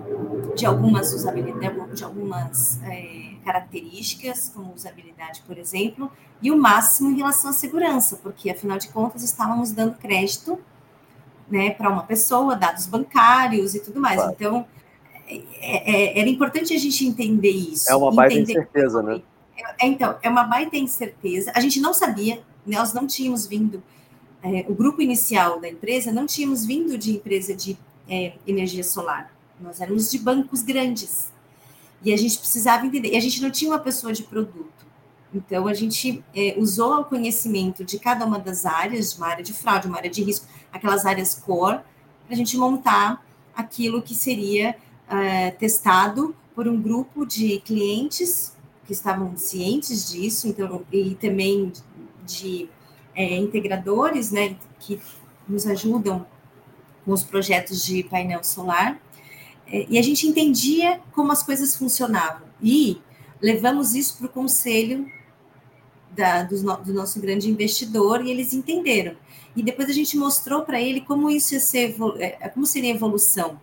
de 0.54 0.64
algumas 0.64 1.12
usabilidades, 1.12 1.98
de 1.98 2.04
algumas 2.04 2.80
é, 2.84 3.34
características, 3.44 4.52
como 4.54 4.72
usabilidade, 4.72 5.42
por 5.46 5.58
exemplo, 5.58 6.10
e 6.40 6.50
o 6.52 6.56
máximo 6.56 7.10
em 7.10 7.16
relação 7.16 7.50
à 7.50 7.52
segurança, 7.52 8.20
porque 8.22 8.48
afinal 8.48 8.78
de 8.78 8.88
contas 8.88 9.24
estávamos 9.24 9.72
dando 9.72 9.98
crédito 9.98 10.58
né, 11.50 11.70
para 11.70 11.90
uma 11.90 12.04
pessoa, 12.04 12.54
dados 12.54 12.86
bancários 12.86 13.74
e 13.74 13.80
tudo 13.80 14.00
mais. 14.00 14.16
Claro. 14.16 14.32
Então, 14.32 14.66
é, 15.26 16.12
é, 16.16 16.20
era 16.20 16.28
importante 16.28 16.72
a 16.72 16.78
gente 16.78 17.04
entender 17.04 17.50
isso. 17.50 17.90
É 17.90 17.96
uma 17.96 18.12
baita 18.12 18.38
incerteza, 18.38 19.02
né? 19.02 19.20
É, 19.56 19.86
então, 19.86 20.16
é 20.22 20.28
uma 20.28 20.44
baita 20.44 20.76
incerteza. 20.76 21.52
A 21.54 21.60
gente 21.60 21.80
não 21.80 21.92
sabia, 21.92 22.42
nós 22.66 22.92
não 22.92 23.06
tínhamos 23.06 23.46
vindo, 23.46 23.82
é, 24.42 24.64
o 24.68 24.74
grupo 24.74 25.00
inicial 25.00 25.60
da 25.60 25.68
empresa 25.68 26.10
não 26.10 26.26
tínhamos 26.26 26.64
vindo 26.64 26.98
de 26.98 27.12
empresa 27.12 27.54
de 27.54 27.78
é, 28.08 28.34
energia 28.46 28.82
solar. 28.82 29.32
Nós 29.60 29.80
éramos 29.80 30.10
de 30.10 30.18
bancos 30.18 30.62
grandes. 30.62 31.30
E 32.04 32.12
a 32.12 32.16
gente 32.16 32.38
precisava 32.38 32.84
entender. 32.84 33.12
E 33.12 33.16
a 33.16 33.20
gente 33.20 33.40
não 33.40 33.50
tinha 33.50 33.70
uma 33.70 33.78
pessoa 33.78 34.12
de 34.12 34.24
produto. 34.24 34.84
Então, 35.32 35.66
a 35.66 35.72
gente 35.72 36.22
é, 36.34 36.54
usou 36.58 37.00
o 37.00 37.04
conhecimento 37.04 37.84
de 37.84 37.98
cada 37.98 38.26
uma 38.26 38.38
das 38.38 38.66
áreas, 38.66 39.16
uma 39.16 39.28
área 39.28 39.44
de 39.44 39.52
fraude, 39.52 39.86
uma 39.86 39.96
área 39.96 40.10
de 40.10 40.22
risco, 40.22 40.46
aquelas 40.72 41.06
áreas 41.06 41.34
core, 41.34 41.80
para 42.26 42.34
a 42.34 42.36
gente 42.36 42.56
montar 42.56 43.24
aquilo 43.54 44.02
que 44.02 44.14
seria 44.14 44.74
é, 45.08 45.50
testado 45.52 46.34
por 46.54 46.68
um 46.68 46.80
grupo 46.80 47.24
de 47.24 47.60
clientes 47.60 48.52
que 48.92 48.96
estavam 48.96 49.36
cientes 49.38 50.10
disso, 50.10 50.46
então, 50.46 50.84
e 50.92 51.14
também 51.14 51.72
de 52.26 52.68
é, 53.14 53.36
integradores, 53.36 54.30
né, 54.30 54.56
que 54.78 55.00
nos 55.48 55.66
ajudam 55.66 56.26
com 57.04 57.12
os 57.12 57.24
projetos 57.24 57.82
de 57.82 58.02
painel 58.04 58.44
solar, 58.44 59.00
é, 59.66 59.86
e 59.88 59.98
a 59.98 60.02
gente 60.02 60.26
entendia 60.26 61.00
como 61.12 61.32
as 61.32 61.42
coisas 61.42 61.74
funcionavam, 61.74 62.46
e 62.60 63.00
levamos 63.40 63.94
isso 63.94 64.18
para 64.18 64.26
o 64.26 64.28
conselho 64.28 65.10
da, 66.10 66.42
do, 66.42 66.60
do, 66.84 66.92
nosso 66.92 67.18
grande 67.18 67.48
investidor, 67.48 68.22
e 68.22 68.30
eles 68.30 68.52
entenderam. 68.52 69.16
E 69.56 69.62
depois 69.62 69.88
a 69.88 69.92
gente 69.92 70.16
mostrou 70.18 70.62
para 70.62 70.80
ele 70.80 71.00
como 71.00 71.30
isso 71.30 71.54
ia 71.54 71.60
ser, 71.60 71.96
é, 72.18 72.48
como 72.50 72.66
seria 72.66 72.92
a 72.92 72.94
evolução, 72.94 73.58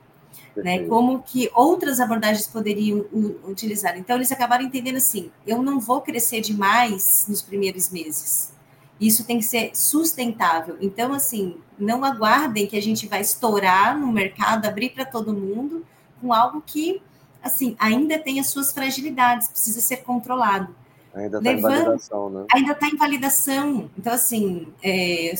né? 0.55 0.85
Como 0.85 1.21
que 1.21 1.49
outras 1.53 1.99
abordagens 1.99 2.47
poderiam 2.47 3.05
utilizar. 3.47 3.97
Então, 3.97 4.15
eles 4.15 4.31
acabaram 4.31 4.63
entendendo 4.63 4.97
assim: 4.97 5.31
eu 5.45 5.61
não 5.61 5.79
vou 5.79 6.01
crescer 6.01 6.41
demais 6.41 7.25
nos 7.27 7.41
primeiros 7.41 7.89
meses. 7.89 8.51
Isso 8.99 9.23
tem 9.23 9.37
que 9.37 9.45
ser 9.45 9.71
sustentável. 9.73 10.77
Então, 10.81 11.13
assim, 11.13 11.57
não 11.77 12.03
aguardem 12.03 12.67
que 12.67 12.77
a 12.77 12.81
gente 12.81 13.07
vai 13.07 13.21
estourar 13.21 13.97
no 13.97 14.11
mercado, 14.11 14.65
abrir 14.65 14.89
para 14.89 15.05
todo 15.05 15.33
mundo 15.33 15.85
com 16.19 16.33
algo 16.33 16.61
que, 16.65 17.01
assim, 17.41 17.77
ainda 17.79 18.19
tem 18.19 18.39
as 18.41 18.47
suas 18.47 18.73
fragilidades, 18.73 19.47
precisa 19.47 19.79
ser 19.79 19.97
controlado. 19.97 20.75
Ainda 21.13 21.37
está 21.37 21.51
em 21.51 21.61
validação, 21.61 22.29
né? 22.29 22.45
Ainda 22.53 22.71
está 22.73 22.87
em 22.87 22.95
validação. 22.97 23.89
Então, 23.97 24.13
assim, 24.13 24.67
é, 24.83 25.33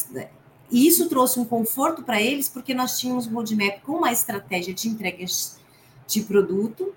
e 0.72 0.88
isso 0.88 1.10
trouxe 1.10 1.40
um 1.40 1.46
conforto 1.46 2.04
para 2.04 2.22
eles, 2.22 2.48
porque 2.48 2.74
nós 2.74 3.00
tínhamos 3.00 3.28
um 3.28 3.34
roadmap 3.34 3.82
com 3.82 3.94
uma 3.94 4.12
estratégia 4.12 4.74
de 4.74 4.88
entregas 4.88 5.58
de 6.08 6.22
produto, 6.22 6.94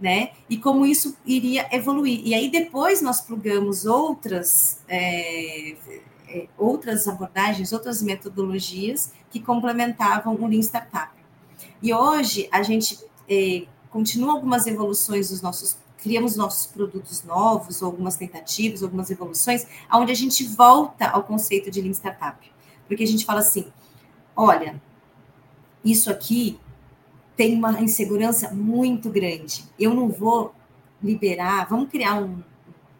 né? 0.00 0.30
E 0.48 0.58
como 0.58 0.84
isso 0.86 1.16
iria 1.24 1.68
evoluir. 1.74 2.20
E 2.24 2.34
aí 2.34 2.50
depois 2.50 3.00
nós 3.00 3.20
plugamos 3.20 3.86
outras 3.86 4.80
é, 4.88 5.76
é, 6.28 6.48
outras 6.58 7.06
abordagens, 7.06 7.72
outras 7.72 8.02
metodologias 8.02 9.12
que 9.30 9.40
complementavam 9.40 10.34
o 10.34 10.46
Lean 10.46 10.60
Startup. 10.60 11.12
E 11.82 11.92
hoje 11.92 12.48
a 12.50 12.62
gente 12.62 12.98
é, 13.28 13.64
continua 13.90 14.32
algumas 14.32 14.66
evoluções 14.66 15.30
dos 15.30 15.40
nossos, 15.40 15.76
criamos 15.98 16.36
nossos 16.36 16.66
produtos 16.66 17.22
novos, 17.22 17.82
algumas 17.82 18.16
tentativas, 18.16 18.82
algumas 18.82 19.10
evoluções, 19.10 19.66
onde 19.92 20.12
a 20.12 20.14
gente 20.14 20.44
volta 20.44 21.06
ao 21.08 21.22
conceito 21.22 21.70
de 21.70 21.80
Lean 21.80 21.92
Startup. 21.92 22.55
Porque 22.86 23.04
a 23.04 23.06
gente 23.06 23.24
fala 23.24 23.40
assim, 23.40 23.66
olha, 24.34 24.80
isso 25.84 26.10
aqui 26.10 26.58
tem 27.36 27.54
uma 27.54 27.80
insegurança 27.80 28.52
muito 28.52 29.10
grande. 29.10 29.64
Eu 29.78 29.94
não 29.94 30.08
vou 30.08 30.54
liberar, 31.02 31.68
vamos 31.68 31.90
criar 31.90 32.16
um, 32.16 32.42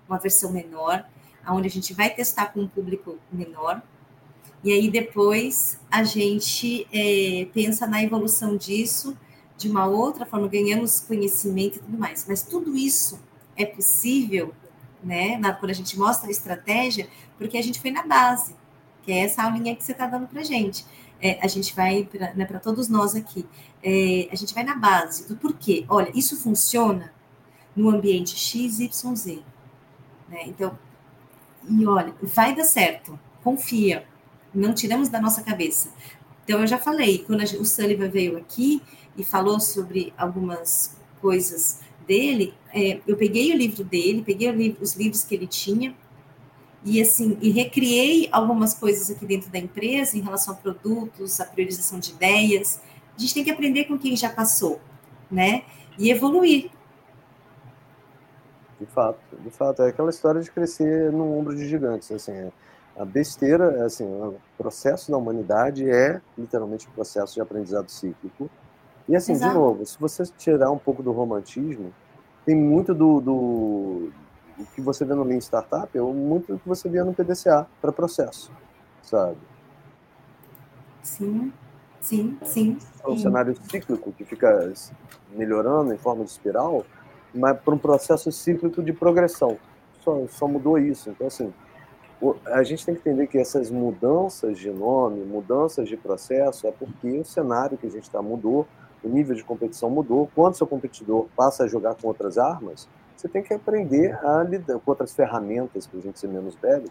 uma 0.08 0.18
versão 0.18 0.52
menor, 0.52 1.04
onde 1.48 1.68
a 1.68 1.70
gente 1.70 1.94
vai 1.94 2.10
testar 2.10 2.46
com 2.46 2.60
um 2.60 2.68
público 2.68 3.18
menor, 3.30 3.82
e 4.64 4.72
aí 4.72 4.90
depois 4.90 5.78
a 5.90 6.02
gente 6.02 6.86
é, 6.92 7.46
pensa 7.54 7.86
na 7.86 8.02
evolução 8.02 8.56
disso 8.56 9.16
de 9.56 9.68
uma 9.68 9.86
outra 9.86 10.26
forma, 10.26 10.48
ganhamos 10.48 11.00
conhecimento 11.00 11.76
e 11.76 11.80
tudo 11.80 11.96
mais. 11.96 12.26
Mas 12.28 12.42
tudo 12.42 12.76
isso 12.76 13.18
é 13.56 13.64
possível, 13.64 14.52
né, 15.02 15.38
na, 15.38 15.52
quando 15.52 15.70
a 15.70 15.74
gente 15.74 15.98
mostra 15.98 16.28
a 16.28 16.30
estratégia, 16.30 17.08
porque 17.38 17.56
a 17.56 17.62
gente 17.62 17.80
foi 17.80 17.90
na 17.90 18.04
base, 18.06 18.54
que 19.06 19.12
é 19.12 19.20
essa 19.20 19.44
aulinha 19.44 19.76
que 19.76 19.84
você 19.84 19.92
está 19.92 20.06
dando 20.06 20.26
para 20.26 20.42
gente. 20.42 20.84
É, 21.22 21.38
a 21.40 21.46
gente 21.46 21.74
vai, 21.74 22.02
para 22.04 22.34
né, 22.34 22.44
todos 22.62 22.88
nós 22.88 23.14
aqui, 23.14 23.46
é, 23.82 24.28
a 24.32 24.34
gente 24.34 24.52
vai 24.52 24.64
na 24.64 24.74
base 24.74 25.28
do 25.28 25.36
porquê. 25.36 25.86
Olha, 25.88 26.10
isso 26.12 26.36
funciona 26.36 27.12
no 27.74 27.88
ambiente 27.88 28.36
X, 28.36 28.80
Y, 28.80 29.14
Z. 29.14 29.42
Né? 30.28 30.42
Então, 30.46 30.76
e 31.68 31.86
olha, 31.86 32.12
vai 32.20 32.54
dar 32.54 32.64
certo, 32.64 33.18
confia, 33.42 34.04
não 34.52 34.74
tiramos 34.74 35.08
da 35.08 35.20
nossa 35.20 35.42
cabeça. 35.42 35.90
Então, 36.44 36.60
eu 36.60 36.66
já 36.66 36.78
falei, 36.78 37.20
quando 37.20 37.42
o 37.42 37.64
Sullivan 37.64 38.08
veio 38.08 38.36
aqui 38.36 38.82
e 39.16 39.22
falou 39.22 39.60
sobre 39.60 40.12
algumas 40.18 40.96
coisas 41.20 41.80
dele, 42.06 42.54
é, 42.72 43.00
eu 43.06 43.16
peguei 43.16 43.52
o 43.52 43.56
livro 43.56 43.84
dele, 43.84 44.22
peguei 44.24 44.50
livro, 44.50 44.82
os 44.82 44.94
livros 44.94 45.22
que 45.24 45.34
ele 45.34 45.46
tinha, 45.46 45.94
e 46.84 47.00
assim, 47.00 47.36
e 47.40 47.50
recriei 47.50 48.28
algumas 48.30 48.74
coisas 48.74 49.10
aqui 49.10 49.26
dentro 49.26 49.50
da 49.50 49.58
empresa 49.58 50.16
em 50.16 50.20
relação 50.20 50.54
a 50.54 50.56
produtos, 50.56 51.40
a 51.40 51.44
priorização 51.44 51.98
de 51.98 52.12
ideias. 52.12 52.80
A 53.16 53.20
gente 53.20 53.34
tem 53.34 53.44
que 53.44 53.50
aprender 53.50 53.84
com 53.84 53.98
quem 53.98 54.16
já 54.16 54.30
passou, 54.30 54.80
né? 55.30 55.62
E 55.98 56.10
evoluir. 56.10 56.70
De 58.78 58.86
fato, 58.86 59.18
de 59.42 59.50
fato, 59.50 59.82
é 59.82 59.88
aquela 59.88 60.10
história 60.10 60.40
de 60.40 60.50
crescer 60.50 61.10
no 61.10 61.36
ombro 61.36 61.56
de 61.56 61.66
gigantes, 61.66 62.12
assim, 62.12 62.50
a 62.98 63.04
besteira, 63.04 63.84
assim, 63.84 64.04
o 64.04 64.36
processo 64.56 65.10
da 65.10 65.18
humanidade 65.18 65.88
é 65.88 66.20
literalmente 66.36 66.88
um 66.88 66.92
processo 66.92 67.34
de 67.34 67.40
aprendizado 67.40 67.90
cíclico. 67.90 68.50
E 69.08 69.14
assim, 69.14 69.32
Exato. 69.32 69.52
de 69.52 69.58
novo, 69.58 69.86
se 69.86 69.98
você 69.98 70.24
tirar 70.38 70.70
um 70.70 70.78
pouco 70.78 71.02
do 71.02 71.12
romantismo, 71.12 71.92
tem 72.44 72.56
muito 72.56 72.94
do, 72.94 73.20
do, 73.20 74.12
do 74.56 74.64
que 74.66 74.80
você 74.80 75.04
vê 75.04 75.14
no 75.14 75.22
Lean 75.22 75.38
Startup, 75.38 75.98
ou 75.98 76.14
muito 76.14 76.52
do 76.52 76.58
que 76.58 76.68
você 76.68 76.88
vê 76.88 77.02
no 77.02 77.12
PDCA 77.12 77.66
para 77.80 77.92
processo, 77.92 78.50
sabe? 79.02 79.36
Sim, 81.02 81.52
sim, 82.00 82.38
sim. 82.42 82.78
É 83.04 83.08
um 83.08 83.18
cenário 83.18 83.54
cíclico 83.70 84.12
que 84.12 84.24
fica 84.24 84.72
melhorando 85.30 85.92
em 85.92 85.98
forma 85.98 86.24
de 86.24 86.30
espiral, 86.30 86.84
mas 87.34 87.58
para 87.60 87.74
um 87.74 87.78
processo 87.78 88.32
cíclico 88.32 88.82
de 88.82 88.92
progressão. 88.92 89.58
Só, 90.00 90.26
só 90.28 90.48
mudou 90.48 90.78
isso. 90.78 91.10
Então, 91.10 91.26
assim, 91.26 91.52
a 92.46 92.62
gente 92.62 92.84
tem 92.84 92.94
que 92.94 93.00
entender 93.00 93.26
que 93.26 93.38
essas 93.38 93.70
mudanças 93.70 94.58
de 94.58 94.70
nome, 94.70 95.24
mudanças 95.24 95.88
de 95.88 95.96
processo, 95.96 96.66
é 96.66 96.72
porque 96.72 97.18
o 97.18 97.24
cenário 97.24 97.76
que 97.76 97.86
a 97.86 97.90
gente 97.90 98.04
está 98.04 98.22
mudou, 98.22 98.66
o 99.04 99.08
nível 99.08 99.34
de 99.34 99.44
competição 99.44 99.90
mudou. 99.90 100.28
Quando 100.34 100.56
seu 100.56 100.66
competidor 100.66 101.26
passa 101.36 101.64
a 101.64 101.68
jogar 101.68 101.94
com 101.94 102.08
outras 102.08 102.38
armas, 102.38 102.88
você 103.16 103.28
tem 103.28 103.42
que 103.42 103.54
aprender 103.54 104.18
a 104.24 104.42
lidar 104.42 104.78
com 104.78 104.90
outras 104.90 105.14
ferramentas, 105.14 105.86
para 105.86 105.98
a 105.98 106.02
gente 106.02 106.18
ser 106.18 106.28
menos 106.28 106.54
velho. 106.56 106.90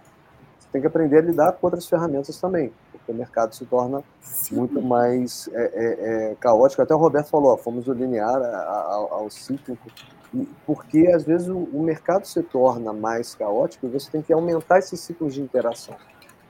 Você 0.60 0.68
tem 0.72 0.82
que 0.82 0.88
aprender 0.88 1.20
a 1.20 1.22
lidar 1.22 1.52
com 1.54 1.68
outras 1.68 1.88
ferramentas 1.88 2.40
também, 2.40 2.74
porque 2.92 3.12
o 3.12 3.16
mercado 3.16 3.54
se 3.54 3.66
torna 3.66 4.04
Sim. 4.20 4.56
muito 4.56 4.82
mais 4.82 5.48
é, 5.54 5.64
é, 5.64 6.32
é, 6.32 6.36
caótico. 6.40 6.82
Até 6.82 6.94
o 6.94 6.98
Roberto 6.98 7.30
falou, 7.30 7.54
ó, 7.54 7.58
fomos 7.58 7.86
linear 7.88 8.44
ao, 8.44 9.14
ao 9.14 9.30
cíclico 9.30 9.88
porque 10.66 11.08
às 11.08 11.24
vezes 11.24 11.48
o, 11.48 11.58
o, 11.58 11.82
mercado 11.82 12.26
se 12.26 12.42
torna 12.44 12.92
mais 12.92 13.36
caótico 13.36 13.86
e 13.86 13.90
você 13.90 14.12
tem 14.12 14.22
que 14.22 14.34
aumentar 14.34 14.80
esses 14.80 15.00
ciclos 15.00 15.34
de 15.34 15.42
interação, 15.42 15.96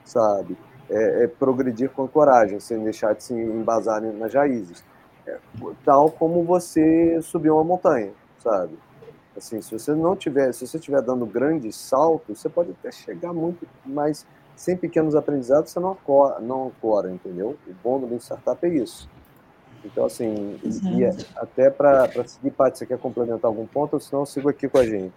sabe? 0.04 0.56
É, 0.88 1.24
é 1.24 1.28
progredir 1.28 1.90
com 1.90 2.08
coragem, 2.08 2.58
sem 2.58 2.82
deixar 2.82 3.14
de 3.14 3.22
se 3.22 3.34
embasar 3.34 4.00
nas 4.00 4.32
raízes. 4.32 4.84
É, 5.26 5.38
tal 5.84 6.10
como 6.10 6.44
você 6.44 7.20
subir 7.22 7.50
uma 7.50 7.64
montanha, 7.64 8.12
sabe? 8.38 8.78
Assim, 9.36 9.60
se 9.60 9.72
você 9.72 9.94
não 9.94 10.16
tiver, 10.16 10.52
se 10.52 10.66
você 10.66 10.78
estiver 10.78 11.02
dando 11.02 11.26
grandes 11.26 11.76
saltos, 11.76 12.38
você 12.38 12.48
pode 12.48 12.70
até 12.70 12.90
chegar 12.90 13.32
muito, 13.32 13.66
mas 13.84 14.26
sem 14.54 14.76
pequenos 14.76 15.14
aprendizados 15.14 15.70
você 15.70 15.78
não 15.78 15.92
ancora, 15.92 16.40
não 16.40 16.68
ancora 16.68 17.10
entendeu? 17.10 17.56
O 17.66 17.74
bom 17.82 18.00
do 18.00 18.16
Startup 18.16 18.64
é 18.64 18.68
isso 18.70 19.08
então, 19.86 20.04
assim, 20.04 20.58
e 20.64 21.04
é 21.04 21.16
até 21.36 21.70
para 21.70 22.08
seguir, 22.26 22.50
Paty, 22.50 22.78
você 22.78 22.86
quer 22.86 22.98
complementar 22.98 23.48
algum 23.48 23.66
ponto, 23.66 23.94
ou 23.94 24.00
senão 24.00 24.22
eu 24.22 24.26
sigo 24.26 24.48
aqui 24.48 24.68
com 24.68 24.78
a 24.78 24.84
gente. 24.84 25.12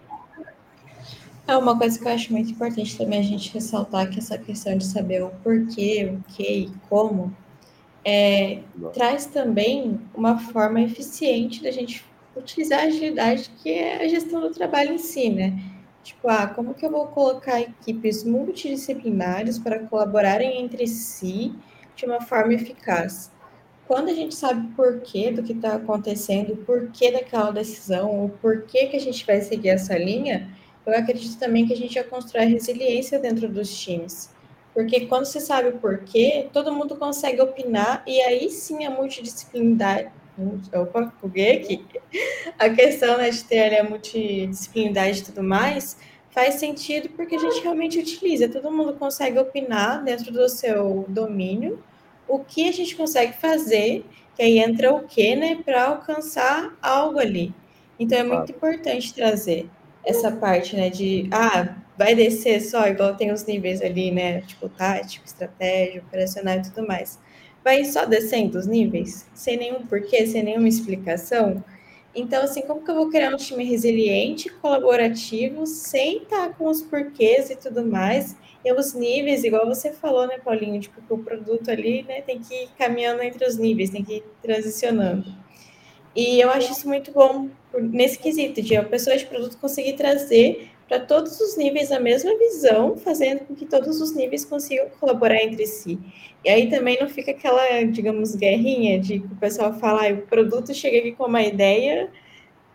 É 1.46 1.56
uma 1.56 1.76
coisa 1.76 1.98
que 1.98 2.06
eu 2.06 2.12
acho 2.12 2.32
muito 2.32 2.52
importante 2.52 2.96
também 2.96 3.18
a 3.18 3.22
gente 3.22 3.52
ressaltar 3.52 4.08
que 4.08 4.18
essa 4.18 4.38
questão 4.38 4.76
de 4.76 4.86
saber 4.86 5.22
o 5.24 5.30
porquê, 5.42 6.14
o 6.14 6.32
que 6.32 6.42
e 6.42 6.72
como 6.88 7.34
é, 8.04 8.60
traz 8.94 9.26
também 9.26 10.00
uma 10.14 10.38
forma 10.38 10.80
eficiente 10.80 11.62
da 11.62 11.72
gente 11.72 12.04
utilizar 12.40 12.80
a 12.80 12.84
agilidade 12.84 13.50
que 13.62 13.70
é 13.70 14.04
a 14.04 14.08
gestão 14.08 14.40
do 14.40 14.50
trabalho 14.50 14.94
em 14.94 14.98
si, 14.98 15.30
né? 15.30 15.58
Tipo, 16.02 16.28
ah, 16.28 16.46
como 16.46 16.74
que 16.74 16.84
eu 16.84 16.90
vou 16.90 17.06
colocar 17.08 17.60
equipes 17.60 18.24
multidisciplinares 18.24 19.58
para 19.58 19.80
colaborarem 19.80 20.60
entre 20.62 20.86
si 20.86 21.54
de 21.94 22.06
uma 22.06 22.20
forma 22.20 22.54
eficaz? 22.54 23.30
quando 23.90 24.08
a 24.08 24.14
gente 24.14 24.36
sabe 24.36 24.68
o 24.68 24.70
porquê 24.76 25.32
do 25.32 25.42
que 25.42 25.52
está 25.52 25.74
acontecendo, 25.74 26.52
o 26.52 26.56
porquê 26.58 27.10
daquela 27.10 27.50
decisão, 27.50 28.24
o 28.24 28.28
porquê 28.28 28.86
que 28.86 28.96
a 28.96 29.00
gente 29.00 29.26
vai 29.26 29.40
seguir 29.40 29.70
essa 29.70 29.98
linha, 29.98 30.48
eu 30.86 30.96
acredito 30.96 31.36
também 31.40 31.66
que 31.66 31.72
a 31.72 31.76
gente 31.76 31.94
já 31.94 32.04
constrói 32.04 32.44
resiliência 32.44 33.18
dentro 33.18 33.48
dos 33.48 33.76
times. 33.76 34.30
Porque 34.72 35.06
quando 35.06 35.24
você 35.24 35.40
sabe 35.40 35.70
o 35.70 35.78
porquê, 35.78 36.48
todo 36.52 36.72
mundo 36.72 36.94
consegue 36.94 37.40
opinar 37.40 38.04
e 38.06 38.20
aí 38.20 38.48
sim 38.48 38.84
a 38.86 38.90
multidisciplinaridade. 38.90 40.12
Opa, 40.72 41.12
buguei 41.20 41.56
aqui. 41.58 41.84
A 42.58 42.68
questão 42.70 43.18
né, 43.18 43.30
de 43.30 43.44
ter 43.44 43.78
a 43.78 43.84
multidisciplinaridade 43.84 45.20
e 45.20 45.24
tudo 45.24 45.42
mais 45.42 45.96
faz 46.30 46.54
sentido 46.54 47.08
porque 47.10 47.36
a 47.36 47.38
gente 47.38 47.60
realmente 47.62 47.98
utiliza. 47.98 48.48
Todo 48.48 48.70
mundo 48.70 48.94
consegue 48.94 49.38
opinar 49.38 50.02
dentro 50.02 50.32
do 50.32 50.48
seu 50.48 51.04
domínio 51.08 51.82
o 52.28 52.38
que 52.38 52.68
a 52.68 52.72
gente 52.72 52.94
consegue 52.94 53.32
fazer, 53.32 54.04
que 54.36 54.42
aí 54.42 54.58
entra 54.58 54.94
o 54.94 55.02
que, 55.02 55.34
né, 55.34 55.60
para 55.64 55.86
alcançar 55.86 56.76
algo 56.80 57.18
ali. 57.18 57.52
Então 57.98 58.18
é 58.18 58.22
muito 58.22 58.52
importante 58.52 59.12
trazer 59.12 59.68
essa 60.04 60.30
parte, 60.30 60.76
né, 60.76 60.88
de 60.88 61.28
ah, 61.32 61.76
vai 61.98 62.14
descer 62.14 62.60
só, 62.62 62.86
igual 62.86 63.16
tem 63.16 63.32
os 63.32 63.44
níveis 63.44 63.82
ali, 63.82 64.10
né, 64.10 64.40
tipo 64.42 64.68
tático, 64.68 65.26
estratégia, 65.26 66.00
operacional 66.00 66.58
e 66.58 66.62
tudo 66.62 66.86
mais. 66.86 67.18
Vai 67.62 67.84
só 67.84 68.04
descendo 68.06 68.58
os 68.58 68.66
níveis, 68.66 69.26
sem 69.34 69.56
nenhum 69.56 69.86
porquê, 69.86 70.26
sem 70.26 70.42
nenhuma 70.42 70.68
explicação. 70.68 71.62
Então, 72.14 72.42
assim, 72.42 72.62
como 72.62 72.82
que 72.82 72.90
eu 72.90 72.94
vou 72.94 73.08
criar 73.08 73.32
um 73.32 73.36
time 73.36 73.64
resiliente, 73.64 74.48
colaborativo, 74.48 75.66
sem 75.66 76.22
estar 76.22 76.56
com 76.56 76.66
os 76.66 76.82
porquês 76.82 77.50
e 77.50 77.56
tudo 77.56 77.84
mais, 77.84 78.36
e 78.64 78.72
os 78.72 78.94
níveis, 78.94 79.44
igual 79.44 79.66
você 79.66 79.92
falou, 79.92 80.26
né, 80.26 80.38
Paulinho? 80.38 80.80
Tipo, 80.80 81.00
que 81.00 81.12
o 81.12 81.18
produto 81.18 81.70
ali, 81.70 82.02
né, 82.02 82.20
tem 82.22 82.40
que 82.40 82.54
ir 82.54 82.68
caminhando 82.76 83.22
entre 83.22 83.46
os 83.46 83.56
níveis, 83.56 83.90
tem 83.90 84.04
que 84.04 84.16
ir 84.16 84.24
transicionando. 84.42 85.32
E 86.14 86.40
eu 86.40 86.50
acho 86.50 86.72
isso 86.72 86.88
muito 86.88 87.12
bom 87.12 87.48
nesse 87.78 88.18
quesito, 88.18 88.60
de 88.60 88.76
a 88.76 88.82
pessoa 88.82 89.16
de 89.16 89.26
produto 89.26 89.56
conseguir 89.58 89.92
trazer 89.92 90.70
para 90.90 90.98
todos 90.98 91.40
os 91.40 91.56
níveis 91.56 91.92
a 91.92 92.00
mesma 92.00 92.36
visão, 92.36 92.96
fazendo 92.96 93.46
com 93.46 93.54
que 93.54 93.64
todos 93.64 94.00
os 94.00 94.12
níveis 94.12 94.44
consigam 94.44 94.88
colaborar 94.98 95.40
entre 95.40 95.64
si. 95.64 95.96
E 96.44 96.50
aí 96.50 96.68
também 96.68 96.98
não 97.00 97.08
fica 97.08 97.30
aquela, 97.30 97.84
digamos, 97.84 98.34
guerrinha 98.34 98.98
de 98.98 99.20
que 99.20 99.26
o 99.26 99.36
pessoal 99.36 99.72
fala, 99.74 100.08
ah, 100.08 100.12
o 100.12 100.22
produto 100.22 100.74
chega 100.74 100.98
aqui 100.98 101.12
com 101.12 101.26
uma 101.26 101.44
ideia, 101.44 102.10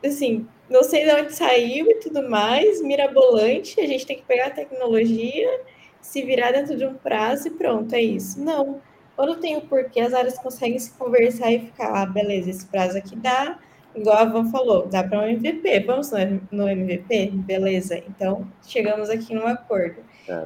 assim, 0.02 0.48
não 0.70 0.82
sei 0.82 1.04
de 1.04 1.12
onde 1.12 1.36
saiu 1.36 1.92
e 1.92 1.96
tudo 1.96 2.30
mais, 2.30 2.82
mirabolante, 2.82 3.82
a 3.82 3.86
gente 3.86 4.06
tem 4.06 4.16
que 4.16 4.24
pegar 4.24 4.48
a 4.48 4.52
tecnologia 4.52 5.60
se 6.00 6.22
virar 6.22 6.54
dentro 6.54 6.78
de 6.78 6.86
um 6.86 6.94
prazo 6.94 7.50
e 7.50 7.52
pronto, 7.52 7.94
é 7.94 8.02
isso. 8.02 8.40
Não. 8.40 8.82
Quando 9.18 9.42
tem 9.42 9.58
o 9.58 9.62
porquê, 9.62 10.00
as 10.00 10.14
áreas 10.14 10.38
conseguem 10.38 10.80
se 10.80 10.92
conversar 10.92 11.52
e 11.52 11.60
ficar, 11.60 11.92
ah, 11.94 12.06
beleza, 12.06 12.50
esse 12.50 12.66
prazo 12.66 12.98
aqui 12.98 13.18
dá, 13.18 13.60
igual 13.96 14.18
a 14.18 14.26
Van 14.26 14.46
falou, 14.52 14.88
dá 14.88 15.04
para 15.04 15.20
um 15.20 15.28
MVP. 15.28 15.82
Vamos 15.82 16.12
no 16.52 16.68
MVP? 16.68 17.32
Beleza. 17.34 17.98
Então, 18.08 18.48
chegamos 18.66 19.10
aqui 19.10 19.34
num 19.34 19.48
acordo. 19.48 20.02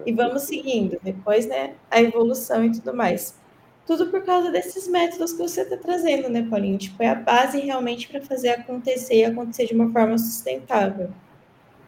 E 0.06 0.12
vamos 0.12 0.43
seguindo. 0.43 0.97
Depois, 1.02 1.45
né, 1.47 1.76
a 1.89 2.02
evolução 2.02 2.66
e 2.66 2.72
tudo 2.72 2.93
mais. 2.93 3.38
Tudo 3.86 4.08
por 4.08 4.24
causa 4.24 4.52
desses 4.52 4.88
métodos 4.88 5.32
que 5.34 5.39
você 5.39 5.62
está 5.62 5.76
trazendo, 5.76 6.30
né, 6.30 6.45
Paulinho? 6.47 6.78
Tipo, 6.78 7.02
é 7.02 7.10
a 7.10 7.16
base 7.16 7.60
realmente 7.60 8.08
para 8.08 8.22
fazer 8.22 8.50
acontecer 8.50 9.16
e 9.16 9.26
acontecer 9.26 9.66
de 9.66 9.74
uma 9.74 9.91
forma 9.91 10.18
sustentável. 10.18 11.10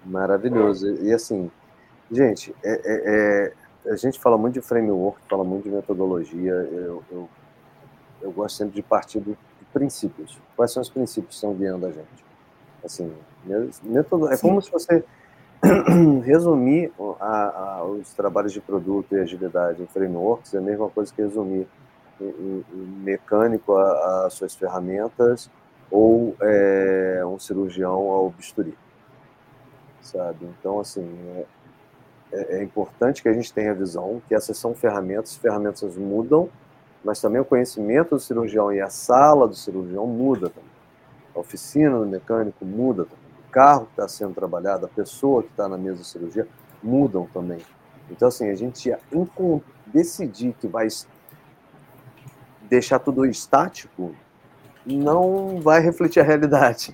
Maravilhoso. 0.03 0.95
E 1.03 1.13
assim, 1.13 1.51
gente, 2.11 2.55
é, 2.63 2.71
é, 2.71 3.53
é, 3.85 3.91
a 3.91 3.95
gente 3.95 4.19
fala 4.19 4.37
muito 4.37 4.55
de 4.55 4.61
framework, 4.61 5.19
fala 5.29 5.43
muito 5.43 5.65
de 5.65 5.69
metodologia. 5.69 6.51
Eu, 6.51 7.03
eu, 7.11 7.29
eu 8.21 8.31
gosto 8.31 8.57
sempre 8.57 8.75
de 8.75 8.81
partir 8.81 9.19
do, 9.19 9.37
princípios. 9.73 10.37
Quais 10.55 10.71
são 10.71 10.81
os 10.81 10.89
princípios 10.89 11.29
que 11.29 11.35
estão 11.35 11.53
guiando 11.53 11.85
a 11.85 11.91
gente? 11.91 12.25
Assim, 12.83 13.11
metodo, 13.83 14.31
é 14.31 14.37
como 14.37 14.61
se 14.61 14.71
você 14.71 15.03
resumir 16.23 16.91
a, 17.19 17.77
a, 17.79 17.83
os 17.83 18.13
trabalhos 18.13 18.51
de 18.51 18.59
produto 18.59 19.15
e 19.15 19.19
agilidade 19.19 19.81
em 19.81 19.87
frameworks 19.87 20.53
é 20.53 20.57
a 20.57 20.61
mesma 20.61 20.89
coisa 20.89 21.13
que 21.13 21.21
resumir 21.21 21.67
um, 22.19 22.63
um 22.73 22.85
mecânico 23.03 23.75
às 23.75 24.33
suas 24.33 24.55
ferramentas 24.55 25.49
ou 25.89 26.35
é, 26.41 27.21
um 27.25 27.37
cirurgião 27.37 28.09
ao 28.09 28.29
bisturi, 28.29 28.77
sabe? 30.01 30.45
Então, 30.45 30.79
assim, 30.79 31.05
é, 31.35 31.45
é, 32.31 32.57
é, 32.59 32.63
importante 32.63 33.21
que 33.21 33.27
a 33.27 33.33
gente 33.33 33.53
tenha 33.53 33.71
a 33.71 33.75
visão 33.75 34.21
que 34.27 34.33
essas 34.33 34.57
são 34.57 34.73
ferramentas, 34.73 35.35
ferramentas 35.35 35.97
mudam, 35.97 36.49
mas 37.03 37.19
também 37.19 37.41
o 37.41 37.45
conhecimento 37.45 38.11
do 38.11 38.19
cirurgião 38.19 38.71
e 38.71 38.79
a 38.79 38.89
sala 38.89 39.47
do 39.47 39.55
cirurgião 39.55 40.05
muda 40.05 40.49
também. 40.49 40.69
A 41.35 41.39
oficina 41.39 41.97
do 41.97 42.05
mecânico 42.05 42.65
muda 42.65 43.05
também. 43.05 43.19
O 43.47 43.51
carro 43.51 43.85
que 43.85 43.91
está 43.91 44.07
sendo 44.07 44.33
trabalhado, 44.33 44.85
a 44.85 44.89
pessoa 44.89 45.41
que 45.43 45.49
está 45.49 45.67
na 45.67 45.77
mesa 45.77 45.97
de 45.97 46.07
cirurgia 46.07 46.47
mudam 46.81 47.27
também. 47.33 47.59
Então, 48.09 48.27
assim, 48.27 48.49
a 48.49 48.55
gente 48.55 48.93
decidir 49.87 50.53
que 50.59 50.67
vai 50.67 50.87
deixar 52.69 52.99
tudo 52.99 53.25
estático, 53.25 54.15
não 54.85 55.59
vai 55.61 55.79
refletir 55.81 56.19
a 56.19 56.23
realidade. 56.23 56.91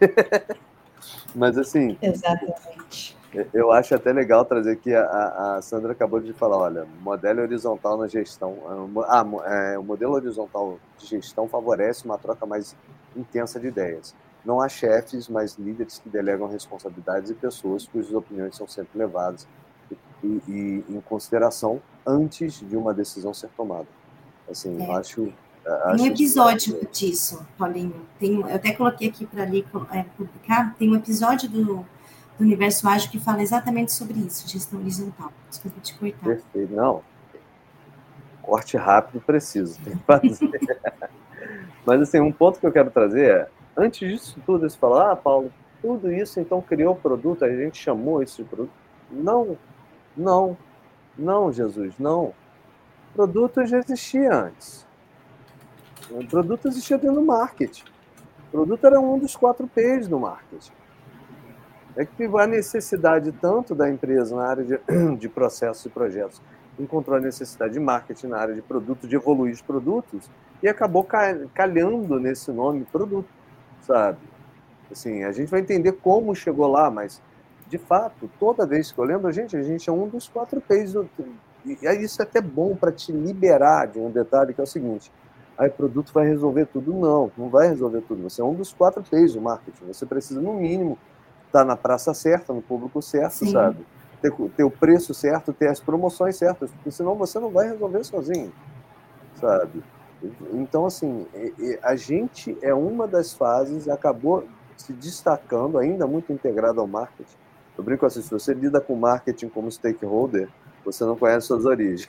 Mas 1.36 1.58
assim. 1.58 1.98
Exatamente. 2.02 3.17
Eu 3.54 3.72
acho 3.72 3.94
até 3.94 4.14
legal 4.14 4.46
trazer 4.46 4.78
que 4.78 4.94
a, 4.94 5.58
a 5.58 5.62
Sandra 5.62 5.92
acabou 5.92 6.20
de 6.20 6.32
falar, 6.34 6.58
olha, 6.58 6.88
modelo 7.02 7.42
horizontal 7.42 7.98
na 7.98 8.08
gestão. 8.08 8.58
Ah, 9.08 9.26
é, 9.46 9.78
o 9.78 9.84
modelo 9.84 10.14
horizontal 10.14 10.80
de 10.98 11.06
gestão 11.08 11.48
favorece 11.48 12.06
uma 12.06 12.18
troca 12.18 12.46
mais 12.46 12.76
intensa 13.16 13.60
de 13.60 13.68
ideias. 13.68 14.16
Não 14.46 14.62
há 14.62 14.70
chefes, 14.70 15.28
mas 15.28 15.56
líderes 15.56 16.00
que 16.00 16.08
delegam 16.08 16.48
responsabilidades 16.48 17.30
e 17.30 17.34
pessoas 17.34 17.86
cujas 17.86 18.14
opiniões 18.14 18.56
são 18.56 18.66
sempre 18.66 18.98
levadas 18.98 19.46
e, 20.24 20.42
e 20.48 20.86
em 20.88 21.02
consideração 21.02 21.82
antes 22.06 22.62
de 22.62 22.78
uma 22.78 22.94
decisão 22.94 23.34
ser 23.34 23.50
tomada. 23.58 23.88
Assim, 24.50 24.82
é. 24.82 24.88
eu 24.88 24.92
acho 24.94 25.34
tem 25.98 26.02
um 26.02 26.06
episódio 26.06 26.88
disso, 26.94 27.46
Paulinho. 27.58 27.94
Tem, 28.18 28.40
eu 28.40 28.56
até 28.56 28.72
coloquei 28.72 29.10
aqui 29.10 29.26
para 29.26 29.44
ali 29.44 29.66
é, 29.92 30.04
publicar. 30.16 30.74
Tem 30.80 30.90
um 30.90 30.96
episódio 30.96 31.50
do, 31.50 31.86
do 32.38 32.44
Universo 32.44 32.88
Ágil 32.88 33.10
que 33.10 33.20
fala 33.20 33.42
exatamente 33.42 33.92
sobre 33.92 34.20
isso, 34.20 34.48
gestão 34.48 34.80
horizontal. 34.80 35.32
Desculpa 35.50 35.80
te 35.82 35.94
cortar. 35.96 36.26
Perfeito. 36.26 36.74
Não. 36.74 37.02
Corte 38.42 38.78
rápido 38.78 39.22
preciso. 39.22 39.80
Tem 39.84 39.98
que 39.98 40.04
fazer. 40.06 40.80
Mas, 41.86 42.02
assim, 42.02 42.20
um 42.20 42.32
ponto 42.32 42.60
que 42.60 42.66
eu 42.66 42.72
quero 42.72 42.92
trazer 42.92 43.30
é, 43.30 43.50
antes 43.76 44.08
disso 44.08 44.40
tudo, 44.46 44.70
você 44.70 44.78
fala, 44.78 45.12
ah, 45.12 45.16
Paulo, 45.16 45.52
tudo 45.82 46.12
isso 46.12 46.40
então 46.40 46.62
criou 46.62 46.96
produto, 46.96 47.46
a 47.46 47.50
gente 47.50 47.78
chamou 47.78 48.22
esse 48.22 48.44
produto. 48.44 48.72
Não, 49.10 49.58
não, 50.16 50.58
não, 51.18 51.52
Jesus, 51.52 51.94
não. 51.98 52.34
Produto 53.14 53.66
já 53.66 53.80
existia 53.80 54.34
antes. 54.34 54.86
O 56.10 56.26
produto 56.26 56.68
existia 56.68 56.98
dentro 56.98 57.16
do 57.16 57.26
marketing. 57.26 57.84
O 58.48 58.52
produto 58.52 58.86
era 58.86 59.00
um 59.00 59.18
dos 59.18 59.36
quatro 59.36 59.68
P's 59.68 60.08
do 60.08 60.20
marketing. 60.20 60.72
É 61.98 62.06
que 62.06 62.24
a 62.26 62.48
necessidade 62.48 63.32
tanto 63.32 63.74
da 63.74 63.90
empresa 63.90 64.36
na 64.36 64.46
área 64.46 64.64
de, 64.64 64.80
de 65.18 65.28
processos 65.28 65.84
e 65.86 65.90
projetos, 65.90 66.40
encontrou 66.80 67.18
a 67.18 67.20
necessidade 67.20 67.74
de 67.74 67.80
marketing 67.80 68.28
na 68.28 68.38
área 68.38 68.54
de 68.54 68.62
produto, 68.62 69.08
de 69.08 69.16
evoluir 69.16 69.54
os 69.54 69.62
produtos, 69.62 70.30
e 70.62 70.68
acabou 70.68 71.06
calhando 71.54 72.20
nesse 72.20 72.52
nome 72.52 72.86
produto, 72.86 73.28
sabe? 73.82 74.20
Assim, 74.92 75.24
a 75.24 75.32
gente 75.32 75.50
vai 75.50 75.60
entender 75.60 75.94
como 75.94 76.36
chegou 76.36 76.68
lá, 76.68 76.90
mas, 76.90 77.22
de 77.68 77.78
fato, 77.78 78.30
toda 78.40 78.66
vez 78.66 78.92
que 78.92 79.00
eu 79.00 79.04
lembro, 79.04 79.32
gente, 79.32 79.58
a 79.58 79.64
gente 79.64 79.90
é 79.90 79.94
um 79.94 80.08
dos 80.08 80.28
quatro 80.28 80.62
P's. 80.62 80.94
Do, 80.94 81.10
e 81.66 81.78
isso 82.04 82.22
é 82.22 82.24
até 82.24 82.40
bom 82.40 82.76
para 82.76 82.92
te 82.92 83.12
liberar 83.12 83.88
de 83.88 84.00
um 84.00 84.10
detalhe 84.10 84.54
que 84.54 84.62
é 84.62 84.64
o 84.64 84.68
seguinte: 84.68 85.12
aí 85.58 85.70
produto 85.70 86.14
vai 86.14 86.26
resolver 86.28 86.66
tudo. 86.68 86.94
Não, 86.94 87.32
não 87.38 87.50
vai 87.50 87.68
resolver 87.68 88.02
tudo. 88.02 88.24
Você 88.24 88.42
é 88.42 88.44
um 88.44 88.54
dos 88.54 88.72
quatro 88.72 89.04
P's 89.04 89.34
do 89.34 89.42
marketing. 89.42 89.86
Você 89.88 90.06
precisa, 90.06 90.40
no 90.40 90.54
mínimo, 90.54 90.98
estar 91.48 91.60
tá 91.60 91.66
na 91.66 91.76
praça 91.76 92.14
certa, 92.14 92.54
no 92.54 92.62
público 92.62 93.02
certo, 93.02 93.46
Sim. 93.46 93.52
sabe? 93.52 93.86
Ter, 94.22 94.32
ter, 94.56 94.64
o 94.64 94.72
preço 94.72 95.14
certo, 95.14 95.54
ter 95.54 95.68
as 95.68 95.80
promoções 95.80 96.38
certas, 96.38 96.72
porque 96.72 96.92
senão 96.92 97.16
você 97.16 97.40
não 97.40 97.50
vai 97.50 97.70
resolver 97.70 98.04
sozinho, 98.04 98.52
sabe? 99.36 99.84
Então, 100.54 100.86
assim, 100.86 101.28
a 101.84 101.96
gente 101.96 102.58
é 102.62 102.74
uma 102.74 103.08
das 103.08 103.34
fases, 103.34 103.88
acabou 103.88 104.44
se 104.76 104.94
destacando, 104.94 105.78
ainda 105.78 106.08
muito 106.08 106.32
integrado 106.32 106.82
ao 106.82 106.88
marketing. 106.88 107.36
Eu 107.78 107.84
brinco 107.84 108.06
assim, 108.06 108.22
se 108.22 108.32
você 108.32 108.54
lida 108.54 108.82
com 108.82 108.96
marketing 108.96 109.50
como 109.50 109.72
stakeholder, 109.72 110.50
você 110.84 111.04
não 111.04 111.16
conhece 111.16 111.48
suas 111.48 111.66
origens. 111.66 112.08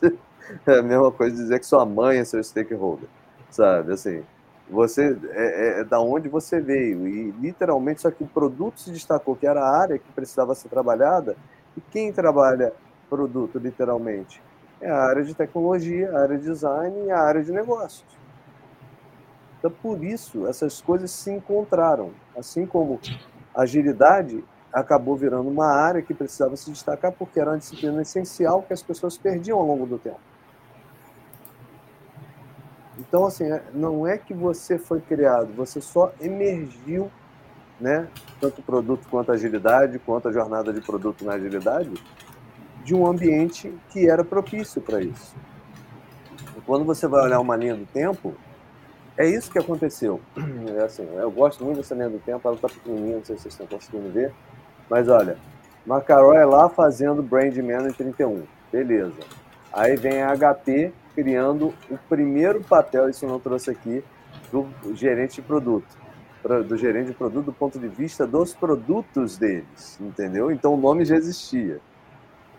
é 0.66 0.78
a 0.78 0.82
mesma 0.82 1.12
coisa 1.12 1.36
dizer 1.36 1.58
que 1.58 1.66
sua 1.66 1.84
mãe 1.84 2.18
é 2.18 2.24
seu 2.24 2.42
stakeholder, 2.42 3.08
sabe? 3.50 3.92
Assim, 3.92 4.22
você 4.70 5.18
é, 5.30 5.78
é, 5.78 5.80
é, 5.80 5.84
da 5.84 6.00
onde 6.00 6.28
você 6.28 6.60
veio 6.60 7.06
e 7.08 7.30
literalmente 7.32 8.00
só 8.00 8.10
que 8.10 8.22
o 8.22 8.26
produto 8.26 8.80
se 8.80 8.90
destacou 8.90 9.34
que 9.34 9.46
era 9.46 9.60
a 9.60 9.80
área 9.80 9.98
que 9.98 10.12
precisava 10.12 10.54
ser 10.54 10.68
trabalhada 10.68 11.36
e 11.76 11.80
quem 11.80 12.12
trabalha 12.12 12.72
produto 13.08 13.58
literalmente 13.58 14.40
é 14.80 14.88
a 14.88 15.02
área 15.02 15.24
de 15.24 15.34
tecnologia, 15.34 16.10
a 16.12 16.22
área 16.22 16.38
de 16.38 16.44
design 16.44 17.06
e 17.06 17.10
a 17.10 17.18
área 17.20 17.42
de 17.42 17.52
negócios. 17.52 18.06
Então 19.58 19.70
por 19.70 20.02
isso 20.04 20.46
essas 20.46 20.80
coisas 20.80 21.10
se 21.10 21.30
encontraram, 21.30 22.12
assim 22.36 22.64
como 22.64 23.00
agilidade 23.54 24.42
acabou 24.72 25.16
virando 25.16 25.48
uma 25.48 25.66
área 25.66 26.00
que 26.00 26.14
precisava 26.14 26.56
se 26.56 26.70
destacar 26.70 27.10
porque 27.10 27.40
era 27.40 27.50
uma 27.50 27.58
disciplina 27.58 28.00
essencial 28.02 28.62
que 28.62 28.72
as 28.72 28.82
pessoas 28.82 29.18
perdiam 29.18 29.58
ao 29.58 29.66
longo 29.66 29.84
do 29.84 29.98
tempo. 29.98 30.29
Então, 32.98 33.24
assim, 33.26 33.50
é, 33.50 33.62
não 33.72 34.06
é 34.06 34.18
que 34.18 34.34
você 34.34 34.78
foi 34.78 35.00
criado, 35.00 35.52
você 35.54 35.80
só 35.80 36.12
emergiu, 36.20 37.10
né, 37.80 38.08
tanto 38.40 38.60
produto 38.62 39.06
quanto 39.10 39.32
agilidade, 39.32 39.98
quanto 40.00 40.28
a 40.28 40.32
jornada 40.32 40.72
de 40.72 40.80
produto 40.80 41.24
na 41.24 41.34
agilidade, 41.34 41.92
de 42.84 42.94
um 42.94 43.06
ambiente 43.06 43.72
que 43.90 44.08
era 44.08 44.24
propício 44.24 44.80
para 44.80 45.00
isso. 45.00 45.34
Quando 46.66 46.84
você 46.84 47.06
vai 47.06 47.22
olhar 47.22 47.40
uma 47.40 47.56
linha 47.56 47.74
do 47.74 47.86
tempo, 47.86 48.34
é 49.16 49.26
isso 49.26 49.50
que 49.50 49.58
aconteceu. 49.58 50.20
É 50.76 50.84
assim, 50.84 51.06
eu 51.14 51.30
gosto 51.30 51.64
muito 51.64 51.78
dessa 51.78 51.94
linha 51.94 52.08
do 52.08 52.18
tempo, 52.18 52.46
ela 52.46 52.54
está 52.54 52.68
pequenininha, 52.68 53.16
não 53.16 53.24
sei 53.24 53.36
se 53.36 53.42
vocês 53.42 53.54
estão 53.54 53.66
conseguindo 53.66 54.10
ver, 54.10 54.32
mas 54.88 55.08
olha, 55.08 55.36
Macaroy 55.84 56.44
lá 56.44 56.68
fazendo 56.68 57.22
Brand 57.22 57.56
Man 57.56 57.88
em 57.88 57.92
31, 57.92 58.44
beleza. 58.70 59.20
Aí 59.72 59.96
vem 59.96 60.22
a 60.22 60.36
HP 60.36 60.92
criando 61.14 61.74
o 61.90 61.98
primeiro 62.08 62.62
papel, 62.62 63.08
isso 63.08 63.24
eu 63.24 63.28
não 63.28 63.40
trouxe 63.40 63.70
aqui, 63.70 64.04
do 64.52 64.68
gerente 64.94 65.36
de 65.36 65.42
produto. 65.42 65.98
Do 66.66 66.76
gerente 66.76 67.08
de 67.08 67.12
produto 67.12 67.46
do 67.46 67.52
ponto 67.52 67.78
de 67.78 67.88
vista 67.88 68.26
dos 68.26 68.54
produtos 68.54 69.36
deles, 69.36 69.98
entendeu? 70.00 70.50
Então 70.50 70.74
o 70.74 70.76
nome 70.76 71.04
já 71.04 71.16
existia. 71.16 71.80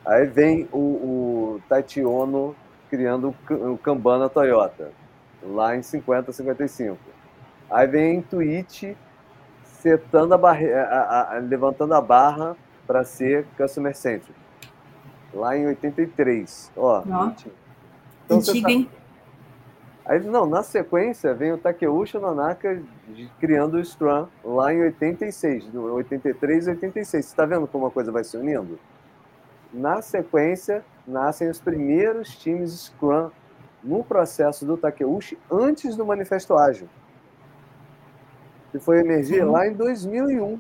Aí 0.06 0.26
vem 0.26 0.68
o, 0.72 0.78
o 0.78 1.62
Taichi 1.68 2.04
Ono 2.04 2.56
criando 2.89 3.34
o 3.49 3.78
Kanban 3.78 4.28
Toyota, 4.28 4.91
lá 5.41 5.76
em 5.76 5.82
50, 5.82 6.32
55. 6.32 6.97
Aí 7.70 7.88
vem 7.88 8.12
a 8.12 8.14
Intuit 8.16 8.97
setando 9.64 10.34
a 10.34 10.38
barre... 10.38 10.72
a, 10.74 11.36
a, 11.36 11.39
levantando 11.39 11.93
a 11.93 12.02
barra 12.02 12.56
para 12.86 13.04
ser 13.04 13.45
Customer 13.58 13.95
Centric, 13.95 14.38
lá 15.34 15.56
em 15.58 15.68
83. 15.68 16.72
Ó, 16.76 17.02
então, 18.38 18.51
Antiga, 18.51 18.67
tá... 18.67 18.71
hein? 18.73 18.89
Aí, 20.05 20.19
não, 20.19 20.45
na 20.45 20.63
sequência 20.63 21.34
vem 21.34 21.53
o 21.53 21.57
Takeuchi 21.57 22.17
Nanaka 22.17 22.82
criando 23.39 23.75
o 23.75 23.86
Scrum 23.86 24.27
lá 24.43 24.73
em 24.73 24.82
86, 24.82 25.73
83 25.73 26.67
e 26.67 26.69
86. 26.71 27.25
Você 27.25 27.32
está 27.32 27.45
vendo 27.45 27.67
como 27.67 27.86
a 27.86 27.91
coisa 27.91 28.11
vai 28.11 28.23
se 28.23 28.36
unindo? 28.36 28.79
Na 29.71 30.01
sequência, 30.01 30.84
nascem 31.07 31.49
os 31.49 31.61
primeiros 31.61 32.36
times 32.36 32.71
Scrum 32.71 33.29
no 33.84 34.03
processo 34.03 34.65
do 34.65 34.75
Takeuchi 34.75 35.38
antes 35.49 35.95
do 35.95 36.05
Manifesto 36.05 36.55
Ágil. 36.55 36.89
que 38.71 38.79
foi 38.79 38.99
emergir 38.99 39.43
lá 39.43 39.67
em 39.67 39.73
2001 39.73 40.59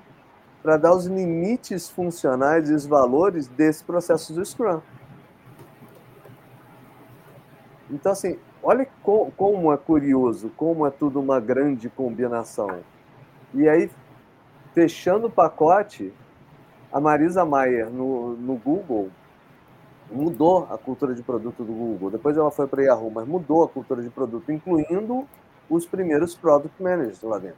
para 0.61 0.77
dar 0.77 0.93
os 0.93 1.05
limites 1.05 1.89
funcionais 1.89 2.69
e 2.69 2.73
os 2.73 2.85
valores 2.85 3.47
desse 3.47 3.83
processo 3.83 4.33
do 4.33 4.45
Scrum. 4.45 4.81
Então, 7.91 8.11
assim, 8.13 8.37
olha 8.63 8.87
como 9.03 9.73
é 9.73 9.77
curioso, 9.77 10.49
como 10.55 10.87
é 10.87 10.89
tudo 10.89 11.19
uma 11.19 11.39
grande 11.39 11.89
combinação. 11.89 12.79
E 13.53 13.67
aí, 13.67 13.91
fechando 14.73 15.27
o 15.27 15.31
pacote, 15.31 16.13
a 16.91 16.99
Marisa 16.99 17.43
Mayer 17.43 17.89
no, 17.89 18.35
no 18.37 18.55
Google 18.55 19.09
mudou 20.09 20.67
a 20.69 20.77
cultura 20.77 21.13
de 21.13 21.21
produto 21.21 21.63
do 21.63 21.73
Google. 21.73 22.11
Depois 22.11 22.37
ela 22.37 22.51
foi 22.51 22.67
para 22.67 22.83
Yahoo, 22.83 23.11
mas 23.11 23.27
mudou 23.27 23.63
a 23.63 23.69
cultura 23.69 24.01
de 24.01 24.09
produto, 24.09 24.51
incluindo 24.51 25.27
os 25.69 25.85
primeiros 25.85 26.35
product 26.35 26.81
managers 26.81 27.21
lá 27.21 27.37
dentro, 27.37 27.57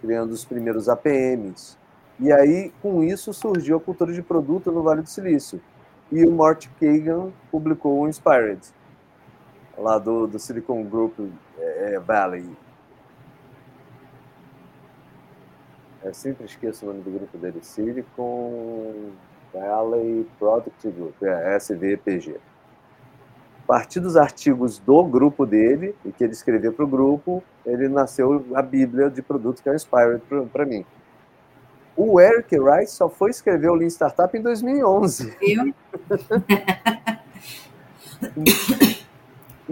criando 0.00 0.30
os 0.30 0.44
primeiros 0.44 0.88
APMs. 0.88 1.76
E 2.18 2.32
aí, 2.32 2.72
com 2.82 3.02
isso, 3.02 3.32
surgiu 3.32 3.76
a 3.76 3.80
cultura 3.80 4.12
de 4.12 4.22
produto 4.22 4.70
no 4.70 4.82
Vale 4.82 5.02
do 5.02 5.08
Silício. 5.08 5.60
E 6.12 6.24
o 6.24 6.30
Mort 6.30 6.68
Kagan 6.78 7.30
publicou 7.50 8.00
o 8.00 8.08
Inspired, 8.08 8.60
lá 9.80 9.98
do, 9.98 10.26
do 10.26 10.38
Silicon 10.38 10.84
Group 10.84 11.18
é, 11.58 11.94
é 11.94 11.98
Valley. 11.98 12.44
Eu 16.02 16.14
sempre 16.14 16.44
esqueço 16.46 16.84
o 16.84 16.88
nome 16.88 17.02
do 17.02 17.10
grupo 17.10 17.36
dele. 17.36 17.58
Silicon 17.62 19.10
Valley 19.52 20.26
Product 20.38 20.90
Group, 20.90 21.22
é 21.22 21.56
SVPG. 21.56 22.36
A 23.64 23.66
partir 23.66 24.00
dos 24.00 24.16
artigos 24.16 24.78
do 24.78 25.04
grupo 25.04 25.46
dele, 25.46 25.94
e 26.04 26.10
que 26.10 26.24
ele 26.24 26.32
escreveu 26.32 26.72
para 26.72 26.84
o 26.84 26.88
grupo, 26.88 27.42
ele 27.64 27.88
nasceu 27.88 28.44
a 28.54 28.62
Bíblia 28.62 29.08
de 29.10 29.22
produto 29.22 29.62
que 29.62 29.68
é 29.68 29.72
o 29.72 29.74
Inspired 29.74 30.22
para 30.52 30.66
mim. 30.66 30.84
O 31.96 32.20
Eric 32.20 32.56
Rice 32.58 32.94
só 32.96 33.08
foi 33.08 33.30
escrever 33.30 33.68
o 33.68 33.74
Lean 33.74 33.90
Startup 33.90 34.36
em 34.36 34.42
2011. 34.42 35.36
Eu? 35.42 35.74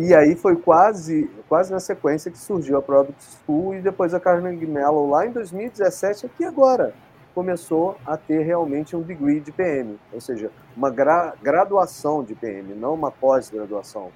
E 0.00 0.14
aí 0.14 0.36
foi 0.36 0.54
quase, 0.54 1.28
quase 1.48 1.72
na 1.72 1.80
sequência 1.80 2.30
que 2.30 2.38
surgiu 2.38 2.78
a 2.78 2.82
Product 2.82 3.20
School 3.20 3.74
e 3.74 3.80
depois 3.80 4.14
a 4.14 4.20
Carnegie 4.20 4.64
Mellon 4.64 5.10
lá 5.10 5.26
em 5.26 5.32
2017 5.32 6.24
aqui 6.24 6.44
agora 6.44 6.94
começou 7.34 7.98
a 8.06 8.16
ter 8.16 8.44
realmente 8.44 8.94
um 8.94 9.02
degree 9.02 9.40
de 9.40 9.50
PM, 9.50 9.98
ou 10.12 10.20
seja, 10.20 10.52
uma 10.76 10.88
gra 10.88 11.34
graduação 11.42 12.22
de 12.22 12.36
PM, 12.36 12.74
não 12.76 12.94
uma 12.94 13.10
pós-graduação. 13.10 14.12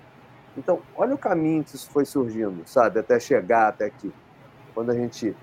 Então, 0.57 0.79
olha 0.97 1.17
o 1.17 1.19
caminho 1.19 1.65
que 1.65 1.75
isso 1.75 1.91
foi 1.91 2.05
surgindo, 2.05 2.63
sabe, 2.65 3.01
até 3.01 3.19
chegar 3.19 3.67
até 3.67 3.87
aqui. 3.87 4.13
Quando 4.75 4.91
a 4.91 4.95
gente 4.95 5.37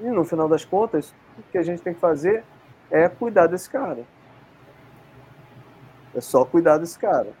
e 0.00 0.04
no 0.04 0.24
final 0.24 0.48
das 0.48 0.64
contas, 0.64 1.12
o 1.36 1.42
que 1.50 1.58
a 1.58 1.62
gente 1.64 1.82
tem 1.82 1.92
que 1.92 2.00
fazer 2.00 2.44
é 2.88 3.08
cuidar 3.08 3.48
desse 3.48 3.68
cara. 3.68 4.04
É 6.14 6.20
só 6.20 6.44
cuidar 6.44 6.78
desse 6.78 6.96
cara 6.96 7.32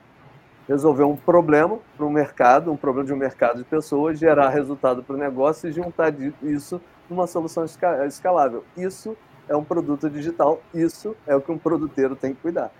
resolver 0.68 1.04
um 1.04 1.16
problema 1.16 1.78
para 1.96 2.04
o 2.04 2.10
mercado, 2.10 2.72
um 2.72 2.76
problema 2.76 3.06
de 3.06 3.12
um 3.12 3.16
mercado 3.16 3.58
de 3.58 3.64
pessoas, 3.64 4.18
gerar 4.18 4.48
resultado 4.48 5.02
para 5.02 5.14
o 5.14 5.18
negócio 5.18 5.68
e 5.68 5.72
juntar 5.72 6.12
isso 6.42 6.80
numa 7.08 7.26
solução 7.26 7.64
escalável. 7.64 8.64
Isso 8.76 9.16
é 9.48 9.56
um 9.56 9.64
produto 9.64 10.10
digital, 10.10 10.60
isso 10.74 11.16
é 11.26 11.36
o 11.36 11.40
que 11.40 11.52
um 11.52 11.58
produteiro 11.58 12.16
tem 12.16 12.34
que 12.34 12.40
cuidar, 12.40 12.72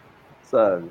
sabe? 0.43 0.91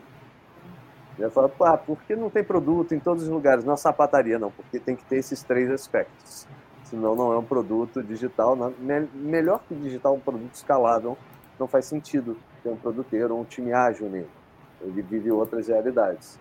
Eu 1.18 1.32
falo, 1.32 1.52
ah, 1.62 1.78
por 1.78 1.98
que 2.04 2.16
não 2.16 2.30
tem 2.30 2.43
produto 2.43 2.93
em 2.93 3.00
todos 3.00 3.24
os 3.24 3.30
lugares? 3.30 3.64
Na 3.64 3.78
sapataria, 3.78 4.38
não, 4.38 4.52
porque 4.52 4.80
tem 4.80 4.96
que 4.96 5.06
ter 5.06 5.18
esses 5.18 5.41
três 5.43 5.72
aspectos. 5.72 6.46
Senão 6.84 7.16
não 7.16 7.32
é 7.32 7.38
um 7.38 7.43
produto 7.43 8.04
digital. 8.04 8.56
Não, 8.56 8.74
melhor 9.14 9.62
que 9.66 9.74
digital, 9.76 10.14
um 10.14 10.20
produto 10.20 10.54
escalável, 10.54 11.18
não 11.58 11.68
faz 11.68 11.86
sentido 11.86 12.38
ter 12.62 12.70
um 12.70 12.76
produteiro 12.76 13.36
um 13.36 13.46
time 13.46 13.72
ágil 13.72 14.10
nele. 14.10 14.30
Ele 14.82 15.02
vive 15.02 15.32
outras 15.32 15.70
realidades. 15.70 16.38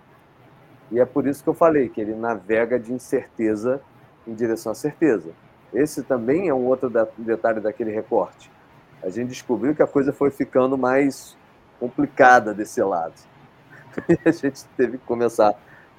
E 0.90 1.00
é 1.00 1.04
por 1.04 1.26
isso 1.26 1.42
que 1.42 1.48
eu 1.48 1.54
falei 1.54 1.88
que 1.88 2.00
ele 2.00 2.14
navega 2.14 2.78
de 2.78 2.92
incerteza 2.92 3.80
em 4.26 4.34
direção 4.34 4.72
à 4.72 4.74
certeza. 4.74 5.30
Esse 5.72 6.02
também 6.02 6.48
é 6.48 6.54
um 6.54 6.66
outro 6.66 6.90
detalhe 7.18 7.60
daquele 7.60 7.90
recorte. 7.90 8.50
A 9.02 9.08
gente 9.08 9.28
descobriu 9.28 9.74
que 9.74 9.82
a 9.82 9.86
coisa 9.86 10.12
foi 10.12 10.30
ficando 10.30 10.78
mais 10.78 11.36
complicada 11.80 12.54
desse 12.54 12.82
lado. 12.82 13.14
E 14.08 14.28
a 14.28 14.32
gente 14.32 14.64
teve 14.76 14.98
que 14.98 15.04
começar 15.04 15.54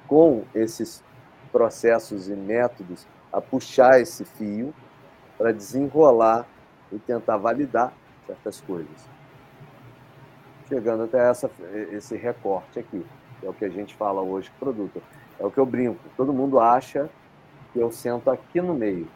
com 0.06 0.44
esses 0.54 1.02
processos 1.50 2.28
e 2.28 2.34
métodos 2.34 3.06
a 3.32 3.40
puxar 3.40 4.00
esse 4.00 4.22
fio 4.22 4.74
para 5.38 5.50
desenrolar 5.50 6.46
e 6.92 6.98
tentar 6.98 7.38
validar 7.38 7.94
certas 8.26 8.60
coisas. 8.60 9.08
Chegando 10.68 11.04
até 11.04 11.30
essa, 11.30 11.50
esse 11.90 12.16
recorte 12.16 12.78
aqui 12.78 13.02
é 13.42 13.48
o 13.48 13.52
que 13.52 13.64
a 13.64 13.68
gente 13.68 13.94
fala 13.94 14.20
hoje 14.20 14.50
produto. 14.58 15.02
É 15.38 15.44
o 15.44 15.50
que 15.50 15.58
eu 15.58 15.66
brinco. 15.66 16.00
Todo 16.16 16.32
mundo 16.32 16.58
acha 16.58 17.10
que 17.72 17.78
eu 17.78 17.90
sento 17.90 18.30
aqui 18.30 18.60
no 18.60 18.74
meio, 18.74 19.06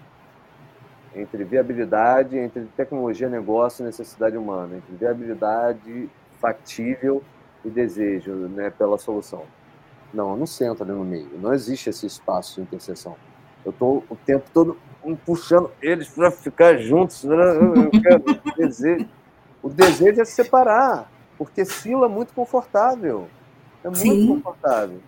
entre 1.15 1.45
viabilidade, 1.45 2.37
entre 2.37 2.65
tecnologia, 2.77 3.29
negócio 3.29 3.83
e 3.83 3.87
necessidade 3.87 4.37
humana, 4.37 4.77
entre 4.77 4.95
viabilidade 4.95 6.11
factível 6.41 7.23
e 7.65 7.71
desejo 7.71 8.33
né, 8.33 8.71
pela 8.71 8.99
solução. 8.99 9.45
Não, 10.13 10.31
eu 10.31 10.37
não 10.37 10.47
sento 10.47 10.83
ali 10.83 10.93
no 10.93 11.05
meio. 11.05 11.31
Não 11.41 11.53
existe 11.53 11.89
esse 11.91 12.07
espaço 12.07 12.57
de 12.57 12.63
interseção. 12.63 13.17
Eu 13.65 13.71
estou 13.71 14.05
o 14.09 14.17
tempo 14.17 14.45
todo 14.53 14.77
puxando 15.25 15.71
eles 15.81 16.09
para 16.09 16.31
ficar 16.31 16.77
juntos. 16.79 17.25
Né? 17.25 17.37
Quero, 18.03 18.23
o, 18.45 18.57
desejo, 18.57 19.09
o 19.63 19.69
desejo 19.69 20.21
é 20.21 20.25
se 20.25 20.33
separar, 20.33 21.11
porque 21.39 21.65
fila 21.65 22.07
é 22.07 22.09
muito 22.09 22.33
confortável. 22.33 23.29
É 23.83 23.89
muito 23.89 24.01
Sim. 24.01 24.27
confortável. 24.27 25.01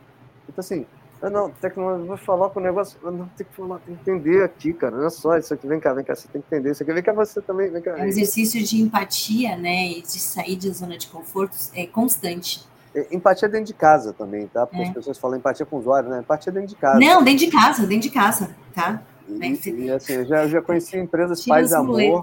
Então, 0.48 0.60
assim, 0.60 0.86
eu 1.22 1.30
não, 1.30 1.50
tecnologia, 1.50 2.04
vou 2.04 2.16
falar 2.16 2.50
com 2.50 2.58
o 2.58 2.62
negócio, 2.62 2.98
eu 3.00 3.12
não 3.12 3.26
tem 3.28 3.46
que 3.46 3.54
falar, 3.54 3.78
tem 3.78 3.94
que 3.94 4.10
entender 4.10 4.42
aqui, 4.42 4.72
cara. 4.72 4.96
Não 4.96 5.06
é 5.06 5.10
só 5.10 5.36
isso 5.36 5.54
aqui, 5.54 5.68
vem 5.68 5.78
cá, 5.78 5.92
vem 5.92 6.04
cá, 6.04 6.16
você 6.16 6.26
tem 6.26 6.42
que 6.42 6.48
entender 6.48 6.72
isso 6.72 6.82
aqui, 6.82 6.92
vem 6.92 7.02
cá 7.02 7.12
você 7.12 7.40
também, 7.40 7.70
vem 7.70 7.80
cá. 7.80 7.96
É 7.96 8.02
um 8.02 8.06
exercício 8.06 8.60
de 8.64 8.82
empatia, 8.82 9.56
né, 9.56 9.86
e 9.86 10.02
de 10.02 10.18
sair 10.18 10.56
da 10.56 10.70
zona 10.70 10.98
de 10.98 11.06
conforto 11.06 11.56
é 11.74 11.86
constante. 11.86 12.66
É, 12.92 13.06
empatia 13.14 13.48
dentro 13.48 13.66
de 13.66 13.74
casa 13.74 14.12
também, 14.12 14.48
tá? 14.48 14.66
Porque 14.66 14.82
é. 14.82 14.86
as 14.88 14.92
pessoas 14.92 15.16
falam 15.16 15.38
empatia 15.38 15.64
com 15.64 15.76
o 15.76 15.78
usuário, 15.78 16.10
né? 16.10 16.18
Empatia 16.18 16.52
dentro 16.52 16.68
de 16.68 16.76
casa. 16.76 16.98
Não, 16.98 17.22
dentro 17.22 17.46
de 17.46 17.52
casa, 17.52 17.86
dentro 17.86 18.08
de 18.08 18.10
casa, 18.10 18.54
tá? 18.74 19.00
E, 19.28 19.70
e 19.84 19.90
assim, 19.90 20.14
eu 20.14 20.24
já, 20.26 20.42
eu 20.42 20.48
já 20.48 20.60
conheci 20.60 20.98
empresas 20.98 21.40
Tira 21.40 21.54
pais 21.54 21.72
amor, 21.72 22.22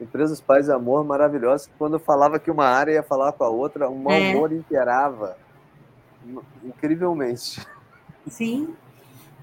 empresas 0.00 0.40
pais 0.40 0.70
amor 0.70 1.04
maravilhosas, 1.04 1.66
que 1.66 1.72
quando 1.76 1.94
eu 1.94 2.00
falava 2.00 2.38
que 2.38 2.50
uma 2.50 2.66
área 2.66 2.92
ia 2.92 3.02
falar 3.02 3.32
com 3.32 3.42
a 3.42 3.48
outra, 3.48 3.90
um 3.90 4.08
é. 4.10 4.30
amor 4.30 4.52
imperava 4.52 5.36
incrivelmente. 6.64 7.66
Sim. 8.26 8.74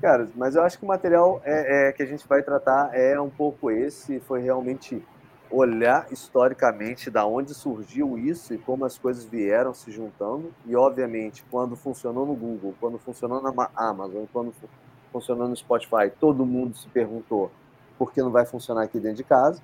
Cara, 0.02 0.28
mas 0.36 0.56
eu 0.56 0.64
acho 0.64 0.78
que 0.78 0.84
o 0.84 0.88
material 0.88 1.42
é, 1.44 1.90
é, 1.90 1.92
que 1.92 2.04
a 2.04 2.06
gente 2.06 2.28
vai 2.28 2.44
tratar 2.44 2.92
é 2.94 3.20
um 3.20 3.30
pouco 3.30 3.72
esse, 3.72 4.20
foi 4.20 4.42
realmente 4.42 5.02
olhar 5.50 6.12
historicamente 6.12 7.10
da 7.10 7.26
onde 7.26 7.54
surgiu 7.54 8.18
isso 8.18 8.54
e 8.54 8.58
como 8.58 8.84
as 8.84 8.98
coisas 8.98 9.24
vieram 9.24 9.74
se 9.74 9.92
juntando. 9.92 10.52
E, 10.66 10.76
obviamente, 10.76 11.46
quando 11.50 11.76
funcionou 11.76 12.26
no 12.26 12.36
Google, 12.36 12.76
quando 12.80 12.98
funcionou 12.98 13.42
na 13.42 13.70
Amazon, 13.76 14.26
quando 14.34 14.54
funcionou 15.12 15.48
no 15.48 15.56
Spotify, 15.56 16.12
todo 16.20 16.46
mundo 16.46 16.76
se 16.76 16.88
perguntou 16.90 17.50
por 17.98 18.12
que 18.12 18.22
não 18.22 18.32
vai 18.32 18.46
funcionar 18.46 18.84
aqui 18.84 19.00
dentro 19.00 19.18
de 19.18 19.24
casa. 19.24 19.62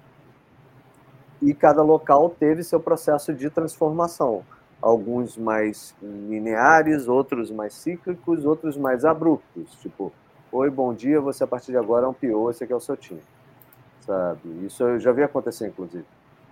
E 1.41 1.53
cada 1.53 1.81
local 1.81 2.29
teve 2.29 2.63
seu 2.63 2.79
processo 2.79 3.33
de 3.33 3.49
transformação 3.49 4.45
alguns 4.81 5.37
mais 5.37 5.95
lineares, 6.01 7.07
outros 7.07 7.51
mais 7.51 7.73
cíclicos, 7.73 8.45
outros 8.45 8.75
mais 8.75 9.05
abruptos, 9.05 9.73
tipo, 9.75 10.11
oi, 10.51 10.69
bom 10.69 10.93
dia, 10.93 11.21
você 11.21 11.43
a 11.43 11.47
partir 11.47 11.71
de 11.71 11.77
agora 11.77 12.05
é 12.05 12.09
um 12.09 12.13
PO, 12.13 12.49
esse 12.49 12.63
aqui 12.63 12.73
é 12.73 12.75
o 12.75 12.79
seu 12.79 12.97
time, 12.97 13.21
sabe? 14.01 14.65
Isso 14.65 14.83
eu 14.83 14.99
já 14.99 15.11
vi 15.11 15.21
acontecer, 15.21 15.67
inclusive, 15.67 16.05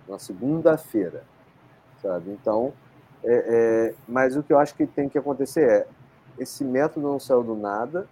na 0.07 0.19
segunda-feira, 0.19 1.23
sabe? 2.01 2.29
Então, 2.31 2.71
é, 3.23 3.33
é, 3.33 3.95
mas 4.07 4.37
o 4.37 4.43
que 4.43 4.53
eu 4.53 4.59
acho 4.59 4.75
que 4.75 4.85
tem 4.85 5.09
que 5.09 5.17
acontecer 5.17 5.67
é, 5.67 5.87
esse 6.37 6.63
método 6.63 7.07
não 7.07 7.19
saiu 7.19 7.43
do 7.43 7.55
nada, 7.55 8.07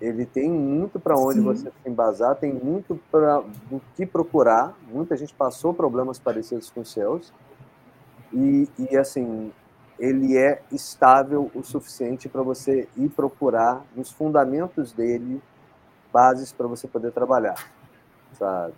ele 0.00 0.24
tem 0.24 0.50
muito 0.50 0.98
para 0.98 1.16
onde 1.16 1.40
Sim. 1.40 1.44
você 1.44 1.64
se 1.64 1.88
embasar, 1.88 2.34
tem 2.36 2.52
muito 2.52 2.98
para 3.10 3.40
do 3.68 3.82
que 3.94 4.06
procurar. 4.06 4.74
Muita 4.90 5.14
gente 5.14 5.34
passou 5.34 5.74
problemas 5.74 6.18
parecidos 6.18 6.70
com 6.70 6.80
os 6.80 6.90
seus, 6.90 7.30
e, 8.32 8.68
e 8.78 8.96
assim, 8.96 9.52
ele 9.98 10.36
é 10.36 10.62
estável 10.72 11.50
o 11.54 11.62
suficiente 11.62 12.28
para 12.28 12.42
você 12.42 12.88
ir 12.96 13.10
procurar 13.10 13.84
nos 13.94 14.10
fundamentos 14.10 14.92
dele 14.92 15.42
bases 16.12 16.52
para 16.52 16.66
você 16.66 16.88
poder 16.88 17.12
trabalhar, 17.12 17.70
sabe? 18.38 18.74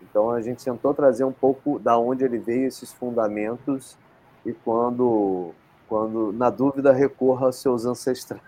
Então 0.00 0.30
a 0.30 0.40
gente 0.40 0.64
tentou 0.64 0.92
trazer 0.94 1.24
um 1.24 1.32
pouco 1.32 1.78
da 1.78 1.96
onde 1.98 2.24
ele 2.24 2.38
veio 2.38 2.66
esses 2.66 2.92
fundamentos 2.92 3.96
e 4.44 4.52
quando 4.52 5.52
quando 5.88 6.32
na 6.32 6.48
dúvida 6.48 6.90
recorra 6.90 7.46
aos 7.46 7.56
seus 7.56 7.84
ancestrais. 7.84 8.40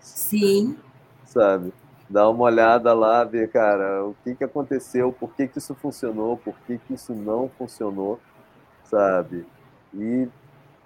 Sim. 0.00 0.78
Sabe? 1.24 1.72
Dá 2.08 2.28
uma 2.28 2.44
olhada 2.44 2.92
lá, 2.92 3.24
ver, 3.24 3.50
cara, 3.50 4.04
o 4.04 4.14
que, 4.22 4.36
que 4.36 4.44
aconteceu, 4.44 5.12
por 5.12 5.34
que, 5.34 5.48
que 5.48 5.58
isso 5.58 5.74
funcionou, 5.74 6.36
por 6.36 6.54
que, 6.60 6.78
que 6.78 6.94
isso 6.94 7.12
não 7.12 7.50
funcionou, 7.58 8.20
sabe? 8.84 9.44
E, 9.94 10.28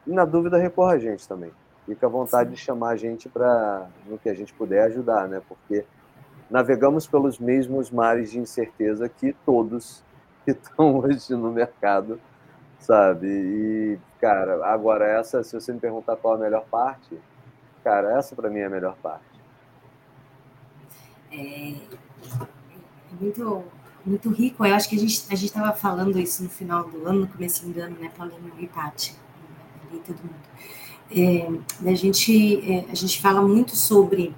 na 0.06 0.24
dúvida, 0.24 0.58
recorra 0.58 0.92
a 0.92 0.98
gente 0.98 1.26
também. 1.26 1.50
Fica 1.86 2.06
à 2.06 2.10
vontade 2.10 2.50
Sim. 2.50 2.54
de 2.54 2.60
chamar 2.60 2.90
a 2.90 2.96
gente 2.96 3.28
para, 3.28 3.86
no 4.06 4.18
que 4.18 4.28
a 4.28 4.34
gente 4.34 4.52
puder, 4.52 4.84
ajudar, 4.84 5.28
né? 5.28 5.40
Porque 5.48 5.84
navegamos 6.50 7.06
pelos 7.06 7.38
mesmos 7.38 7.90
mares 7.90 8.30
de 8.30 8.38
incerteza 8.38 9.08
que 9.08 9.32
todos 9.44 10.04
que 10.44 10.52
estão 10.52 10.98
hoje 10.98 11.34
no 11.34 11.50
mercado, 11.50 12.20
sabe? 12.78 13.26
E, 13.26 13.98
cara, 14.20 14.64
agora 14.66 15.06
essa, 15.06 15.42
se 15.42 15.54
você 15.54 15.72
me 15.72 15.80
perguntar 15.80 16.16
qual 16.16 16.34
a 16.34 16.38
melhor 16.38 16.64
parte, 16.70 17.18
cara, 17.82 18.16
essa 18.16 18.34
para 18.34 18.48
mim 18.48 18.60
é 18.60 18.66
a 18.66 18.70
melhor 18.70 18.96
parte. 18.96 19.24
É, 21.32 21.70
é 21.70 21.76
muito, 23.20 23.64
muito 24.06 24.30
rico. 24.30 24.64
Eu 24.64 24.74
acho 24.74 24.88
que 24.88 24.96
a 24.96 24.98
gente 24.98 25.24
a 25.28 25.34
gente 25.34 25.48
estava 25.48 25.72
falando 25.72 26.18
isso 26.18 26.42
no 26.42 26.48
final 26.48 26.84
do 26.88 27.06
ano, 27.06 27.20
no 27.20 27.28
começo 27.28 27.66
do 27.66 27.80
ano, 27.80 27.96
né, 27.98 28.10
Paulinho 28.16 28.52
e 28.58 28.66
Paty, 28.66 29.14
ali 29.90 30.00
todo 30.06 30.18
mundo. 30.18 30.46
É, 31.10 31.88
a 31.90 31.94
gente 31.94 32.70
é, 32.70 32.90
a 32.90 32.94
gente 32.94 33.20
fala 33.20 33.42
muito 33.42 33.76
sobre 33.76 34.34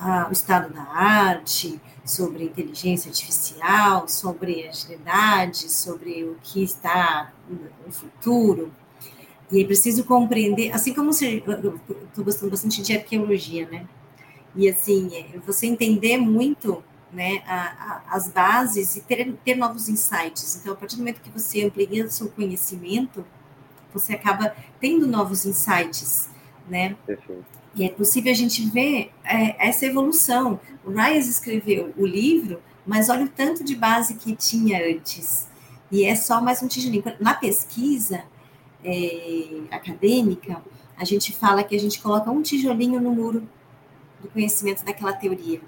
ah, 0.00 0.26
o 0.28 0.32
estado 0.32 0.72
da 0.72 0.82
arte, 0.82 1.80
sobre 2.04 2.44
inteligência 2.44 3.08
artificial, 3.08 4.08
sobre 4.08 4.66
agilidade, 4.66 5.70
sobre 5.70 6.24
o 6.24 6.36
que 6.42 6.62
está 6.62 7.32
no 7.86 7.92
futuro. 7.92 8.72
E 9.50 9.62
é 9.62 9.66
preciso 9.66 10.04
compreender, 10.04 10.72
assim 10.72 10.94
como 10.94 11.12
você, 11.12 11.42
eu 11.46 11.78
estou 12.08 12.24
gostando 12.24 12.50
bastante 12.50 12.80
de 12.80 12.96
arqueologia, 12.96 13.68
né? 13.68 13.86
E 14.56 14.68
assim, 14.68 15.10
é, 15.14 15.38
você 15.46 15.66
entender 15.66 16.16
muito 16.16 16.82
né, 17.12 17.42
a, 17.46 17.56
a, 17.56 18.16
as 18.16 18.28
bases 18.28 18.96
e 18.96 19.02
ter, 19.02 19.32
ter 19.44 19.54
novos 19.54 19.88
insights. 19.88 20.56
Então, 20.56 20.72
a 20.72 20.76
partir 20.76 20.96
do 20.96 21.00
momento 21.00 21.20
que 21.20 21.30
você 21.30 21.64
amplia 21.64 22.04
o 22.04 22.10
seu 22.10 22.28
conhecimento, 22.30 23.24
você 23.92 24.14
acaba 24.14 24.54
tendo 24.80 25.06
novos 25.06 25.44
insights, 25.44 26.30
né? 26.68 26.96
Perfeito. 27.06 27.44
E 27.74 27.84
é 27.84 27.88
possível 27.88 28.32
a 28.32 28.34
gente 28.34 28.68
ver 28.68 29.12
é, 29.24 29.68
essa 29.68 29.86
evolução. 29.86 30.60
O 30.84 30.90
Reyes 30.90 31.28
escreveu 31.28 31.92
o 31.96 32.06
livro, 32.06 32.60
mas 32.86 33.08
olha 33.08 33.24
o 33.24 33.28
tanto 33.28 33.64
de 33.64 33.74
base 33.74 34.14
que 34.14 34.34
tinha 34.34 34.78
antes. 34.90 35.48
E 35.90 36.04
é 36.04 36.14
só 36.14 36.40
mais 36.40 36.62
um 36.62 36.68
tijolinho. 36.68 37.04
Na 37.20 37.34
pesquisa 37.34 38.24
é, 38.84 39.62
acadêmica, 39.70 40.62
a 40.96 41.04
gente 41.04 41.32
fala 41.32 41.64
que 41.64 41.74
a 41.74 41.78
gente 41.78 42.00
coloca 42.00 42.30
um 42.30 42.42
tijolinho 42.42 43.00
no 43.00 43.10
muro 43.10 43.48
do 44.20 44.28
conhecimento 44.28 44.84
daquela 44.84 45.12
teoria. 45.12 45.60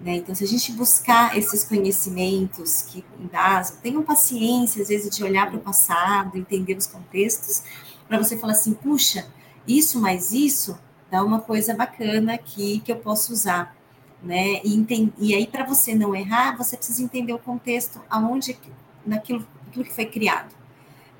Né? 0.00 0.16
Então, 0.16 0.34
se 0.34 0.44
a 0.44 0.46
gente 0.46 0.72
buscar 0.72 1.36
esses 1.36 1.64
conhecimentos 1.64 2.82
que 2.82 3.04
embasam, 3.18 3.78
tenham 3.82 4.02
paciência, 4.02 4.82
às 4.82 4.88
vezes, 4.88 5.14
de 5.14 5.24
olhar 5.24 5.48
para 5.48 5.56
o 5.56 5.60
passado, 5.60 6.38
entender 6.38 6.76
os 6.76 6.86
contextos, 6.86 7.64
para 8.06 8.18
você 8.18 8.38
falar 8.38 8.52
assim, 8.52 8.74
puxa, 8.74 9.26
isso 9.66 10.00
mais 10.00 10.32
isso 10.32 10.78
dá 11.10 11.22
uma 11.22 11.40
coisa 11.40 11.74
bacana 11.74 12.34
aqui 12.34 12.80
que 12.80 12.92
eu 12.92 12.96
posso 12.96 13.32
usar, 13.32 13.76
né? 14.22 14.60
E, 14.64 14.74
entend... 14.74 15.12
e 15.18 15.34
aí, 15.34 15.46
para 15.46 15.64
você 15.64 15.94
não 15.94 16.14
errar, 16.14 16.56
você 16.56 16.76
precisa 16.76 17.02
entender 17.02 17.32
o 17.32 17.38
contexto 17.38 18.00
aonde, 18.08 18.56
naquilo, 19.04 19.46
naquilo 19.66 19.84
que 19.84 19.94
foi 19.94 20.06
criado. 20.06 20.54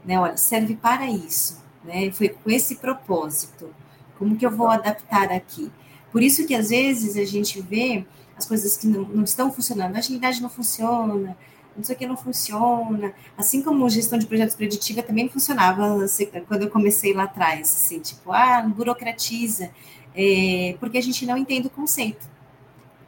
Né? 0.05 0.18
Olha, 0.18 0.37
serve 0.37 0.76
para 0.76 1.07
isso, 1.07 1.62
né? 1.85 2.11
Foi 2.12 2.29
com 2.29 2.51
esse 2.51 2.76
propósito. 2.76 3.74
Como 4.18 4.37
que 4.37 4.47
eu 4.47 4.51
vou 4.51 4.68
adaptar 4.68 5.31
aqui? 5.33 5.70
Por 6.11 6.22
isso 6.22 6.47
que 6.47 6.55
às 6.55 6.70
vezes 6.70 7.16
a 7.16 7.24
gente 7.24 7.61
vê 7.61 8.07
as 8.39 8.47
coisas 8.47 8.76
que 8.76 8.86
não, 8.86 9.03
não 9.03 9.24
estão 9.24 9.53
funcionando, 9.53 9.97
a 9.97 9.99
agilidade 9.99 10.41
não 10.41 10.49
funciona, 10.49 11.36
não 11.76 11.84
sei 11.84 11.95
o 11.95 11.99
que 11.99 12.07
não 12.07 12.16
funciona. 12.16 13.12
Assim 13.36 13.62
como 13.62 13.89
gestão 13.91 14.18
de 14.18 14.26
projetos 14.26 14.55
preditiva 14.55 15.03
também 15.03 15.28
funcionava 15.28 16.05
assim, 16.05 16.26
quando 16.47 16.62
eu 16.62 16.70
comecei 16.70 17.12
lá 17.12 17.24
atrás, 17.24 17.72
assim, 17.72 17.99
tipo, 18.01 18.32
ah, 18.32 18.62
burocratiza, 18.62 19.70
é, 20.14 20.76
porque 20.78 20.99
a 20.99 21.03
gente 21.03 21.26
não 21.26 21.36
entende 21.36 21.66
o 21.66 21.70
conceito. 21.70 22.28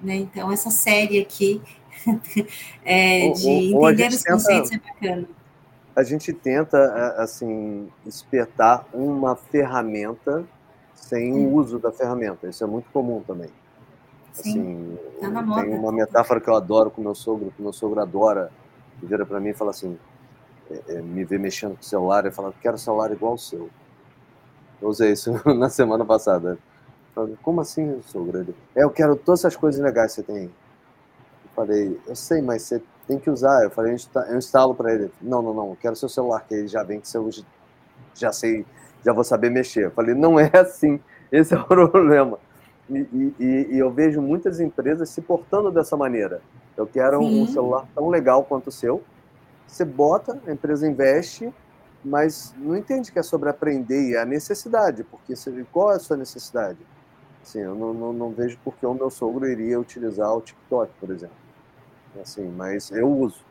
Né? 0.00 0.16
Então, 0.16 0.50
essa 0.50 0.70
série 0.70 1.20
aqui 1.20 1.62
é, 2.84 3.30
de 3.30 3.74
ou, 3.74 3.82
ou 3.82 3.90
entender 3.90 4.08
os 4.08 4.22
tenta, 4.22 4.32
conceitos 4.32 4.72
é 4.72 4.78
bacana. 4.78 5.28
A 5.94 6.02
gente 6.02 6.32
tenta, 6.32 7.14
assim, 7.18 7.88
espetar 8.06 8.86
uma 8.92 9.36
ferramenta 9.36 10.44
sem 10.94 11.32
o 11.32 11.52
uso 11.54 11.78
da 11.78 11.92
ferramenta. 11.92 12.48
Isso 12.48 12.62
é 12.62 12.66
muito 12.66 12.88
comum 12.90 13.20
também. 13.26 13.50
Sim, 14.32 14.98
assim, 15.20 15.32
tá 15.32 15.62
tem 15.62 15.74
uma 15.74 15.92
metáfora 15.92 16.40
que 16.40 16.48
eu 16.48 16.54
adoro 16.54 16.90
com 16.90 17.02
meu 17.02 17.14
sogro, 17.14 17.52
que 17.56 17.62
meu 17.62 17.72
sogro 17.72 18.00
adora, 18.00 18.50
que 18.98 19.06
vira 19.06 19.26
para 19.26 19.40
mim 19.40 19.50
e 19.50 19.54
fala 19.54 19.70
assim, 19.70 19.98
é, 20.70 20.94
é, 20.94 21.02
me 21.02 21.24
vê 21.24 21.38
mexendo 21.38 21.74
com 21.74 21.82
o 21.82 21.84
celular 21.84 22.26
e 22.26 22.30
fala, 22.30 22.54
quero 22.60 22.78
celular 22.78 23.10
igual 23.10 23.34
o 23.34 23.38
seu. 23.38 23.68
Eu 24.80 24.88
usei 24.88 25.12
isso 25.12 25.32
na 25.54 25.68
semana 25.68 26.04
passada. 26.04 26.58
Falei, 27.14 27.36
como 27.42 27.60
assim, 27.60 28.00
sogro? 28.02 28.38
Ele, 28.38 28.54
é, 28.74 28.84
eu 28.84 28.90
quero 28.90 29.16
todas 29.16 29.40
essas 29.40 29.56
coisas 29.56 29.80
legais 29.80 30.14
que 30.14 30.22
você 30.22 30.32
tem. 30.32 30.44
Eu 30.44 31.50
falei, 31.54 32.00
eu 32.06 32.14
sei, 32.14 32.40
mas 32.40 32.62
você 32.62 32.82
tem 33.06 33.18
que 33.18 33.28
usar. 33.28 33.64
Eu 33.64 33.70
falei, 33.70 33.92
eu 33.92 34.38
instalo 34.38 34.74
para 34.74 34.94
ele. 34.94 35.10
Não, 35.20 35.42
não, 35.42 35.52
não, 35.52 35.70
eu 35.70 35.78
quero 35.80 35.96
seu 35.96 36.08
celular, 36.08 36.44
que 36.46 36.54
ele 36.54 36.68
já 36.68 36.82
vem 36.84 37.00
que 37.00 37.08
você 37.08 37.42
já 38.14 38.32
sei, 38.32 38.64
já 39.04 39.12
vou 39.12 39.24
saber 39.24 39.50
mexer. 39.50 39.86
Eu 39.86 39.90
falei, 39.90 40.14
não 40.14 40.38
é 40.38 40.50
assim, 40.54 41.00
esse 41.32 41.54
é 41.54 41.58
o 41.58 41.64
problema. 41.66 42.38
E, 42.90 43.34
e, 43.38 43.68
e, 43.70 43.78
eu 43.78 43.90
vejo 43.90 44.20
muitas 44.20 44.58
empresas 44.58 45.08
se 45.10 45.20
portando 45.20 45.70
dessa 45.70 45.96
maneira. 45.96 46.42
Eu 46.76 46.86
quero 46.86 47.20
Sim. 47.20 47.42
um 47.42 47.46
celular 47.46 47.86
tão 47.94 48.08
legal 48.08 48.44
quanto 48.44 48.66
o 48.66 48.72
seu. 48.72 49.02
Você 49.66 49.84
bota, 49.84 50.40
a 50.46 50.52
empresa 50.52 50.88
investe, 50.88 51.52
mas 52.04 52.52
não 52.58 52.76
entende 52.76 53.12
que 53.12 53.18
é 53.18 53.22
sobre 53.22 53.48
aprender 53.48 54.10
e 54.10 54.16
a 54.16 54.24
necessidade, 54.24 55.04
porque 55.04 55.34
qual 55.70 55.92
é 55.92 55.96
a 55.96 55.98
sua 56.00 56.16
necessidade? 56.16 56.78
Assim, 57.42 57.60
eu 57.60 57.74
não, 57.74 57.94
não, 57.94 58.12
não 58.12 58.30
vejo 58.30 58.58
porque 58.64 58.84
o 58.84 58.92
meu 58.92 59.10
sogro 59.10 59.46
iria 59.46 59.78
utilizar 59.78 60.34
o 60.34 60.40
TikTok, 60.40 60.92
por 60.98 61.10
exemplo. 61.10 61.36
Assim, 62.20 62.48
mas 62.48 62.90
eu 62.90 63.08
uso. 63.08 63.44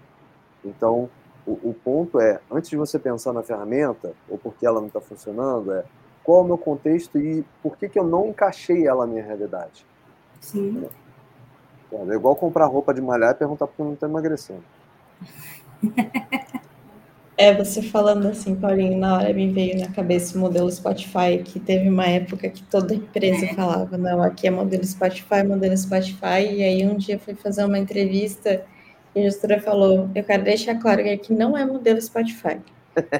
Então, 0.63 1.09
o, 1.45 1.69
o 1.69 1.73
ponto 1.73 2.19
é, 2.19 2.39
antes 2.51 2.69
de 2.69 2.75
você 2.75 2.99
pensar 2.99 3.31
na 3.31 3.41
ferramenta, 3.41 4.13
ou 4.27 4.37
porque 4.37 4.65
ela 4.65 4.79
não 4.79 4.87
está 4.87 4.99
funcionando, 4.99 5.71
é 5.71 5.85
qual 6.29 6.41
é 6.41 6.43
o 6.43 6.45
meu 6.45 6.59
contexto 6.59 7.17
e 7.17 7.43
por 7.63 7.75
que, 7.75 7.89
que 7.89 7.97
eu 7.97 8.03
não 8.03 8.27
encaixei 8.27 8.85
ela 8.85 9.03
na 9.03 9.13
minha 9.13 9.25
realidade. 9.25 9.83
Sim. 10.39 10.87
É 11.91 12.13
igual 12.13 12.35
comprar 12.35 12.67
roupa 12.67 12.93
de 12.93 13.01
malhar 13.01 13.31
e 13.31 13.33
perguntar 13.33 13.65
por 13.65 13.75
que 13.75 13.81
não 13.81 13.93
está 13.93 14.05
emagrecendo. 14.05 14.63
É, 17.35 17.53
você 17.53 17.81
falando 17.81 18.27
assim, 18.27 18.53
Paulinho, 18.53 18.99
na 18.99 19.15
hora 19.15 19.33
me 19.33 19.49
veio 19.49 19.79
na 19.79 19.89
cabeça 19.91 20.37
o 20.37 20.41
modelo 20.41 20.69
Spotify, 20.69 21.41
que 21.41 21.57
teve 21.57 21.87
uma 21.87 22.05
época 22.05 22.49
que 22.49 22.61
toda 22.63 22.93
empresa 22.93 23.47
falava, 23.55 23.97
não, 23.97 24.21
aqui 24.21 24.45
é 24.45 24.51
modelo 24.51 24.85
Spotify, 24.85 25.41
modelo 25.47 25.75
Spotify, 25.77 26.41
e 26.51 26.61
aí 26.61 26.85
um 26.85 26.97
dia 26.97 27.17
fui 27.17 27.33
fazer 27.33 27.63
uma 27.63 27.79
entrevista 27.79 28.65
e 29.15 29.21
a 29.21 29.23
gestora 29.23 29.59
falou, 29.61 30.09
eu 30.13 30.23
quero 30.25 30.43
deixar 30.43 30.75
claro 30.75 31.01
que 31.01 31.09
aqui 31.09 31.33
não 31.33 31.57
é 31.57 31.65
modelo 31.65 32.01
Spotify. 32.01 32.59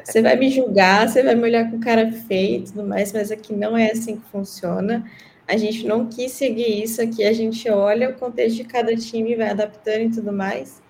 Você 0.04 0.22
vai 0.22 0.36
me 0.36 0.50
julgar, 0.50 1.08
você 1.08 1.24
vai 1.24 1.36
me 1.36 1.44
olhar 1.44 1.70
com 1.70 1.80
cara 1.80 2.12
feia 2.12 2.58
e 2.58 2.62
tudo 2.64 2.84
mais, 2.84 3.12
mas 3.14 3.32
aqui 3.32 3.54
não 3.54 3.78
é 3.78 3.92
assim 3.92 4.18
que 4.18 4.30
funciona. 4.30 5.06
A 5.48 5.58
gente 5.58 5.86
não 5.86 6.08
quis 6.08 6.32
seguir 6.34 6.84
isso 6.84 7.02
aqui, 7.02 7.24
a 7.24 7.34
gente 7.34 7.70
olha 7.70 8.10
o 8.10 8.14
contexto 8.14 8.58
de 8.58 8.64
cada 8.64 8.96
time, 8.96 9.36
vai 9.36 9.50
adaptando 9.50 10.02
e 10.02 10.12
tudo 10.12 10.32
mais. 10.32 10.82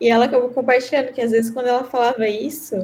E 0.00 0.08
ela 0.08 0.26
acabou 0.26 0.50
compartilhando 0.50 1.12
que 1.12 1.20
às 1.20 1.30
vezes 1.30 1.50
quando 1.50 1.66
ela 1.66 1.84
falava 1.84 2.28
isso, 2.28 2.76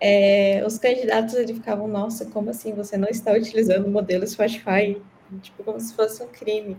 é, 0.00 0.62
os 0.66 0.78
candidatos 0.78 1.34
eles 1.34 1.56
ficavam, 1.56 1.86
nossa, 1.88 2.26
como 2.26 2.50
assim 2.50 2.72
você 2.72 2.96
não 2.96 3.08
está 3.08 3.32
utilizando 3.32 3.86
o 3.86 3.90
modelo 3.90 4.26
Spotify? 4.26 5.00
Tipo, 5.42 5.64
como 5.64 5.80
se 5.80 5.94
fosse 5.94 6.22
um 6.22 6.28
crime. 6.28 6.76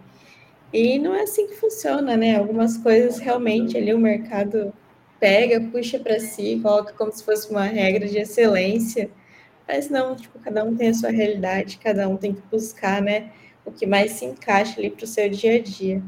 E 0.74 1.00
não 1.00 1.16
é 1.16 1.22
assim 1.22 1.48
que 1.48 1.56
funciona, 1.56 2.18
né? 2.18 2.38
Algumas 2.38 2.78
coisas 2.78 3.20
realmente 3.20 3.78
ali 3.78 3.94
o 3.94 4.00
mercado 4.00 4.74
pega, 5.20 5.62
puxa 5.62 6.00
para 6.00 6.20
si, 6.20 6.60
coloca 6.62 6.94
como 6.94 7.12
se 7.12 7.24
fosse 7.24 7.50
uma 7.50 7.64
regra 7.64 8.08
de 8.08 8.18
excelência. 8.18 9.10
Mas 9.68 9.90
não, 9.90 10.16
tipo, 10.16 10.40
cada 10.40 10.64
um 10.64 10.76
tem 10.76 10.90
a 10.90 10.94
sua 10.94 11.10
realidade, 11.10 11.78
cada 11.78 12.08
um 12.08 12.16
tem 12.16 12.34
que 12.34 12.42
buscar, 12.50 13.02
né, 13.02 13.32
o 13.66 13.72
que 13.72 13.86
mais 13.86 14.12
se 14.12 14.26
encaixa 14.26 14.80
ali 14.80 14.90
para 14.90 15.04
o 15.04 15.08
seu 15.08 15.30
dia 15.30 15.56
a 15.56 15.62
dia. 15.62 16.02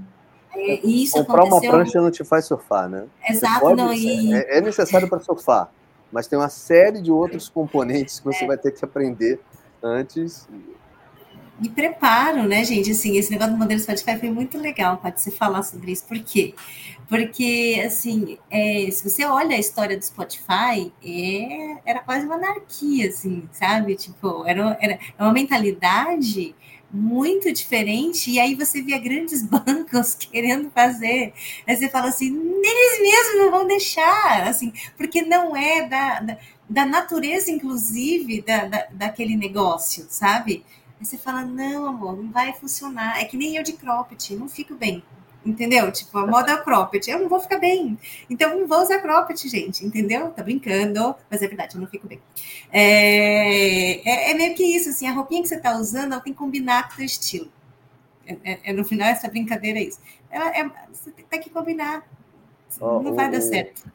É, 0.56 0.80
isso 0.86 1.18
Comprar 1.18 1.44
aconteceu... 1.44 1.70
uma 1.70 1.78
prancha 1.78 2.02
não 2.02 2.10
te 2.10 2.24
faz 2.24 2.46
surfar, 2.46 2.90
né? 2.90 3.06
Exato, 3.28 3.60
pode, 3.60 3.78
não, 3.78 3.94
e... 3.94 4.34
é, 4.34 4.58
é 4.58 4.62
necessário 4.62 5.08
para 5.08 5.20
surfar, 5.20 5.70
mas 6.12 6.28
tem 6.28 6.40
uma 6.40 6.50
série 6.50 7.02
de 7.02 7.12
outros 7.12 7.50
componentes 7.50 8.20
que 8.20 8.26
você 8.26 8.46
é. 8.46 8.48
vai 8.48 8.58
ter 8.58 8.72
que 8.72 8.84
aprender 8.84 9.40
antes 9.84 10.48
de 11.60 11.70
preparo, 11.70 12.44
né, 12.44 12.64
gente? 12.64 12.92
Assim, 12.92 13.18
esse 13.18 13.30
negócio 13.30 13.54
do 13.54 13.60
modelo 13.60 13.80
Spotify 13.80 14.18
foi 14.18 14.30
muito 14.32 14.58
legal, 14.58 14.98
pode 14.98 15.20
você 15.20 15.30
falar 15.30 15.62
sobre 15.64 15.92
isso. 15.92 16.06
Por 16.06 16.18
quê? 16.20 16.54
Porque, 17.10 17.82
assim, 17.84 18.38
é, 18.52 18.88
se 18.92 19.04
você 19.04 19.26
olha 19.26 19.56
a 19.56 19.60
história 19.60 19.98
do 19.98 20.06
Spotify, 20.06 20.94
é, 21.04 21.78
era 21.84 22.02
quase 22.02 22.24
uma 22.24 22.36
anarquia, 22.36 23.10
assim, 23.10 23.50
sabe? 23.52 23.96
Tipo, 23.96 24.46
era, 24.46 24.78
era 24.80 25.00
uma 25.20 25.34
mentalidade 25.34 26.56
muito 26.92 27.52
diferente, 27.52 28.30
e 28.32 28.40
aí 28.40 28.54
você 28.54 28.82
via 28.84 29.00
grandes 29.00 29.42
bancos 29.44 30.14
querendo 30.14 30.70
fazer. 30.70 31.34
Aí 31.68 31.76
você 31.76 31.90
fala 31.90 32.10
assim, 32.10 32.28
eles 32.28 33.02
mesmos 33.02 33.38
não 33.40 33.52
vão 33.52 33.68
deixar, 33.68 34.48
assim, 34.48 34.72
porque 34.96 35.24
não 35.24 35.56
é 35.58 35.88
da, 35.88 36.20
da, 36.20 36.38
da 36.70 36.86
natureza, 36.86 37.50
inclusive, 37.50 38.44
da, 38.44 38.66
da, 38.66 38.88
daquele 38.92 39.36
negócio, 39.36 40.06
sabe? 40.10 40.64
Aí 41.00 41.06
você 41.06 41.18
fala, 41.18 41.44
não, 41.44 41.88
amor, 41.88 42.18
não 42.18 42.32
vai 42.32 42.54
funcionar. 42.54 43.20
É 43.20 43.26
que 43.26 43.38
nem 43.38 43.56
eu 43.56 43.64
de 43.64 43.74
cropped, 43.74 44.36
não 44.36 44.48
fico 44.48 44.76
bem. 44.76 45.04
Entendeu? 45.46 45.90
Tipo, 45.92 46.18
a 46.18 46.28
moda 46.28 46.58
cropped, 46.58 47.10
eu 47.10 47.20
não 47.20 47.30
vou 47.30 47.40
ficar 47.40 47.60
bem. 47.60 47.98
Então, 48.30 48.60
não 48.60 48.68
vou 48.68 48.82
usar 48.82 49.00
cropped, 49.00 49.48
gente, 49.48 49.86
entendeu? 49.86 50.30
Tá 50.32 50.44
brincando, 50.44 51.16
mas 51.30 51.42
é 51.42 51.48
verdade, 51.48 51.76
eu 51.76 51.82
não 51.82 51.88
fico 51.88 52.08
bem. 52.08 52.20
É, 52.72 54.08
é, 54.08 54.32
é 54.32 54.34
meio 54.34 54.54
que 54.54 54.64
isso, 54.64 54.90
assim, 54.90 55.08
a 55.08 55.14
roupinha 55.14 55.42
que 55.42 55.48
você 55.48 55.58
tá 55.58 55.78
usando, 55.78 56.12
ela 56.12 56.22
tem 56.22 56.34
que 56.34 56.40
combinar 56.40 56.88
com 56.88 56.94
o 56.94 56.96
seu 56.98 57.06
estilo. 57.06 57.52
É, 58.28 58.38
é, 58.44 58.60
é 58.66 58.74
no 58.74 58.84
final, 58.84 59.08
essa 59.08 59.30
brincadeira 59.30 59.80
é 59.80 59.84
isso. 59.84 60.00
Ela, 60.30 60.50
é, 60.56 60.70
você 60.92 61.12
tem 61.12 61.40
que 61.40 61.50
combinar. 61.50 62.04
Oh, 62.80 63.00
não 63.00 63.16
vai 63.16 63.32
dar 63.32 63.42
certo. 63.42 63.90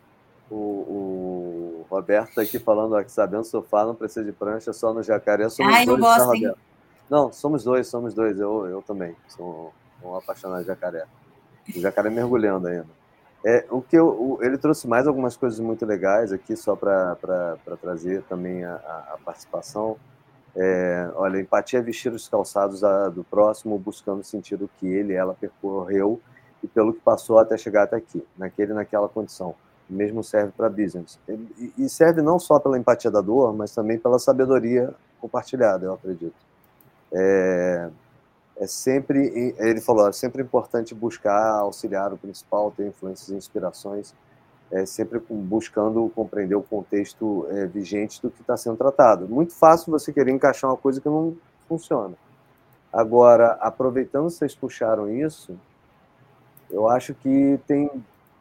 O, 0.51 0.57
o 0.57 1.87
Roberto 1.89 2.35
tá 2.35 2.43
aqui 2.43 2.59
falando 2.59 2.95
ó, 2.95 3.03
que 3.03 3.13
sabendo 3.13 3.45
sofá 3.45 3.85
não 3.85 3.95
precisa 3.95 4.25
de 4.25 4.33
prancha, 4.33 4.73
só 4.73 4.93
no 4.93 5.03
jacaré. 5.03 5.49
Somos 5.49 5.75
Ai, 5.75 5.87
dois, 5.87 5.99
eu 5.99 6.05
gosto, 6.05 6.35
hein? 6.35 6.55
Não, 7.09 7.33
somos 7.33 7.65
dois, 7.65 7.87
somos 7.87 8.15
dois. 8.15 8.39
Eu, 8.39 8.67
eu 8.67 8.83
também 8.83 9.15
sou 9.29 9.73
um 10.03 10.15
apaixonado 10.17 10.63
de 10.63 10.67
jacaré. 10.67 11.05
O 11.69 11.81
jacaré 11.81 12.11
mergulhando 12.11 12.69
ainda. 12.69 12.87
É, 13.45 13.67
o 13.71 13.83
que 13.83 13.97
eu, 13.97 14.39
ele 14.41 14.57
trouxe 14.57 14.89
mais 14.89 15.07
algumas 15.07 15.37
coisas 15.37 15.61
muito 15.61 15.85
legais 15.85 16.33
aqui, 16.33 16.57
só 16.57 16.75
para 16.75 17.17
trazer 17.81 18.23
também 18.23 18.65
a, 18.65 18.75
a 18.75 19.19
participação. 19.23 19.99
É, 20.57 21.11
olha, 21.15 21.41
empatia 21.41 21.81
é 21.81 21.83
vestir 21.83 22.13
os 22.13 22.29
calçados 22.29 22.83
a, 22.83 23.09
do 23.09 23.23
próximo, 23.23 23.79
buscando 23.79 24.23
o 24.23 24.71
que 24.79 24.87
ele 24.87 25.13
ela 25.13 25.35
percorreu 25.35 26.21
e 26.63 26.67
pelo 26.67 26.95
que 26.95 27.01
passou 27.01 27.39
até 27.39 27.59
chegar 27.59 27.83
até 27.83 27.97
aqui, 27.97 28.25
naquele 28.39 28.73
naquela 28.73 29.09
condição. 29.09 29.55
O 29.91 29.93
mesmo 29.93 30.25
serve 30.25 30.53
para 30.57 30.71
business. 30.71 31.19
E, 31.29 31.73
e 31.77 31.89
serve 31.91 32.23
não 32.23 32.39
só 32.39 32.59
pela 32.59 32.79
empatia 32.79 33.11
da 33.11 33.21
dor, 33.21 33.53
mas 33.53 33.75
também 33.75 33.99
pela 33.99 34.19
sabedoria 34.19 34.95
compartilhada, 35.21 35.85
eu 35.85 35.93
acredito. 35.93 36.35
É, 37.13 37.91
é 38.57 38.67
sempre, 38.67 39.55
ele 39.59 39.81
falou, 39.81 40.09
é 40.09 40.13
sempre 40.13 40.43
importante 40.43 40.95
buscar 40.95 41.59
auxiliar 41.59 42.13
o 42.13 42.19
principal, 42.19 42.71
ter 42.71 42.87
influências 42.87 43.29
e 43.29 43.35
inspirações, 43.35 44.15
é 44.71 44.87
sempre 44.87 45.19
buscando 45.29 46.11
compreender 46.15 46.55
o 46.55 46.63
contexto 46.63 47.47
é, 47.51 47.67
vigente 47.67 48.23
do 48.23 48.31
que 48.31 48.41
está 48.41 48.57
sendo 48.57 48.77
tratado. 48.77 49.29
Muito 49.29 49.55
fácil 49.55 49.91
você 49.91 50.13
querer 50.13 50.31
encaixar 50.31 50.71
uma 50.71 50.77
coisa 50.77 51.01
que 51.01 51.09
não 51.09 51.37
funciona. 51.69 52.15
Agora, 52.93 53.53
aproveitando 53.61 54.27
que 54.29 54.35
vocês 54.35 54.55
puxaram 54.55 55.11
isso, 55.11 55.59
eu 56.71 56.89
acho 56.89 57.13
que 57.15 57.59
tem 57.67 57.91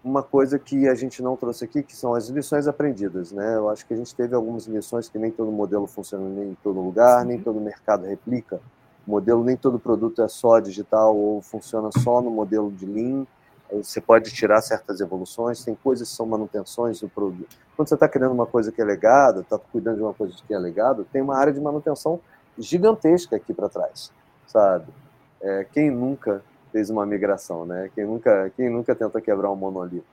uma 0.03 0.21
coisa 0.21 0.59
que 0.59 0.87
a 0.87 0.93
gente 0.93 1.23
não 1.23 1.35
trouxe 1.35 1.65
aqui, 1.65 1.81
que 1.81 1.95
são 1.95 2.13
as 2.13 2.27
lições 2.29 2.67
aprendidas. 2.67 3.31
Né? 3.31 3.55
Eu 3.55 3.69
acho 3.69 3.85
que 3.85 3.93
a 3.93 3.97
gente 3.97 4.13
teve 4.13 4.35
algumas 4.35 4.65
lições 4.65 5.09
que 5.09 5.17
nem 5.17 5.31
todo 5.31 5.51
modelo 5.51 5.87
funciona 5.87 6.43
em 6.43 6.55
todo 6.61 6.79
lugar, 6.79 7.25
nem 7.25 7.41
todo 7.41 7.59
mercado 7.59 8.05
replica 8.05 8.61
modelo, 9.05 9.43
nem 9.43 9.55
todo 9.55 9.79
produto 9.79 10.21
é 10.21 10.27
só 10.27 10.59
digital 10.59 11.15
ou 11.15 11.41
funciona 11.41 11.89
só 11.99 12.21
no 12.21 12.29
modelo 12.29 12.71
de 12.71 12.85
Lean. 12.85 13.25
Você 13.71 13.99
pode 13.99 14.31
tirar 14.31 14.61
certas 14.61 15.01
evoluções, 15.01 15.63
tem 15.63 15.75
coisas 15.75 16.09
que 16.09 16.15
são 16.15 16.25
manutenções 16.25 16.99
do 16.99 17.09
produto. 17.09 17.57
Quando 17.75 17.87
você 17.87 17.95
está 17.95 18.07
criando 18.07 18.31
uma 18.31 18.45
coisa 18.45 18.71
que 18.71 18.81
é 18.81 18.85
legada, 18.85 19.41
está 19.41 19.57
cuidando 19.57 19.97
de 19.97 20.03
uma 20.03 20.13
coisa 20.13 20.33
que 20.47 20.53
é 20.53 20.59
legado, 20.59 21.07
tem 21.11 21.21
uma 21.21 21.35
área 21.35 21.51
de 21.51 21.59
manutenção 21.59 22.19
gigantesca 22.57 23.35
aqui 23.35 23.53
para 23.53 23.67
trás, 23.67 24.11
sabe? 24.45 24.85
É, 25.41 25.65
quem 25.71 25.89
nunca 25.89 26.43
fez 26.71 26.89
uma 26.89 27.05
migração, 27.05 27.65
né? 27.65 27.89
Quem 27.95 28.05
nunca, 28.05 28.51
quem 28.55 28.69
nunca 28.69 28.95
tenta 28.95 29.19
quebrar 29.19 29.51
um 29.51 29.55
monolito? 29.55 30.05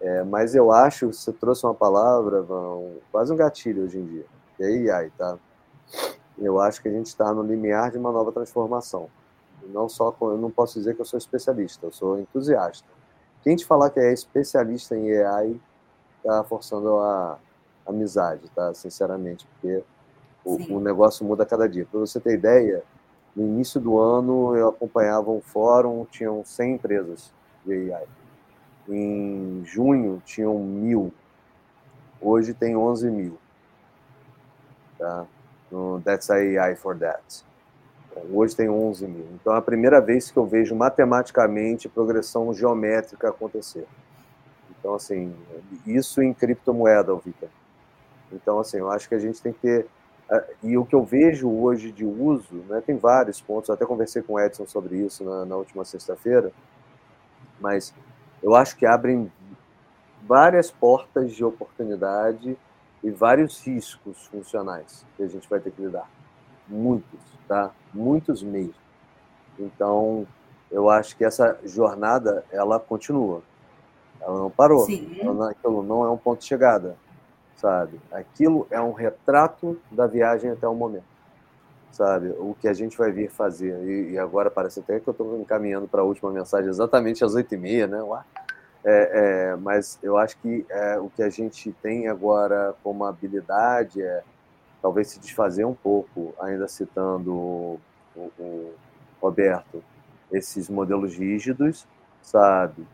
É, 0.00 0.24
mas 0.24 0.54
eu 0.54 0.72
acho, 0.72 1.12
você 1.12 1.32
trouxe 1.32 1.64
uma 1.64 1.74
palavra, 1.74 2.42
um, 2.42 2.96
quase 3.12 3.32
um 3.32 3.36
gatilho 3.36 3.84
hoje 3.84 3.98
em 3.98 4.04
dia, 4.04 4.24
que 4.56 4.64
é 4.64 4.92
AI, 4.92 5.12
tá? 5.16 5.38
Eu 6.42 6.60
acho 6.60 6.82
que 6.82 6.88
a 6.88 6.92
gente 6.92 7.06
está 7.06 7.32
no 7.32 7.42
limiar 7.42 7.90
de 7.90 7.98
uma 7.98 8.10
nova 8.10 8.32
transformação. 8.32 9.08
Não 9.68 9.88
só, 9.88 10.14
eu 10.22 10.36
não 10.36 10.50
posso 10.50 10.74
dizer 10.74 10.94
que 10.94 11.00
eu 11.00 11.04
sou 11.04 11.16
especialista, 11.16 11.86
eu 11.86 11.92
sou 11.92 12.18
entusiasta. 12.18 12.88
Quem 13.42 13.54
te 13.54 13.64
falar 13.64 13.90
que 13.90 14.00
é 14.00 14.12
especialista 14.12 14.96
em 14.96 15.16
AI 15.16 15.60
está 16.18 16.42
forçando 16.44 16.98
a 16.98 17.38
amizade, 17.86 18.48
tá? 18.54 18.74
Sinceramente, 18.74 19.46
porque 19.46 19.84
o, 20.44 20.76
o, 20.76 20.80
negócio 20.80 21.24
muda 21.24 21.44
a 21.44 21.46
cada 21.46 21.68
dia. 21.68 21.86
Para 21.90 22.00
você 22.00 22.20
ter 22.20 22.34
ideia, 22.34 22.82
no 23.34 23.44
início 23.44 23.80
do 23.80 23.98
ano 23.98 24.56
eu 24.56 24.68
acompanhava 24.68 25.30
um 25.30 25.40
fórum, 25.40 26.04
tinham 26.10 26.44
100 26.44 26.74
empresas 26.74 27.32
de 27.64 27.92
AI. 27.92 28.06
Em 28.88 29.62
junho 29.64 30.20
tinham 30.24 30.58
mil. 30.58 31.12
Hoje 32.20 32.52
tem 32.52 32.76
11 32.76 33.10
mil. 33.10 33.38
Tá? 34.98 35.26
No 35.72 36.00
That's 36.00 36.30
AI 36.30 36.76
for 36.76 36.96
That. 36.98 37.44
Hoje 38.30 38.54
tem 38.54 38.68
11 38.68 39.06
mil. 39.06 39.26
Então 39.32 39.54
é 39.54 39.58
a 39.58 39.62
primeira 39.62 40.00
vez 40.00 40.30
que 40.30 40.36
eu 40.36 40.44
vejo 40.44 40.74
matematicamente 40.76 41.88
progressão 41.88 42.52
geométrica 42.52 43.30
acontecer. 43.30 43.86
Então, 44.78 44.94
assim, 44.94 45.34
isso 45.86 46.22
em 46.22 46.34
criptomoeda, 46.34 47.14
Vitor. 47.14 47.48
Então, 48.30 48.58
assim, 48.58 48.78
eu 48.78 48.90
acho 48.90 49.08
que 49.08 49.14
a 49.14 49.18
gente 49.18 49.40
tem 49.40 49.52
que 49.52 49.60
ter. 49.60 49.86
E 50.62 50.76
o 50.76 50.84
que 50.84 50.94
eu 50.94 51.04
vejo 51.04 51.50
hoje 51.50 51.90
de 51.90 52.04
uso, 52.04 52.54
né, 52.68 52.82
tem 52.84 52.96
vários 52.96 53.40
pontos, 53.40 53.70
até 53.70 53.84
conversei 53.84 54.22
com 54.22 54.34
o 54.34 54.40
Edson 54.40 54.66
sobre 54.66 54.96
isso 54.96 55.22
na, 55.24 55.44
na 55.44 55.56
última 55.56 55.84
sexta-feira, 55.84 56.50
mas 57.60 57.94
eu 58.42 58.54
acho 58.56 58.76
que 58.76 58.86
abrem 58.86 59.30
várias 60.26 60.70
portas 60.70 61.32
de 61.32 61.44
oportunidade 61.44 62.56
e 63.02 63.10
vários 63.10 63.60
riscos 63.66 64.26
funcionais 64.26 65.04
que 65.16 65.22
a 65.22 65.26
gente 65.26 65.48
vai 65.48 65.60
ter 65.60 65.72
que 65.72 65.82
lidar. 65.82 66.08
Muitos, 66.68 67.20
tá? 67.48 67.70
Muitos 67.92 68.42
mesmo. 68.42 68.74
Então, 69.58 70.26
eu 70.70 70.88
acho 70.88 71.16
que 71.16 71.24
essa 71.24 71.58
jornada, 71.64 72.44
ela 72.50 72.78
continua. 72.78 73.42
Ela 74.20 74.38
não 74.38 74.50
parou. 74.50 74.86
Ela, 75.20 75.50
aquilo 75.50 75.82
não 75.82 76.04
é 76.04 76.10
um 76.10 76.16
ponto 76.16 76.38
de 76.38 76.46
chegada, 76.46 76.96
sabe? 77.56 78.00
Aquilo 78.10 78.66
é 78.70 78.80
um 78.80 78.92
retrato 78.92 79.78
da 79.90 80.06
viagem 80.06 80.50
até 80.50 80.66
o 80.66 80.74
momento, 80.74 81.04
sabe? 81.90 82.28
O 82.38 82.56
que 82.58 82.68
a 82.68 82.72
gente 82.72 82.96
vai 82.96 83.10
vir 83.10 83.28
fazer. 83.28 83.76
E, 83.84 84.12
e 84.12 84.18
agora 84.18 84.50
parece 84.50 84.80
até 84.80 85.00
que 85.00 85.08
eu 85.08 85.12
estou 85.12 85.40
encaminhando 85.40 85.88
para 85.88 86.02
a 86.02 86.04
última 86.04 86.30
mensagem 86.30 86.70
exatamente 86.70 87.24
às 87.24 87.34
oito 87.34 87.52
e 87.52 87.58
meia, 87.58 87.86
né? 87.86 88.00
Uá. 88.00 88.24
É, 88.84 89.50
é, 89.52 89.56
mas 89.56 89.98
eu 90.02 90.16
acho 90.16 90.36
que 90.38 90.66
é, 90.68 90.98
o 90.98 91.08
que 91.08 91.22
a 91.22 91.30
gente 91.30 91.72
tem 91.82 92.08
agora 92.08 92.74
como 92.82 93.04
habilidade 93.04 94.02
é 94.02 94.22
talvez 94.82 95.08
se 95.08 95.20
desfazer 95.20 95.64
um 95.64 95.74
pouco, 95.74 96.34
ainda 96.40 96.66
citando 96.66 97.32
o, 97.32 97.80
o 98.16 98.72
Roberto, 99.20 99.82
esses 100.32 100.68
modelos 100.68 101.14
rígidos, 101.14 101.86
sabe? 102.20 102.84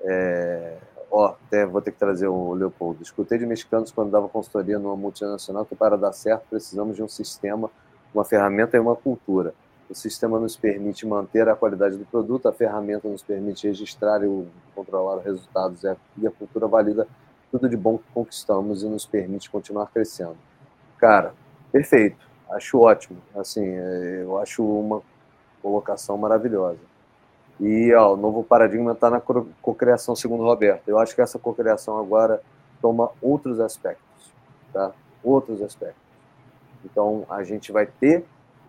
É, 0.00 0.76
ó, 1.10 1.36
até 1.46 1.64
vou 1.64 1.80
ter 1.80 1.92
que 1.92 1.98
trazer 1.98 2.26
o 2.26 2.52
Leopoldo. 2.52 3.02
Escutei 3.02 3.38
de 3.38 3.46
mexicanos 3.46 3.92
quando 3.92 4.10
dava 4.10 4.28
consultoria 4.28 4.78
numa 4.78 4.96
multinacional 4.96 5.64
que 5.64 5.76
para 5.76 5.96
dar 5.96 6.12
certo 6.12 6.44
precisamos 6.50 6.96
de 6.96 7.02
um 7.02 7.08
sistema, 7.08 7.70
uma 8.12 8.24
ferramenta 8.24 8.76
e 8.76 8.80
uma 8.80 8.96
cultura. 8.96 9.54
O 9.88 9.94
sistema 9.94 10.38
nos 10.38 10.56
permite 10.56 11.06
manter 11.06 11.48
a 11.48 11.54
qualidade 11.54 11.96
do 11.96 12.04
produto, 12.04 12.48
a 12.48 12.52
ferramenta 12.52 13.08
nos 13.08 13.22
permite 13.22 13.68
registrar 13.68 14.22
e 14.24 14.46
controlar 14.74 15.18
os 15.18 15.24
resultados 15.24 15.82
e 15.84 16.26
a 16.26 16.30
cultura 16.30 16.66
valida 16.66 17.06
tudo 17.50 17.68
de 17.68 17.76
bom 17.76 17.98
que 17.98 18.04
conquistamos 18.12 18.82
e 18.82 18.86
nos 18.86 19.06
permite 19.06 19.48
continuar 19.48 19.86
crescendo. 19.86 20.36
Cara, 20.98 21.32
perfeito. 21.70 22.26
Acho 22.50 22.80
ótimo. 22.80 23.18
Assim, 23.34 23.64
é, 23.64 24.22
eu 24.22 24.38
acho 24.38 24.64
uma 24.64 25.02
colocação 25.62 26.16
maravilhosa. 26.16 26.78
E 27.58 27.92
ó, 27.94 28.12
o 28.12 28.16
novo 28.16 28.44
paradigma 28.44 28.92
está 28.92 29.08
na 29.08 29.20
cocriação, 29.62 30.14
segundo 30.14 30.42
o 30.42 30.46
Roberto. 30.46 30.88
Eu 30.88 30.98
acho 30.98 31.14
que 31.14 31.22
essa 31.22 31.38
cocriação 31.38 31.98
agora 31.98 32.42
toma 32.80 33.10
outros 33.22 33.58
aspectos, 33.60 34.32
tá? 34.72 34.92
Outros 35.24 35.62
aspectos. 35.62 36.02
Então, 36.84 37.24
a 37.28 37.42
gente 37.42 37.72
vai 37.72 37.86
ter 37.86 38.24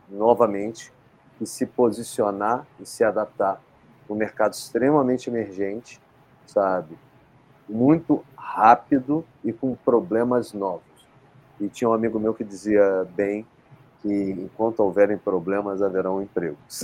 novamente 0.09 0.91
e 1.39 1.45
se 1.45 1.65
posicionar 1.65 2.65
e 2.79 2.85
se 2.85 3.03
adaptar 3.03 3.61
no 4.09 4.15
mercado 4.15 4.53
extremamente 4.53 5.29
emergente, 5.29 5.99
sabe? 6.45 6.97
Muito 7.67 8.23
rápido 8.35 9.25
e 9.43 9.51
com 9.51 9.75
problemas 9.75 10.53
novos. 10.53 10.81
E 11.59 11.67
tinha 11.67 11.89
um 11.89 11.93
amigo 11.93 12.19
meu 12.19 12.33
que 12.33 12.43
dizia 12.43 13.05
bem 13.15 13.45
que 14.01 14.13
enquanto 14.13 14.79
houverem 14.79 15.17
problemas, 15.17 15.81
haverão 15.81 16.21
empregos. 16.21 16.83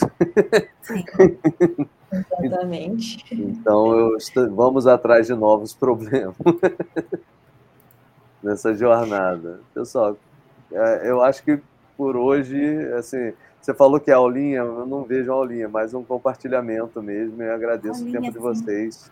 Sim, 0.82 1.06
exatamente. 2.42 3.24
então, 3.32 4.16
estou, 4.18 4.50
vamos 4.52 4.88
atrás 4.88 5.28
de 5.28 5.34
novos 5.34 5.74
problemas 5.74 6.36
nessa 8.42 8.74
jornada. 8.74 9.62
Pessoal, 9.74 10.18
é, 10.72 11.10
eu 11.10 11.22
acho 11.22 11.44
que 11.44 11.62
por 11.96 12.18
hoje, 12.18 12.60
assim, 12.94 13.34
Você 13.64 13.74
falou 13.74 13.98
que 13.98 14.12
é 14.12 14.14
aulinha, 14.14 14.58
eu 14.58 14.86
não 14.86 15.04
vejo 15.06 15.32
aulinha, 15.32 15.70
mas 15.70 15.94
um 15.94 16.04
compartilhamento 16.04 17.02
mesmo. 17.02 17.42
E 17.42 17.46
eu 17.46 17.54
agradeço 17.54 18.02
aulinha, 18.02 18.20
o 18.20 18.22
tempo 18.22 18.34
de 18.34 18.38
vocês 18.38 19.10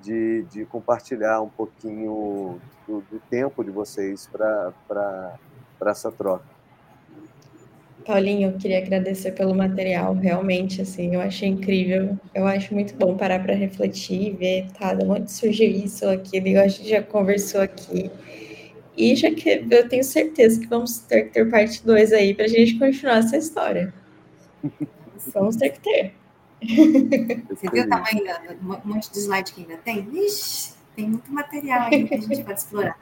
de, 0.00 0.44
de 0.52 0.64
compartilhar 0.66 1.40
um 1.40 1.48
pouquinho 1.48 2.60
do, 2.86 3.00
do 3.10 3.20
tempo 3.28 3.64
de 3.64 3.72
vocês 3.72 4.30
para 4.32 5.34
essa 5.84 6.12
troca. 6.12 6.44
Paulinho, 8.06 8.50
eu 8.50 8.56
queria 8.56 8.78
agradecer 8.78 9.32
pelo 9.32 9.52
material, 9.52 10.14
realmente, 10.14 10.80
assim, 10.80 11.16
eu 11.16 11.20
achei 11.20 11.48
incrível. 11.48 12.16
Eu 12.32 12.46
acho 12.46 12.72
muito 12.72 12.94
bom 12.94 13.16
parar 13.16 13.42
para 13.42 13.52
refletir, 13.52 14.36
ver, 14.36 14.68
tá, 14.78 14.94
de 14.94 15.04
onde 15.04 15.32
surgiu 15.32 15.68
isso, 15.68 16.08
aquilo, 16.08 16.46
e 16.46 16.56
a 16.56 16.68
gente 16.68 16.88
já 16.88 17.02
conversou 17.02 17.60
aqui. 17.60 18.12
E 18.98 19.14
já 19.14 19.30
que 19.30 19.64
eu 19.70 19.88
tenho 19.88 20.02
certeza 20.02 20.58
que 20.58 20.66
vamos 20.66 20.98
ter 20.98 21.22
que 21.22 21.30
ter 21.30 21.48
parte 21.48 21.86
2 21.86 22.12
aí 22.12 22.34
para 22.34 22.46
a 22.46 22.48
gente 22.48 22.76
continuar 22.80 23.18
essa 23.18 23.36
história. 23.36 23.94
vamos 25.32 25.54
ter 25.54 25.70
que 25.70 25.80
ter. 25.80 26.14
Você 27.48 27.70
viu 27.72 27.84
o 27.84 27.88
tamanho 27.88 28.24
do 28.60 28.88
monte 28.88 29.08
de 29.12 29.18
slide 29.20 29.52
que 29.52 29.60
ainda 29.60 29.76
tem? 29.76 30.08
Ixi, 30.12 30.74
tem 30.96 31.10
muito 31.10 31.32
material 31.32 31.82
aí 31.82 32.08
que 32.08 32.14
a 32.14 32.20
gente 32.20 32.42
pode 32.42 32.58
explorar. 32.58 32.98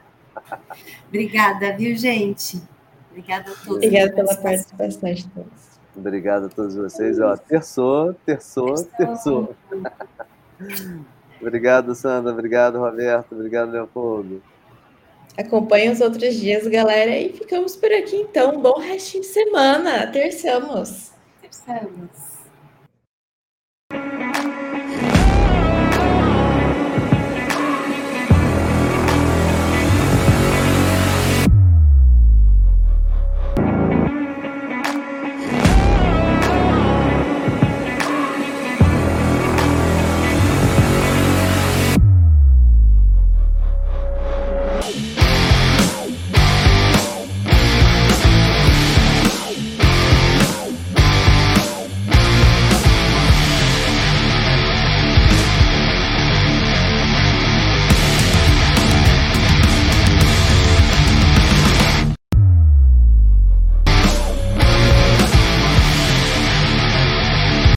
Obrigada, 1.07 1.75
viu, 1.75 1.97
gente? 1.97 2.61
Obrigada 3.09 3.51
a 3.51 3.55
todos. 3.55 3.77
Obrigada 3.77 4.13
pela 4.13 4.35
participação 4.35 5.13
de 5.13 5.27
todos. 5.29 5.79
Obrigado 5.95 6.45
a 6.45 6.49
todos 6.49 6.75
vocês. 6.75 7.19
Ó, 7.19 7.35
terçou, 7.35 8.13
terçou, 8.23 8.75
terçou. 8.83 9.55
Obrigado, 11.41 11.95
Sandra. 11.95 12.31
Obrigado, 12.31 12.77
Roberto. 12.77 13.33
Obrigado, 13.33 13.71
Leopoldo. 13.71 14.43
Acompanhe 15.37 15.89
os 15.89 16.01
outros 16.01 16.35
dias, 16.35 16.65
galera. 16.67 17.17
E 17.17 17.29
ficamos 17.29 17.75
por 17.75 17.91
aqui, 17.91 18.15
então. 18.15 18.59
Bom 18.59 18.79
resto 18.79 19.19
de 19.19 19.27
semana. 19.27 20.07
Terçamos. 20.07 21.11
Terçamos. 21.41 22.26